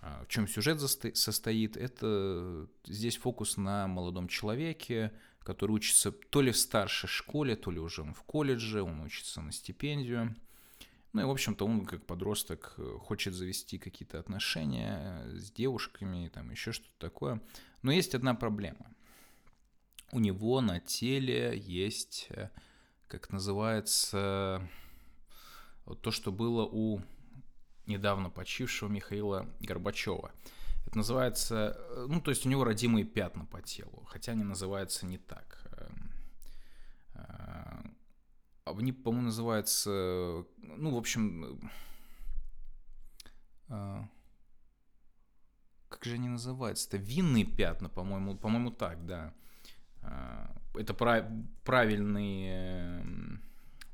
А, 0.00 0.24
в 0.24 0.28
чем 0.28 0.48
сюжет 0.48 0.80
состоит? 0.80 1.76
Это 1.76 2.68
здесь 2.86 3.16
фокус 3.16 3.56
на 3.56 3.86
молодом 3.86 4.28
человеке, 4.28 5.12
который 5.40 5.72
учится 5.72 6.10
то 6.10 6.40
ли 6.40 6.52
в 6.52 6.56
старшей 6.56 7.08
школе, 7.08 7.56
то 7.56 7.70
ли 7.70 7.78
уже 7.78 8.02
в 8.02 8.22
колледже, 8.22 8.82
он 8.82 9.00
учится 9.00 9.40
на 9.40 9.52
стипендию. 9.52 10.36
Ну 11.12 11.22
и, 11.22 11.24
в 11.24 11.30
общем-то, 11.30 11.66
он 11.66 11.84
как 11.86 12.06
подросток 12.06 12.76
хочет 13.00 13.34
завести 13.34 13.78
какие-то 13.78 14.20
отношения 14.20 15.24
с 15.34 15.50
девушками, 15.50 16.28
там 16.28 16.50
еще 16.50 16.72
что-то 16.72 16.98
такое. 16.98 17.42
Но 17.82 17.90
есть 17.90 18.14
одна 18.14 18.34
проблема. 18.34 18.86
У 20.12 20.20
него 20.20 20.60
на 20.60 20.80
теле 20.80 21.56
есть, 21.56 22.26
э, 22.30 22.50
как 23.10 23.30
называется, 23.30 24.62
то, 26.00 26.10
что 26.12 26.30
было 26.30 26.64
у 26.64 27.02
недавно 27.86 28.30
почившего 28.30 28.88
Михаила 28.88 29.48
Горбачева. 29.58 30.30
Это 30.86 30.96
называется, 30.96 31.76
э, 31.76 32.06
ну, 32.08 32.20
то 32.20 32.30
есть 32.30 32.46
у 32.46 32.48
него 32.48 32.62
родимые 32.62 33.04
пятна 33.04 33.44
по 33.44 33.60
телу, 33.62 34.04
хотя 34.06 34.32
они 34.32 34.44
называются 34.44 35.06
не 35.06 35.18
так. 35.18 35.68
Эм, 35.72 36.12
э, 37.14 37.82
они, 38.64 38.92
по-моему, 38.92 39.26
называются, 39.26 40.44
ну, 40.58 40.94
в 40.94 40.96
общем, 40.96 41.60
э, 43.68 44.02
как 45.88 46.04
же 46.04 46.14
они 46.14 46.28
называются? 46.28 46.86
Это 46.88 46.96
винные 46.96 47.44
пятна, 47.44 47.88
по-моему, 47.88 48.36
по-моему, 48.36 48.70
так, 48.70 49.04
да. 49.04 49.34
Это 50.74 50.94
правильные 51.64 53.00
эм, 53.00 53.42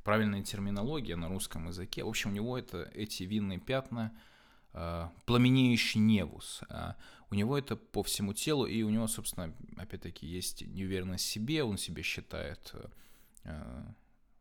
правильная 0.07 0.45
терминология 0.45 1.17
на 1.17 1.29
русском 1.29 1.67
языке. 1.67 2.05
В 2.05 2.09
общем, 2.09 2.31
у 2.31 2.33
него 2.33 2.57
это 2.57 2.89
эти 2.95 3.25
винные 3.25 3.59
пятна, 3.59 4.17
э, 4.73 5.09
пламенеющий 5.25 6.01
невус. 6.01 6.61
Э, 6.69 6.93
у 7.29 7.35
него 7.35 7.59
это 7.59 7.75
по 7.75 8.05
всему 8.05 8.33
телу, 8.33 8.67
и 8.67 8.83
у 8.83 8.91
него, 8.91 9.09
собственно, 9.09 9.53
опять-таки, 9.77 10.25
есть 10.25 10.65
неуверенность 10.65 11.25
в 11.25 11.29
себе, 11.29 11.65
он 11.65 11.77
себя 11.77 12.05
считает 12.05 12.73
э, 13.43 13.85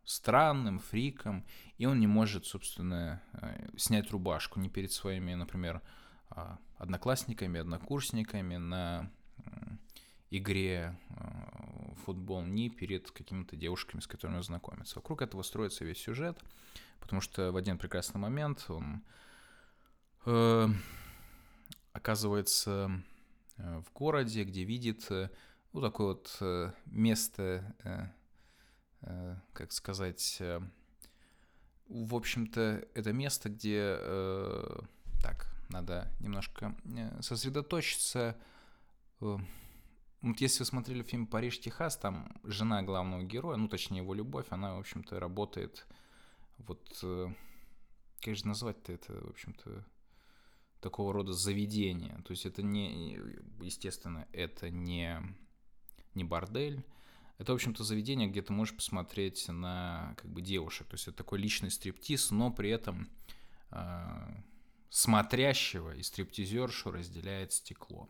странным, 0.03 0.77
фриком, 0.77 1.43
и 1.79 1.87
он 1.87 1.99
не 1.99 2.05
может, 2.05 2.45
собственно, 2.45 3.23
э, 3.33 3.67
снять 3.75 4.11
рубашку 4.11 4.59
ни 4.59 4.67
перед 4.67 4.91
своими, 4.91 5.33
например, 5.33 5.81
э, 6.29 6.57
одноклассниками, 6.77 7.59
однокурсниками 7.59 8.57
на 8.57 9.11
игре 10.37 10.97
э, 11.09 11.13
в 11.95 12.05
футбол, 12.05 12.43
ни 12.43 12.69
перед 12.69 13.11
какими-то 13.11 13.55
девушками, 13.55 14.01
с 14.01 14.07
которыми 14.07 14.37
он 14.37 14.43
знакомится. 14.43 14.95
Вокруг 14.95 15.21
этого 15.21 15.41
строится 15.41 15.85
весь 15.85 15.97
сюжет, 15.97 16.39
потому 16.99 17.21
что 17.21 17.51
в 17.51 17.57
один 17.57 17.77
прекрасный 17.77 18.19
момент 18.19 18.65
он 18.69 19.01
э, 20.25 20.67
оказывается 21.93 23.01
э, 23.57 23.81
в 23.85 23.93
городе, 23.93 24.43
где 24.43 24.63
видит 24.63 25.09
э, 25.09 25.29
вот 25.71 25.81
такое 25.81 26.07
вот 26.07 26.37
э, 26.41 26.71
место, 26.85 27.75
э, 27.83 28.07
э, 29.01 29.35
как 29.53 29.71
сказать, 29.71 30.37
э, 30.39 30.61
в 31.87 32.15
общем-то, 32.15 32.87
это 32.93 33.13
место, 33.13 33.49
где, 33.49 33.97
э, 33.99 34.79
так, 35.21 35.47
надо 35.69 36.11
немножко 36.19 36.75
сосредоточиться, 37.21 38.35
э, 39.21 39.37
вот 40.31 40.41
если 40.41 40.59
вы 40.59 40.65
смотрели 40.65 41.03
фильм 41.03 41.27
«Париж, 41.27 41.59
Техас», 41.59 41.97
там 41.97 42.31
жена 42.43 42.81
главного 42.81 43.23
героя, 43.23 43.57
ну, 43.57 43.67
точнее, 43.67 43.97
его 43.97 44.13
любовь, 44.13 44.47
она, 44.49 44.75
в 44.75 44.79
общем-то, 44.79 45.19
работает 45.19 45.85
вот... 46.57 46.99
Э, 47.03 47.27
как 48.21 48.35
же 48.35 48.47
назвать-то 48.47 48.91
это, 48.91 49.13
в 49.13 49.29
общем-то, 49.29 49.85
такого 50.79 51.13
рода 51.13 51.33
заведение. 51.33 52.21
То 52.25 52.31
есть 52.31 52.45
это 52.45 52.63
не, 52.63 53.19
естественно, 53.61 54.27
это 54.31 54.69
не, 54.71 55.21
не 56.15 56.23
бордель, 56.23 56.83
это, 57.37 57.51
в 57.51 57.55
общем-то, 57.55 57.83
заведение, 57.83 58.27
где 58.27 58.41
ты 58.41 58.53
можешь 58.53 58.75
посмотреть 58.75 59.47
на 59.47 60.15
как 60.17 60.31
бы 60.31 60.41
девушек. 60.41 60.87
То 60.87 60.95
есть 60.95 61.07
это 61.07 61.17
такой 61.17 61.37
личный 61.39 61.69
стриптиз, 61.69 62.31
но 62.31 62.51
при 62.51 62.69
этом 62.69 63.09
э, 63.71 64.35
смотрящего 64.89 65.93
и 65.95 66.01
стриптизершу 66.01 66.91
разделяет 66.91 67.51
стекло. 67.51 68.09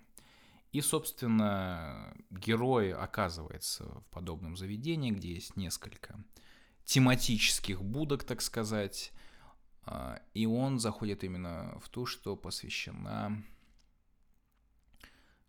И, 0.76 0.82
собственно, 0.82 2.14
герой 2.30 2.92
оказывается 2.92 3.86
в 3.86 4.04
подобном 4.12 4.58
заведении, 4.58 5.10
где 5.10 5.34
есть 5.34 5.56
несколько 5.56 6.22
тематических 6.84 7.82
будок, 7.82 8.26
так 8.26 8.42
сказать, 8.42 9.14
а, 9.86 10.20
и 10.34 10.46
он 10.46 10.80
заходит 10.80 11.24
именно 11.24 11.80
в 11.80 11.88
ту, 11.88 12.06
что 12.06 12.36
посвящена 12.36 13.42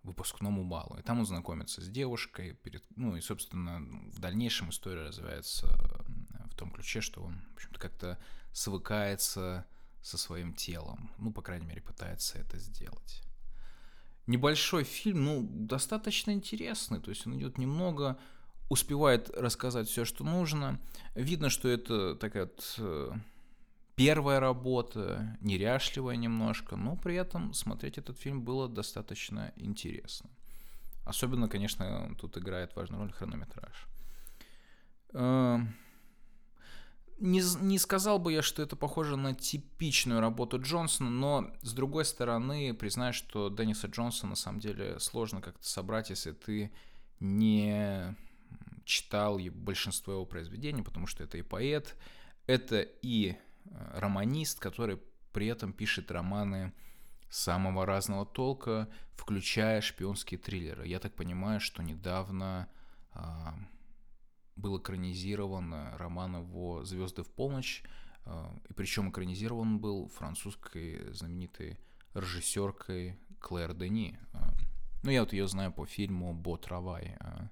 выпускному 0.04 0.64
балу. 0.64 0.96
И 0.96 1.02
там 1.02 1.18
он 1.18 1.26
знакомится 1.26 1.80
с 1.80 1.88
девушкой, 1.88 2.52
перед, 2.62 2.84
ну 2.94 3.16
и, 3.16 3.20
собственно, 3.20 3.80
в 4.12 4.20
дальнейшем 4.20 4.70
история 4.70 5.08
развивается 5.08 5.66
в 6.44 6.54
том 6.54 6.70
ключе, 6.70 7.00
что 7.00 7.24
он, 7.24 7.42
в 7.50 7.54
общем-то, 7.54 7.80
как-то 7.80 8.16
свыкается 8.52 9.66
со 10.02 10.18
своим 10.18 10.54
телом. 10.54 11.10
Ну, 11.18 11.32
по 11.32 11.42
крайней 11.42 11.66
мере, 11.66 11.82
пытается 11.82 12.38
это 12.38 12.58
сделать. 12.58 13.25
Небольшой 14.26 14.84
фильм, 14.84 15.24
ну, 15.24 15.48
достаточно 15.48 16.32
интересный. 16.32 17.00
То 17.00 17.10
есть 17.10 17.26
он 17.26 17.38
идет 17.38 17.58
немного, 17.58 18.18
успевает 18.68 19.30
рассказать 19.30 19.88
все, 19.88 20.04
что 20.04 20.24
нужно. 20.24 20.80
Видно, 21.14 21.48
что 21.48 21.68
это 21.68 22.16
такая 22.16 22.50
э, 22.78 23.12
первая 23.94 24.40
работа, 24.40 25.36
неряшливая 25.40 26.16
немножко, 26.16 26.76
но 26.76 26.96
при 26.96 27.14
этом 27.14 27.54
смотреть 27.54 27.98
этот 27.98 28.18
фильм 28.18 28.42
было 28.42 28.68
достаточно 28.68 29.52
интересно. 29.56 30.28
Особенно, 31.04 31.48
конечно, 31.48 32.12
тут 32.18 32.36
играет 32.36 32.74
важную 32.74 33.02
роль 33.02 33.12
хронометраж. 33.12 33.86
Не, 37.18 37.42
не 37.62 37.78
сказал 37.78 38.18
бы 38.18 38.32
я, 38.32 38.42
что 38.42 38.62
это 38.62 38.76
похоже 38.76 39.16
на 39.16 39.34
типичную 39.34 40.20
работу 40.20 40.60
Джонсона, 40.60 41.10
но 41.10 41.50
с 41.62 41.72
другой 41.72 42.04
стороны, 42.04 42.74
признаю, 42.74 43.12
что 43.12 43.48
Денниса 43.48 43.86
Джонсона 43.86 44.30
на 44.30 44.36
самом 44.36 44.60
деле 44.60 44.98
сложно 45.00 45.40
как-то 45.40 45.66
собрать, 45.66 46.10
если 46.10 46.32
ты 46.32 46.70
не 47.20 48.14
читал 48.84 49.38
большинство 49.38 50.12
его 50.12 50.26
произведений, 50.26 50.82
потому 50.82 51.06
что 51.06 51.24
это 51.24 51.38
и 51.38 51.42
поэт, 51.42 51.96
это 52.46 52.80
и 52.80 53.36
Э, 53.70 53.98
романист, 53.98 54.60
который 54.60 54.98
при 55.32 55.46
этом 55.46 55.72
пишет 55.72 56.10
романы 56.10 56.72
самого 57.28 57.84
разного 57.86 58.24
толка, 58.24 58.88
включая 59.14 59.80
шпионские 59.80 60.38
триллеры. 60.38 60.86
Я 60.86 60.98
так 60.98 61.14
понимаю, 61.14 61.60
что 61.60 61.82
недавно 61.82 62.68
а, 63.12 63.54
был 64.56 64.78
экранизирован 64.78 65.74
роман 65.96 66.38
его 66.38 66.84
«Звезды 66.84 67.22
в 67.22 67.30
полночь», 67.30 67.82
а, 68.24 68.52
и 68.68 68.72
причем 68.72 69.10
экранизирован 69.10 69.78
был 69.78 70.08
французской 70.08 71.12
знаменитой 71.12 71.78
режиссеркой 72.14 73.18
Клэр 73.40 73.74
Дени. 73.74 74.18
А, 74.32 74.52
ну, 75.02 75.10
я 75.10 75.20
вот 75.20 75.32
ее 75.32 75.46
знаю 75.46 75.72
по 75.72 75.86
фильму 75.86 76.34
«Бо 76.34 76.56
Травай», 76.56 77.16
а, 77.20 77.50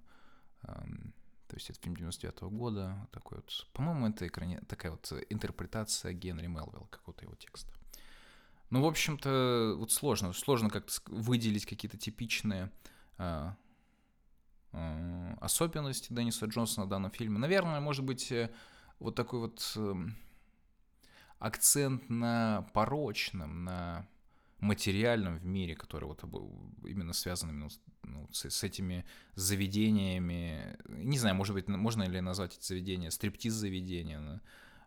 то 0.63 1.57
есть 1.57 1.71
это 1.71 1.79
фильм 1.81 1.95
99 1.95 2.35
-го 2.41 2.51
года, 2.51 3.07
такой 3.13 3.37
вот, 3.39 3.67
по-моему, 3.75 4.09
это 4.09 4.27
экране, 4.27 4.61
такая 4.67 4.93
вот 4.93 5.13
интерпретация 5.29 6.13
Генри 6.13 6.47
Мелвилла, 6.47 6.89
какого-то 6.91 7.25
его 7.25 7.35
текста. 7.37 7.73
Ну, 8.71 8.83
в 8.83 8.87
общем-то, 8.87 9.77
вот 9.79 9.93
сложно, 9.93 10.33
сложно 10.33 10.71
как-то 10.71 10.93
выделить 11.07 11.67
какие-то 11.67 11.99
типичные 11.99 12.73
особенности 15.41 16.13
Денниса 16.13 16.47
Джонсона 16.47 16.87
в 16.87 16.89
данном 16.89 17.11
фильме. 17.11 17.39
Наверное, 17.39 17.81
может 17.81 18.05
быть, 18.05 18.33
э, 18.33 18.51
вот 18.99 19.15
такой 19.15 19.41
вот 19.41 19.73
э, 19.77 19.95
акцент 21.39 22.09
на 22.09 22.67
порочном, 22.73 23.65
на 23.65 24.07
материальном 24.61 25.37
в 25.39 25.45
мире, 25.45 25.75
который 25.75 26.07
вот 26.07 26.25
именно 26.85 27.13
связан 27.13 27.51
именно 27.51 27.69
ну, 28.03 28.29
с, 28.33 28.49
с 28.51 28.65
этими 28.65 29.05
заведениями. 29.35 30.79
Не 30.89 31.19
знаю, 31.19 31.37
может 31.37 31.55
быть, 31.55 31.69
можно 31.69 32.03
ли 32.05 32.21
назвать 32.21 32.57
эти 32.57 32.67
заведения 32.67 33.11
стриптиз-заведения. 33.11 34.41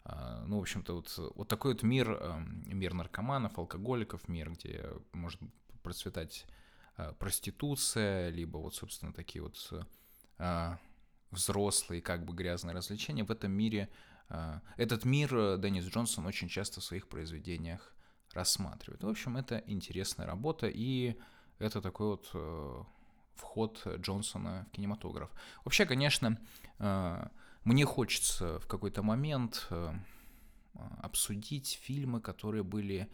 А, 0.04 0.44
ну, 0.46 0.58
в 0.58 0.62
общем-то, 0.62 0.96
вот, 0.96 1.34
вот 1.36 1.48
такой 1.48 1.74
вот 1.74 1.84
мир, 1.84 2.10
эм, 2.12 2.64
мир 2.66 2.94
наркоманов, 2.94 3.58
алкоголиков, 3.60 4.28
мир, 4.28 4.52
где 4.52 4.90
может 5.12 5.40
процветать 5.84 6.46
проституция, 7.20 8.30
либо 8.30 8.58
вот, 8.58 8.76
собственно, 8.76 9.14
такие 9.14 9.44
вот 9.44 9.56
а, 10.38 10.80
взрослые, 11.32 12.02
как 12.02 12.26
бы 12.26 12.34
грязные 12.34 12.76
развлечения. 12.76 13.24
В 13.24 13.32
этом 13.32 13.52
мире, 13.52 13.90
этот 14.78 15.06
мир 15.06 15.36
э, 15.36 15.58
Деннис 15.58 15.86
Джонсон 15.86 16.26
очень 16.26 16.50
часто 16.50 16.82
в 16.82 16.84
своих 16.84 17.08
произведениях 17.08 17.96
рассматривает. 18.34 19.04
В 19.04 19.10
общем, 19.10 19.38
это 19.38 19.64
интересная 19.68 20.26
работа, 20.26 20.68
и 20.68 21.18
это 21.60 21.82
такой 21.82 22.08
вот 22.08 22.30
э, 22.34 22.84
вход 23.36 23.82
Джонсона 23.98 24.66
в 24.68 24.72
кинематограф. 24.76 25.30
Вообще, 25.66 25.86
конечно, 25.86 26.40
э, 26.80 27.28
мне 27.64 27.86
хочется 27.86 28.60
в 28.60 28.68
какой-то 28.68 29.02
момент 29.02 29.68
э, 29.70 29.94
обсудить 31.02 31.80
фильмы, 31.82 32.22
которые 32.22 32.64
были 32.64 33.10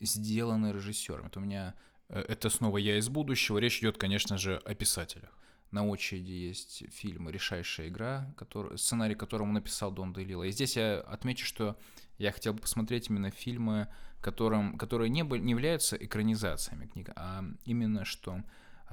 сделаны 0.00 0.72
режиссером. 0.72 1.26
Это 1.26 1.38
у 1.38 1.42
меня 1.42 1.74
это 2.12 2.50
снова 2.50 2.78
я 2.78 2.98
из 2.98 3.08
будущего. 3.08 3.58
Речь 3.58 3.78
идет, 3.78 3.98
конечно 3.98 4.38
же, 4.38 4.56
о 4.64 4.74
писателях. 4.74 5.30
На 5.70 5.86
очереди 5.86 6.32
есть 6.32 6.84
фильм 6.92 7.30
«Решающая 7.30 7.88
игра», 7.88 8.32
который, 8.36 8.76
сценарий 8.76 9.14
которому 9.14 9.52
написал 9.52 9.90
Дон 9.90 10.12
Делила. 10.12 10.42
И 10.42 10.50
здесь 10.50 10.76
я 10.76 11.00
отмечу, 11.00 11.46
что 11.46 11.78
я 12.18 12.30
хотел 12.30 12.52
бы 12.52 12.60
посмотреть 12.60 13.08
именно 13.08 13.30
фильмы, 13.30 13.88
которым, 14.20 14.76
которые 14.76 15.08
не, 15.08 15.24
были, 15.24 15.40
не 15.40 15.52
являются 15.52 15.96
экранизациями 15.96 16.86
книг, 16.86 17.10
а 17.16 17.42
именно 17.64 18.04
что 18.04 18.42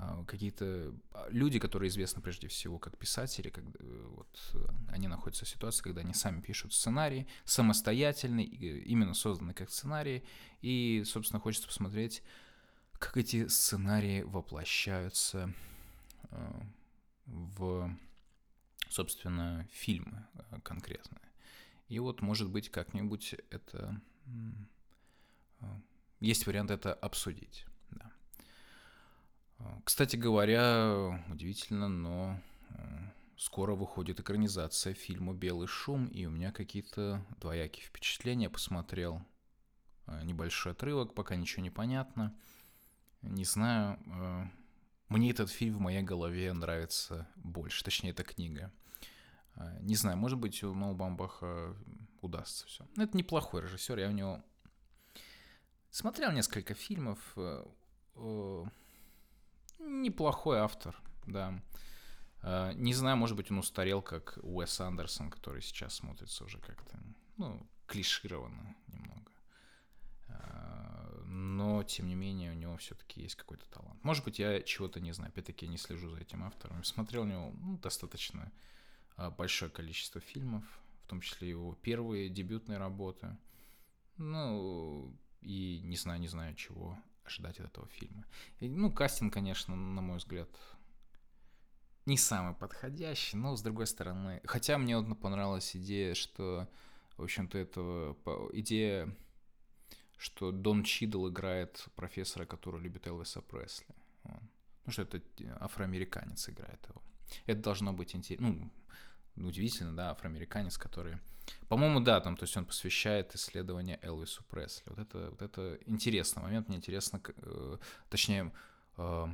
а, 0.02 0.24
какие-то 0.24 0.94
а, 1.12 1.28
люди, 1.30 1.60
которые 1.60 1.90
известны 1.90 2.22
прежде 2.22 2.48
всего 2.48 2.80
как 2.80 2.98
писатели, 2.98 3.50
как, 3.50 3.66
э, 3.66 4.06
вот, 4.16 4.56
они 4.88 5.10
находятся 5.10 5.44
в 5.44 5.50
ситуации, 5.50 5.84
когда 5.84 6.02
они 6.02 6.14
сами 6.14 6.40
пишут 6.40 6.74
сценарий, 6.74 7.28
самостоятельный, 7.44 8.46
именно 8.46 9.14
созданный 9.14 9.54
как 9.54 9.70
сценарий, 9.70 10.24
и, 10.62 11.04
собственно, 11.06 11.42
хочется 11.42 11.68
посмотреть, 11.68 12.24
как 13.00 13.18
эти 13.18 13.48
сценарии 13.48 14.22
воплощаются 14.22 15.54
Э, 16.32 16.52
в, 17.26 17.96
собственно, 18.90 19.68
фильмы 19.72 20.26
э, 20.34 20.60
конкретные. 20.64 21.22
И 21.88 22.00
вот, 22.00 22.22
может 22.22 22.50
быть, 22.50 22.70
как-нибудь 22.70 23.36
это... 23.50 24.02
Э, 25.62 25.66
есть 26.20 26.48
вариант 26.48 26.72
это 26.72 26.94
обсудить. 26.94 27.66
Да. 27.92 28.12
Кстати 29.86 30.16
говоря, 30.16 31.24
удивительно, 31.30 31.88
но 31.88 32.42
скоро 33.38 33.74
выходит 33.74 34.20
экранизация 34.20 34.94
фильма 34.94 35.34
«Белый 35.34 35.68
шум», 35.68 36.08
и 36.08 36.26
у 36.26 36.30
меня 36.30 36.52
какие-то 36.52 37.26
двоякие 37.40 37.86
впечатления. 37.86 38.50
Посмотрел 38.50 39.26
небольшой 40.24 40.74
отрывок, 40.74 41.14
пока 41.14 41.38
ничего 41.38 41.64
не 41.64 41.70
понятно. 41.70 42.38
Не 43.22 43.46
знаю, 43.46 44.00
мне 45.10 45.32
этот 45.32 45.50
фильм 45.50 45.78
в 45.78 45.82
моей 45.82 46.04
голове 46.04 46.54
нравится 46.54 47.28
больше, 47.36 47.84
точнее, 47.84 48.12
эта 48.12 48.24
книга. 48.24 48.72
А, 49.56 49.78
не 49.82 49.96
знаю, 49.96 50.18
может 50.18 50.38
быть, 50.38 50.64
у 50.64 50.74
Ноу 50.74 50.96
Бамбаха 50.96 51.76
удастся 52.22 52.66
все. 52.68 52.88
Но 52.96 53.04
это 53.04 53.18
неплохой 53.18 53.64
режиссер, 53.64 53.98
я 53.98 54.08
у 54.08 54.12
него 54.12 54.44
смотрел 55.90 56.32
несколько 56.32 56.74
фильмов. 56.76 57.20
Э, 57.36 57.66
неплохой 59.80 60.60
автор, 60.60 60.96
да. 61.26 61.60
Не 62.76 62.94
знаю, 62.94 63.18
может 63.18 63.36
быть, 63.36 63.52
он 63.52 63.58
устарел, 63.58 64.02
как 64.02 64.40
Уэс 64.42 64.80
Андерсон, 64.80 65.30
который 65.30 65.62
сейчас 65.62 65.96
смотрится 65.96 66.46
уже 66.46 66.58
как-то, 66.60 66.98
ну, 67.36 67.68
клишированно 67.86 68.69
но 71.50 71.84
тем 71.84 72.08
не 72.08 72.16
менее 72.16 72.52
у 72.52 72.56
него 72.56 72.78
все-таки 72.78 73.22
есть 73.22 73.36
какой-то 73.36 73.66
талант. 73.72 74.04
Может 74.04 74.24
быть, 74.24 74.38
я 74.38 74.62
чего-то 74.62 75.00
не 75.00 75.12
знаю, 75.12 75.32
опять-таки 75.32 75.66
я 75.66 75.72
не 75.72 75.78
слежу 75.78 76.10
за 76.10 76.20
этим 76.20 76.44
автором. 76.44 76.84
Смотрел 76.84 77.24
у 77.24 77.26
него 77.26 77.52
ну, 77.60 77.78
достаточно 77.80 78.52
а, 79.16 79.32
большое 79.32 79.72
количество 79.72 80.22
фильмов, 80.22 80.64
в 81.04 81.08
том 81.08 81.22
числе 81.22 81.50
его 81.50 81.74
первые 81.82 82.30
дебютные 82.30 82.78
работы. 82.78 83.36
Ну, 84.18 85.12
и 85.42 85.82
не 85.84 85.98
знаю, 85.98 86.20
не 86.20 86.28
знаю, 86.28 86.56
чего 86.56 86.98
ожидать 87.24 87.60
от 87.60 87.66
этого 87.68 87.88
фильма. 87.88 88.26
И, 88.60 88.70
ну, 88.70 88.92
кастинг, 88.92 89.34
конечно, 89.34 89.76
на 89.76 90.02
мой 90.02 90.18
взгляд, 90.18 90.50
не 92.06 92.18
самый 92.18 92.54
подходящий, 92.54 93.38
но 93.38 93.56
с 93.56 93.62
другой 93.64 93.88
стороны... 93.88 94.40
Хотя 94.46 94.78
мне 94.78 94.98
вот 95.00 95.20
понравилась 95.20 95.76
идея, 95.76 96.14
что, 96.14 96.68
в 97.18 97.24
общем-то, 97.24 97.58
это 97.58 98.16
идея, 98.54 99.16
что 100.20 100.52
Дон 100.52 100.84
Чидл 100.84 101.30
играет 101.30 101.88
профессора, 101.96 102.46
который 102.46 102.82
любит 102.82 103.08
Элвиса 103.08 103.42
Пресли. 103.42 103.96
Ну, 104.86 104.92
что 104.92 105.04
это 105.04 105.22
афроамериканец 105.60 106.50
играет 106.50 106.86
его. 106.90 107.02
Это 107.46 107.62
должно 107.62 107.94
быть 107.94 108.14
интересно. 108.16 108.70
Ну, 109.36 109.48
удивительно, 109.48 109.96
да, 109.96 110.12
афроамериканец, 110.12 110.78
который... 110.78 111.18
По-моему, 111.70 112.02
да, 112.02 112.20
там, 112.20 112.36
то 112.36 112.44
есть 112.44 112.58
он 112.58 112.66
посвящает 112.66 113.34
исследование 113.34 113.98
Элвису 114.02 114.44
Пресли. 114.44 114.84
Вот 114.90 115.00
это, 115.00 115.30
вот 115.30 115.42
это 115.42 115.80
интересный 115.86 116.44
момент, 116.44 116.68
мне 116.68 116.78
интересно, 116.78 117.22
э, 117.26 117.78
точнее, 118.10 118.52
э, 118.98 119.28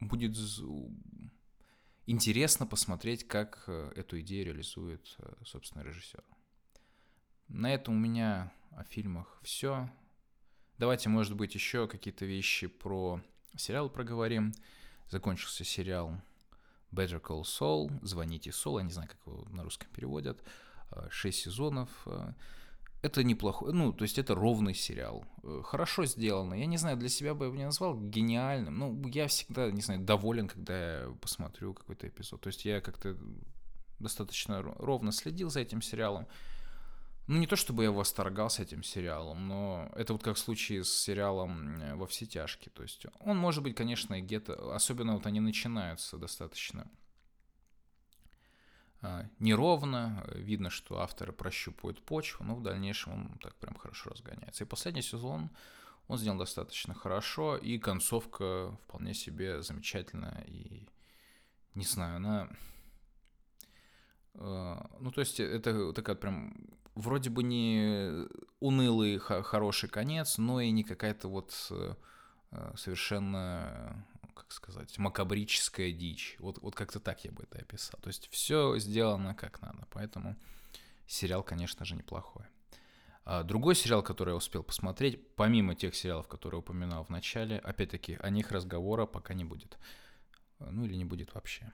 будет 0.00 0.36
интересно 2.06 2.66
посмотреть, 2.66 3.28
как 3.28 3.62
э, 3.68 3.92
эту 3.94 4.20
идею 4.20 4.46
реализует, 4.46 5.14
э, 5.18 5.34
собственно, 5.44 5.82
режиссер. 5.82 6.24
На 7.48 7.72
этом 7.72 7.94
у 7.94 7.98
меня 7.98 8.52
о 8.72 8.84
фильмах 8.84 9.38
все. 9.42 9.88
Давайте, 10.78 11.08
может 11.08 11.36
быть, 11.36 11.54
еще 11.54 11.86
какие-то 11.86 12.24
вещи 12.24 12.66
про 12.66 13.20
сериал 13.56 13.88
проговорим. 13.88 14.52
Закончился 15.08 15.64
сериал 15.64 16.20
Better 16.90 17.20
Call 17.20 17.42
Saul, 17.42 17.90
Звоните 18.02 18.52
Сол, 18.52 18.78
я 18.78 18.84
не 18.84 18.92
знаю, 18.92 19.08
как 19.08 19.18
его 19.26 19.46
на 19.50 19.62
русском 19.62 19.88
переводят. 19.90 20.42
Э, 20.90 21.08
шесть 21.10 21.40
сезонов 21.42 21.90
это 23.04 23.22
неплохой, 23.22 23.72
ну, 23.74 23.92
то 23.92 24.02
есть 24.02 24.18
это 24.18 24.34
ровный 24.34 24.74
сериал. 24.74 25.26
Э, 25.42 25.60
хорошо 25.62 26.06
сделано. 26.06 26.54
Я 26.54 26.64
не 26.64 26.78
знаю, 26.78 26.96
для 26.96 27.10
себя 27.10 27.34
бы 27.34 27.44
я 27.44 27.46
его 27.48 27.58
не 27.58 27.66
назвал 27.66 28.00
гениальным. 28.00 28.78
Ну, 28.78 29.08
я 29.08 29.26
всегда, 29.28 29.70
не 29.70 29.82
знаю, 29.82 30.00
доволен, 30.00 30.48
когда 30.48 31.02
я 31.02 31.10
посмотрю 31.20 31.74
какой-то 31.74 32.08
эпизод. 32.08 32.40
То 32.40 32.46
есть 32.46 32.64
я 32.64 32.80
как-то 32.80 33.18
достаточно 33.98 34.62
ровно 34.62 35.12
следил 35.12 35.50
за 35.50 35.60
этим 35.60 35.82
сериалом. 35.82 36.26
Ну, 37.26 37.38
не 37.38 37.46
то 37.46 37.56
чтобы 37.56 37.84
я 37.84 37.90
восторгался 37.90 38.62
этим 38.62 38.82
сериалом, 38.82 39.48
но 39.48 39.90
это 39.96 40.12
вот 40.12 40.22
как 40.22 40.36
в 40.36 40.38
случае 40.38 40.84
с 40.84 40.90
сериалом 40.90 41.80
э, 41.80 41.94
«Во 41.94 42.06
все 42.06 42.26
тяжкие». 42.26 42.70
То 42.74 42.82
есть 42.82 43.06
он 43.20 43.38
может 43.38 43.62
быть, 43.62 43.74
конечно, 43.74 44.20
где-то... 44.20 44.74
Особенно 44.74 45.14
вот 45.14 45.26
они 45.26 45.40
начинаются 45.40 46.18
достаточно 46.18 46.86
а, 49.00 49.26
неровно, 49.38 50.24
видно, 50.34 50.68
что 50.68 51.00
авторы 51.00 51.32
прощупывают 51.32 52.02
почву, 52.02 52.44
но 52.44 52.54
в 52.54 52.62
дальнейшем 52.62 53.12
он 53.12 53.38
так 53.38 53.54
прям 53.56 53.74
хорошо 53.74 54.10
разгоняется. 54.10 54.64
И 54.64 54.66
последний 54.66 55.02
сезон 55.02 55.50
он 56.08 56.18
сделан 56.18 56.38
достаточно 56.38 56.94
хорошо, 56.94 57.56
и 57.56 57.78
концовка 57.78 58.76
вполне 58.82 59.14
себе 59.14 59.62
замечательная, 59.62 60.44
и 60.46 60.88
не 61.74 61.84
знаю, 61.84 62.16
она... 62.16 62.48
А, 64.34 64.90
ну, 65.00 65.10
то 65.10 65.20
есть 65.20 65.40
это 65.40 65.92
такая 65.92 66.16
прям 66.16 66.54
вроде 66.94 67.30
бы 67.30 67.42
не 67.42 68.26
унылый 68.60 69.18
хороший 69.18 69.88
конец, 69.88 70.38
но 70.38 70.60
и 70.60 70.70
не 70.70 70.84
какая-то 70.84 71.28
вот 71.28 71.52
э, 71.70 71.94
совершенно 72.76 74.04
как 74.34 74.52
сказать, 74.52 74.98
макабрическая 74.98 75.92
дичь. 75.92 76.36
Вот, 76.38 76.58
вот 76.58 76.74
как-то 76.74 77.00
так 77.00 77.24
я 77.24 77.32
бы 77.32 77.44
это 77.44 77.58
описал. 77.58 77.98
То 78.02 78.08
есть 78.08 78.28
все 78.30 78.76
сделано 78.78 79.34
как 79.34 79.62
надо, 79.62 79.86
поэтому 79.90 80.36
сериал, 81.06 81.42
конечно 81.42 81.84
же, 81.84 81.94
неплохой. 81.94 82.44
А 83.24 83.42
другой 83.42 83.74
сериал, 83.74 84.02
который 84.02 84.30
я 84.30 84.36
успел 84.36 84.62
посмотреть, 84.62 85.34
помимо 85.34 85.74
тех 85.74 85.94
сериалов, 85.94 86.28
которые 86.28 86.60
упоминал 86.60 87.04
в 87.04 87.08
начале, 87.08 87.58
опять-таки, 87.58 88.18
о 88.20 88.28
них 88.28 88.52
разговора 88.52 89.06
пока 89.06 89.32
не 89.32 89.44
будет. 89.44 89.78
Ну 90.58 90.84
или 90.84 90.94
не 90.94 91.04
будет 91.04 91.34
вообще. 91.34 91.72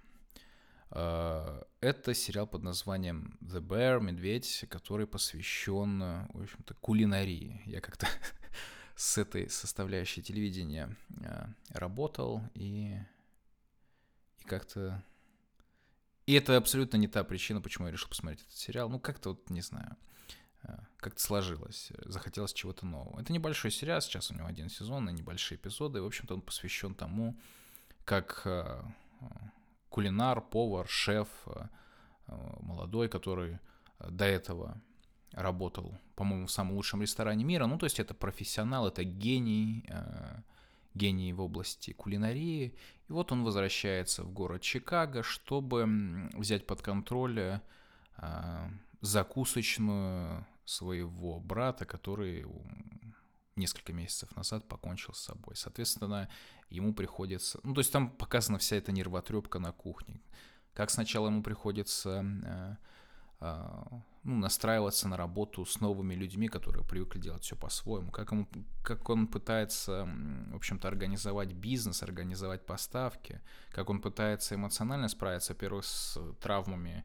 А, 0.90 1.64
это 1.80 2.14
сериал 2.14 2.46
под 2.46 2.62
названием 2.62 3.38
The 3.40 3.60
Bear, 3.60 4.00
Медведь, 4.00 4.64
который 4.68 5.06
посвящен, 5.06 6.00
в 6.32 6.42
общем-то, 6.42 6.74
кулинарии. 6.74 7.62
Я 7.64 7.80
как-то 7.80 8.06
с 8.96 9.18
этой 9.18 9.48
составляющей 9.48 10.22
телевидения 10.22 10.96
э, 11.22 11.46
работал, 11.70 12.42
и, 12.54 12.98
и 14.38 14.44
как-то... 14.44 15.02
И 16.26 16.34
это 16.34 16.56
абсолютно 16.56 16.96
не 16.96 17.08
та 17.08 17.24
причина, 17.24 17.60
почему 17.60 17.86
я 17.86 17.92
решил 17.92 18.08
посмотреть 18.08 18.42
этот 18.42 18.54
сериал. 18.54 18.88
Ну, 18.88 19.00
как-то 19.00 19.30
вот, 19.30 19.48
не 19.48 19.62
знаю, 19.62 19.96
э, 20.64 20.76
как-то 20.98 21.20
сложилось. 21.20 21.92
Захотелось 22.04 22.52
чего-то 22.52 22.84
нового. 22.84 23.20
Это 23.20 23.32
небольшой 23.32 23.70
сериал, 23.70 24.00
сейчас 24.00 24.30
у 24.30 24.34
него 24.34 24.46
один 24.46 24.68
сезон 24.68 25.08
и 25.08 25.12
небольшие 25.12 25.56
эпизоды. 25.56 25.98
И, 25.98 26.02
в 26.02 26.06
общем-то, 26.06 26.34
он 26.34 26.42
посвящен 26.42 26.94
тому, 26.94 27.38
как 28.04 28.46
кулинар, 29.90 30.40
повар, 30.40 30.88
шеф, 30.88 31.28
молодой, 32.60 33.08
который 33.08 33.58
до 33.98 34.24
этого 34.24 34.80
работал, 35.32 35.98
по-моему, 36.16 36.46
в 36.46 36.50
самом 36.50 36.74
лучшем 36.74 37.02
ресторане 37.02 37.44
мира. 37.44 37.66
Ну, 37.66 37.78
то 37.78 37.86
есть 37.86 38.00
это 38.00 38.14
профессионал, 38.14 38.88
это 38.88 39.04
гений, 39.04 39.84
э, 39.88 40.40
гений 40.94 41.32
в 41.32 41.40
области 41.40 41.92
кулинарии. 41.92 42.74
И 43.08 43.12
вот 43.12 43.32
он 43.32 43.44
возвращается 43.44 44.24
в 44.24 44.32
город 44.32 44.62
Чикаго, 44.62 45.22
чтобы 45.22 46.28
взять 46.34 46.66
под 46.66 46.82
контроль 46.82 47.38
э, 47.38 47.60
закусочную 49.00 50.46
своего 50.64 51.40
брата, 51.40 51.84
который 51.84 52.46
несколько 53.56 53.92
месяцев 53.92 54.34
назад 54.36 54.68
покончил 54.68 55.14
с 55.14 55.20
собой. 55.20 55.56
Соответственно, 55.56 56.28
ему 56.68 56.94
приходится... 56.94 57.60
Ну, 57.62 57.74
то 57.74 57.80
есть 57.80 57.92
там 57.92 58.10
показана 58.10 58.58
вся 58.58 58.76
эта 58.76 58.92
нервотрепка 58.92 59.58
на 59.58 59.72
кухне. 59.72 60.20
Как 60.74 60.90
сначала 60.90 61.26
ему 61.26 61.42
приходится 61.42 62.24
э, 62.24 62.76
а, 63.40 64.02
ну, 64.22 64.36
настраиваться 64.36 65.08
на 65.08 65.16
работу 65.16 65.64
с 65.64 65.80
новыми 65.80 66.14
людьми, 66.14 66.48
которые 66.48 66.84
привыкли 66.84 67.18
делать 67.18 67.42
все 67.42 67.56
по-своему, 67.56 68.10
как, 68.10 68.32
ему, 68.32 68.46
как 68.84 69.08
он 69.08 69.26
пытается, 69.26 70.06
в 70.52 70.56
общем-то, 70.56 70.86
организовать 70.86 71.54
бизнес, 71.54 72.02
организовать 72.02 72.66
поставки, 72.66 73.40
как 73.70 73.88
он 73.88 74.02
пытается 74.02 74.56
эмоционально 74.56 75.08
справиться, 75.08 75.54
во-первых, 75.54 75.86
с 75.86 76.18
травмами 76.42 77.04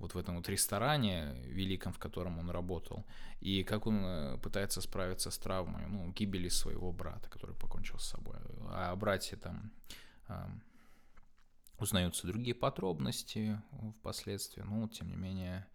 вот 0.00 0.14
в 0.14 0.18
этом 0.18 0.36
вот 0.36 0.48
ресторане 0.48 1.34
великом, 1.44 1.92
в 1.92 1.98
котором 1.98 2.38
он 2.38 2.50
работал, 2.50 3.04
и 3.40 3.62
как 3.62 3.86
он 3.86 4.04
э, 4.04 4.38
пытается 4.38 4.80
справиться 4.80 5.30
с 5.30 5.38
травмой, 5.38 5.86
ну, 5.86 6.10
гибели 6.12 6.48
своего 6.48 6.92
брата, 6.92 7.28
который 7.30 7.54
покончил 7.54 7.98
с 7.98 8.08
собой. 8.08 8.36
А 8.72 8.96
братья 8.96 9.36
там 9.36 9.72
узнаются 11.78 12.26
другие 12.26 12.54
подробности 12.54 13.60
впоследствии, 13.98 14.62
но 14.62 14.88
тем 14.88 15.08
не 15.08 15.16
менее 15.16 15.66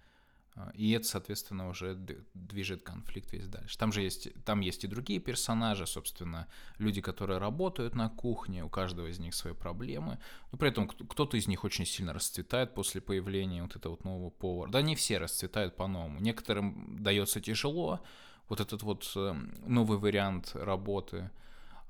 и 0.73 0.91
это, 0.91 1.05
соответственно, 1.05 1.67
уже 1.67 1.95
движет 2.33 2.83
конфликт 2.83 3.33
весь 3.33 3.47
дальше. 3.47 3.77
Там 3.77 3.91
же 3.91 4.01
есть, 4.01 4.29
там 4.45 4.61
есть 4.61 4.85
и 4.85 4.87
другие 4.87 5.19
персонажи, 5.19 5.85
собственно, 5.85 6.47
люди, 6.77 7.01
которые 7.01 7.39
работают 7.39 7.93
на 7.93 8.09
кухне, 8.09 8.63
у 8.63 8.69
каждого 8.69 9.07
из 9.07 9.19
них 9.19 9.35
свои 9.35 9.53
проблемы. 9.53 10.17
Но 10.51 10.57
при 10.57 10.69
этом 10.69 10.87
кто-то 10.87 11.35
из 11.35 11.47
них 11.47 11.65
очень 11.65 11.85
сильно 11.85 12.13
расцветает 12.13 12.73
после 12.73 13.01
появления 13.01 13.63
вот 13.63 13.75
этого 13.75 13.91
вот 13.91 14.05
нового 14.05 14.29
повара. 14.29 14.71
Да, 14.71 14.81
не 14.81 14.95
все 14.95 15.17
расцветают 15.17 15.75
по-новому. 15.75 16.21
Некоторым 16.21 17.03
дается 17.03 17.41
тяжело 17.41 17.99
вот 18.47 18.61
этот 18.61 18.81
вот 18.83 19.11
эм, 19.17 19.53
новый 19.65 19.97
вариант 19.97 20.51
работы, 20.53 21.31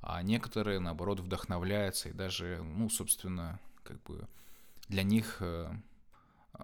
а 0.02 0.24
некоторые, 0.24 0.80
наоборот, 0.80 1.20
вдохновляются 1.20 2.10
и 2.10 2.14
даже, 2.14 2.64
ну, 2.64 2.90
собственно, 2.90 3.60
как 3.84 4.02
бы 4.04 4.28
для 4.88 5.04
них 5.04 5.38
э, 5.42 5.72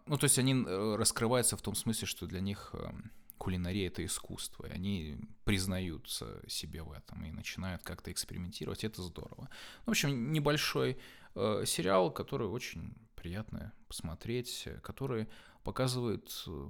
ну, 0.06 0.18
то 0.18 0.26
есть 0.26 0.40
они 0.40 0.54
э, 0.54 0.96
раскрываются 0.96 1.58
в 1.58 1.62
том 1.62 1.76
смысле, 1.76 2.08
что 2.08 2.26
для 2.26 2.40
них 2.40 2.74
эм, 2.74 3.12
кулинария 3.38 3.88
это 3.88 4.06
искусство, 4.06 4.66
и 4.68 4.72
они 4.72 5.18
признаются 5.44 6.42
себе 6.48 6.84
в 6.84 6.92
этом 6.92 7.26
и 7.26 7.32
начинают 7.32 7.82
как-то 7.84 8.12
экспериментировать, 8.12 8.84
это 8.84 9.02
здорово. 9.02 9.50
В 9.86 9.90
общем, 9.90 10.32
небольшой 10.32 11.00
э, 11.36 11.64
сериал, 11.66 12.12
который 12.12 12.48
очень 12.48 12.94
приятно 13.16 13.74
посмотреть, 13.88 14.68
который 14.84 15.28
показывает 15.64 16.32
э, 16.48 16.70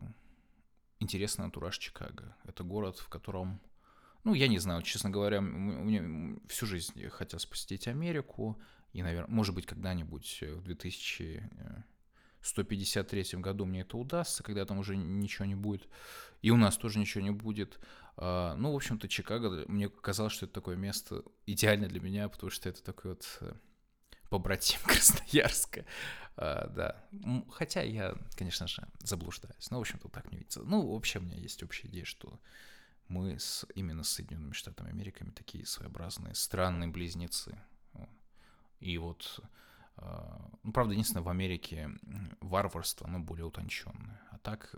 интересный 1.00 1.46
антураж 1.46 1.78
Чикаго. 1.78 2.36
Это 2.46 2.64
город, 2.64 3.00
в 3.00 3.10
котором, 3.10 3.62
ну, 4.24 4.34
я 4.34 4.48
не 4.48 4.60
знаю, 4.60 4.82
честно 4.82 5.10
говоря, 5.10 5.42
мне 5.42 6.40
всю 6.48 6.66
жизнь 6.66 7.08
хотелось 7.10 7.46
посетить 7.46 7.88
Америку, 7.88 8.60
и, 8.94 9.04
наверное, 9.04 9.34
может 9.34 9.56
быть, 9.56 9.66
когда-нибудь 9.66 10.40
в 10.42 10.62
2000 10.64 11.50
153 12.42 13.39
году 13.39 13.66
мне 13.66 13.82
это 13.82 13.98
удастся, 13.98 14.44
когда 14.44 14.66
там 14.66 14.80
уже 14.80 14.96
ничего 14.98 15.46
не 15.46 15.56
будет, 15.56 15.88
и 16.42 16.52
у 16.52 16.58
нас 16.58 16.78
тоже 16.78 17.00
ничего 17.00 17.24
не 17.24 17.32
будет. 17.32 17.80
А, 18.18 18.56
ну, 18.56 18.72
в 18.72 18.76
общем-то, 18.76 19.08
Чикаго, 19.08 19.66
мне 19.68 19.89
казалось, 19.89 20.34
что 20.34 20.46
это 20.46 20.54
такое 20.54 20.76
место 20.76 21.24
идеальное 21.46 21.89
для 21.89 22.00
меня, 22.00 22.30
потому 22.30 22.50
что 22.50 22.70
это 22.70 22.84
такой 22.84 23.12
вот 23.12 23.38
э, 23.42 23.54
побратим 24.30 24.80
Красноярска. 24.86 25.86
Да. 26.38 27.06
Хотя 27.52 27.82
я, 27.82 28.16
конечно 28.36 28.66
же, 28.66 28.88
заблуждаюсь. 29.04 29.70
Но, 29.70 29.78
в 29.78 29.82
общем-то, 29.82 30.08
так 30.08 30.32
не 30.32 30.39
видится. 30.39 30.64
Ну, 30.64 30.94
вообще, 30.94 31.20
у 31.20 31.22
меня 31.22 31.36
есть 31.36 31.62
общая 31.62 31.88
идея, 31.88 32.06
что 32.06 32.39
мы 33.10 33.38
с, 33.38 33.66
именно 33.76 34.04
с 34.04 34.10
Соединенными 34.10 34.54
Штатами 34.54 34.89
Америки 34.89 35.26
такие 35.36 35.66
своеобразные 35.66 36.34
странные 36.34 36.89
близнецы. 36.89 37.60
И 38.80 38.98
вот 38.98 39.42
ну, 40.64 40.72
правда, 40.72 40.93
единственное, 40.93 41.24
в 41.24 41.30
Америке 41.30 41.89
варварство, 42.39 43.08
оно 43.08 43.20
более 43.20 43.45
утонченное. 43.45 44.22
А 44.32 44.38
так, 44.39 44.76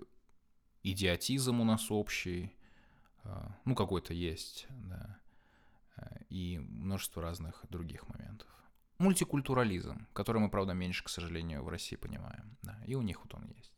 идиотизм 0.84 1.60
у 1.60 1.64
нас 1.64 1.90
общий, 1.92 2.56
э, 3.24 3.48
ну, 3.66 3.76
какой-то 3.76 4.14
есть, 4.14 4.68
да, 4.70 5.20
и 6.30 6.60
множество 6.60 7.22
разных 7.22 7.64
других 7.70 8.08
моментов. 8.10 8.48
Мультикультурализм, 8.98 10.08
который 10.14 10.42
мы, 10.42 10.50
правда, 10.50 10.74
меньше, 10.74 11.04
к 11.04 11.10
сожалению, 11.10 11.64
в 11.64 11.70
России 11.70 11.96
понимаем, 11.96 12.58
да, 12.62 12.80
и 12.86 12.96
у 12.96 13.02
них 13.02 13.22
вот 13.24 13.34
он 13.36 13.46
есть. 13.46 13.74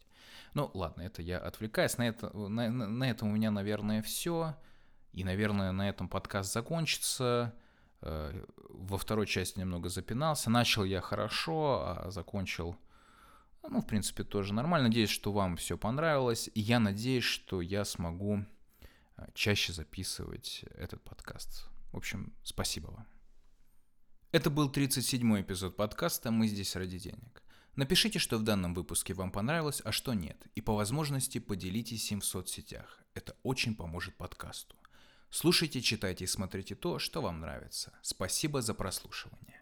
Ну, 0.53 0.71
ладно, 0.73 1.01
это 1.01 1.21
я 1.21 1.37
отвлекаюсь. 1.37 1.97
На, 1.97 2.07
это, 2.07 2.35
на, 2.35 2.69
на 2.69 3.03
этом 3.09 3.29
у 3.29 3.31
меня, 3.33 3.51
наверное, 3.51 4.01
все. 4.01 4.55
И, 5.11 5.25
наверное, 5.25 5.73
на 5.73 5.89
этом 5.89 6.07
подкаст 6.07 6.53
закончится. 6.53 7.53
Э, 8.05 8.45
во 8.69 8.97
второй 8.97 9.25
части 9.25 9.59
немного 9.59 9.89
запинался. 9.89 10.49
Начал 10.49 10.83
я 10.83 11.01
хорошо, 11.01 11.83
а 11.85 12.11
закончил, 12.11 12.77
ну, 13.67 13.81
в 13.81 13.87
принципе, 13.87 14.23
тоже 14.23 14.53
нормально. 14.53 14.89
Надеюсь, 14.89 15.09
что 15.09 15.31
вам 15.31 15.57
все 15.57 15.77
понравилось. 15.77 16.49
И 16.53 16.61
я 16.61 16.79
надеюсь, 16.79 17.23
что 17.23 17.61
я 17.61 17.83
смогу 17.83 18.45
э, 19.17 19.25
чаще 19.33 19.73
записывать 19.73 20.63
этот 20.75 21.03
подкаст. 21.03 21.67
В 21.91 21.97
общем, 21.97 22.33
спасибо 22.43 22.87
вам. 22.87 23.07
Это 24.31 24.49
был 24.49 24.69
37-й 24.69 25.41
эпизод 25.41 25.75
подкаста 25.75 26.29
«Мы 26.29 26.47
здесь 26.47 26.75
ради 26.75 26.99
денег». 26.99 27.41
Напишите, 27.75 28.19
что 28.19 28.37
в 28.37 28.43
данном 28.43 28.73
выпуске 28.73 29.13
вам 29.13 29.31
понравилось, 29.31 29.81
а 29.83 29.91
что 29.91 30.13
нет, 30.13 30.47
и 30.55 30.61
по 30.61 30.75
возможности 30.75 31.39
поделитесь 31.39 32.11
им 32.11 32.21
в 32.21 32.25
соцсетях. 32.25 33.01
Это 33.13 33.35
очень 33.43 33.75
поможет 33.75 34.15
подкасту. 34.15 34.75
Слушайте, 35.29 35.81
читайте 35.81 36.23
и 36.23 36.27
смотрите 36.27 36.75
то, 36.75 36.99
что 36.99 37.21
вам 37.21 37.41
нравится. 37.41 37.91
Спасибо 38.01 38.61
за 38.61 38.73
прослушивание. 38.73 39.54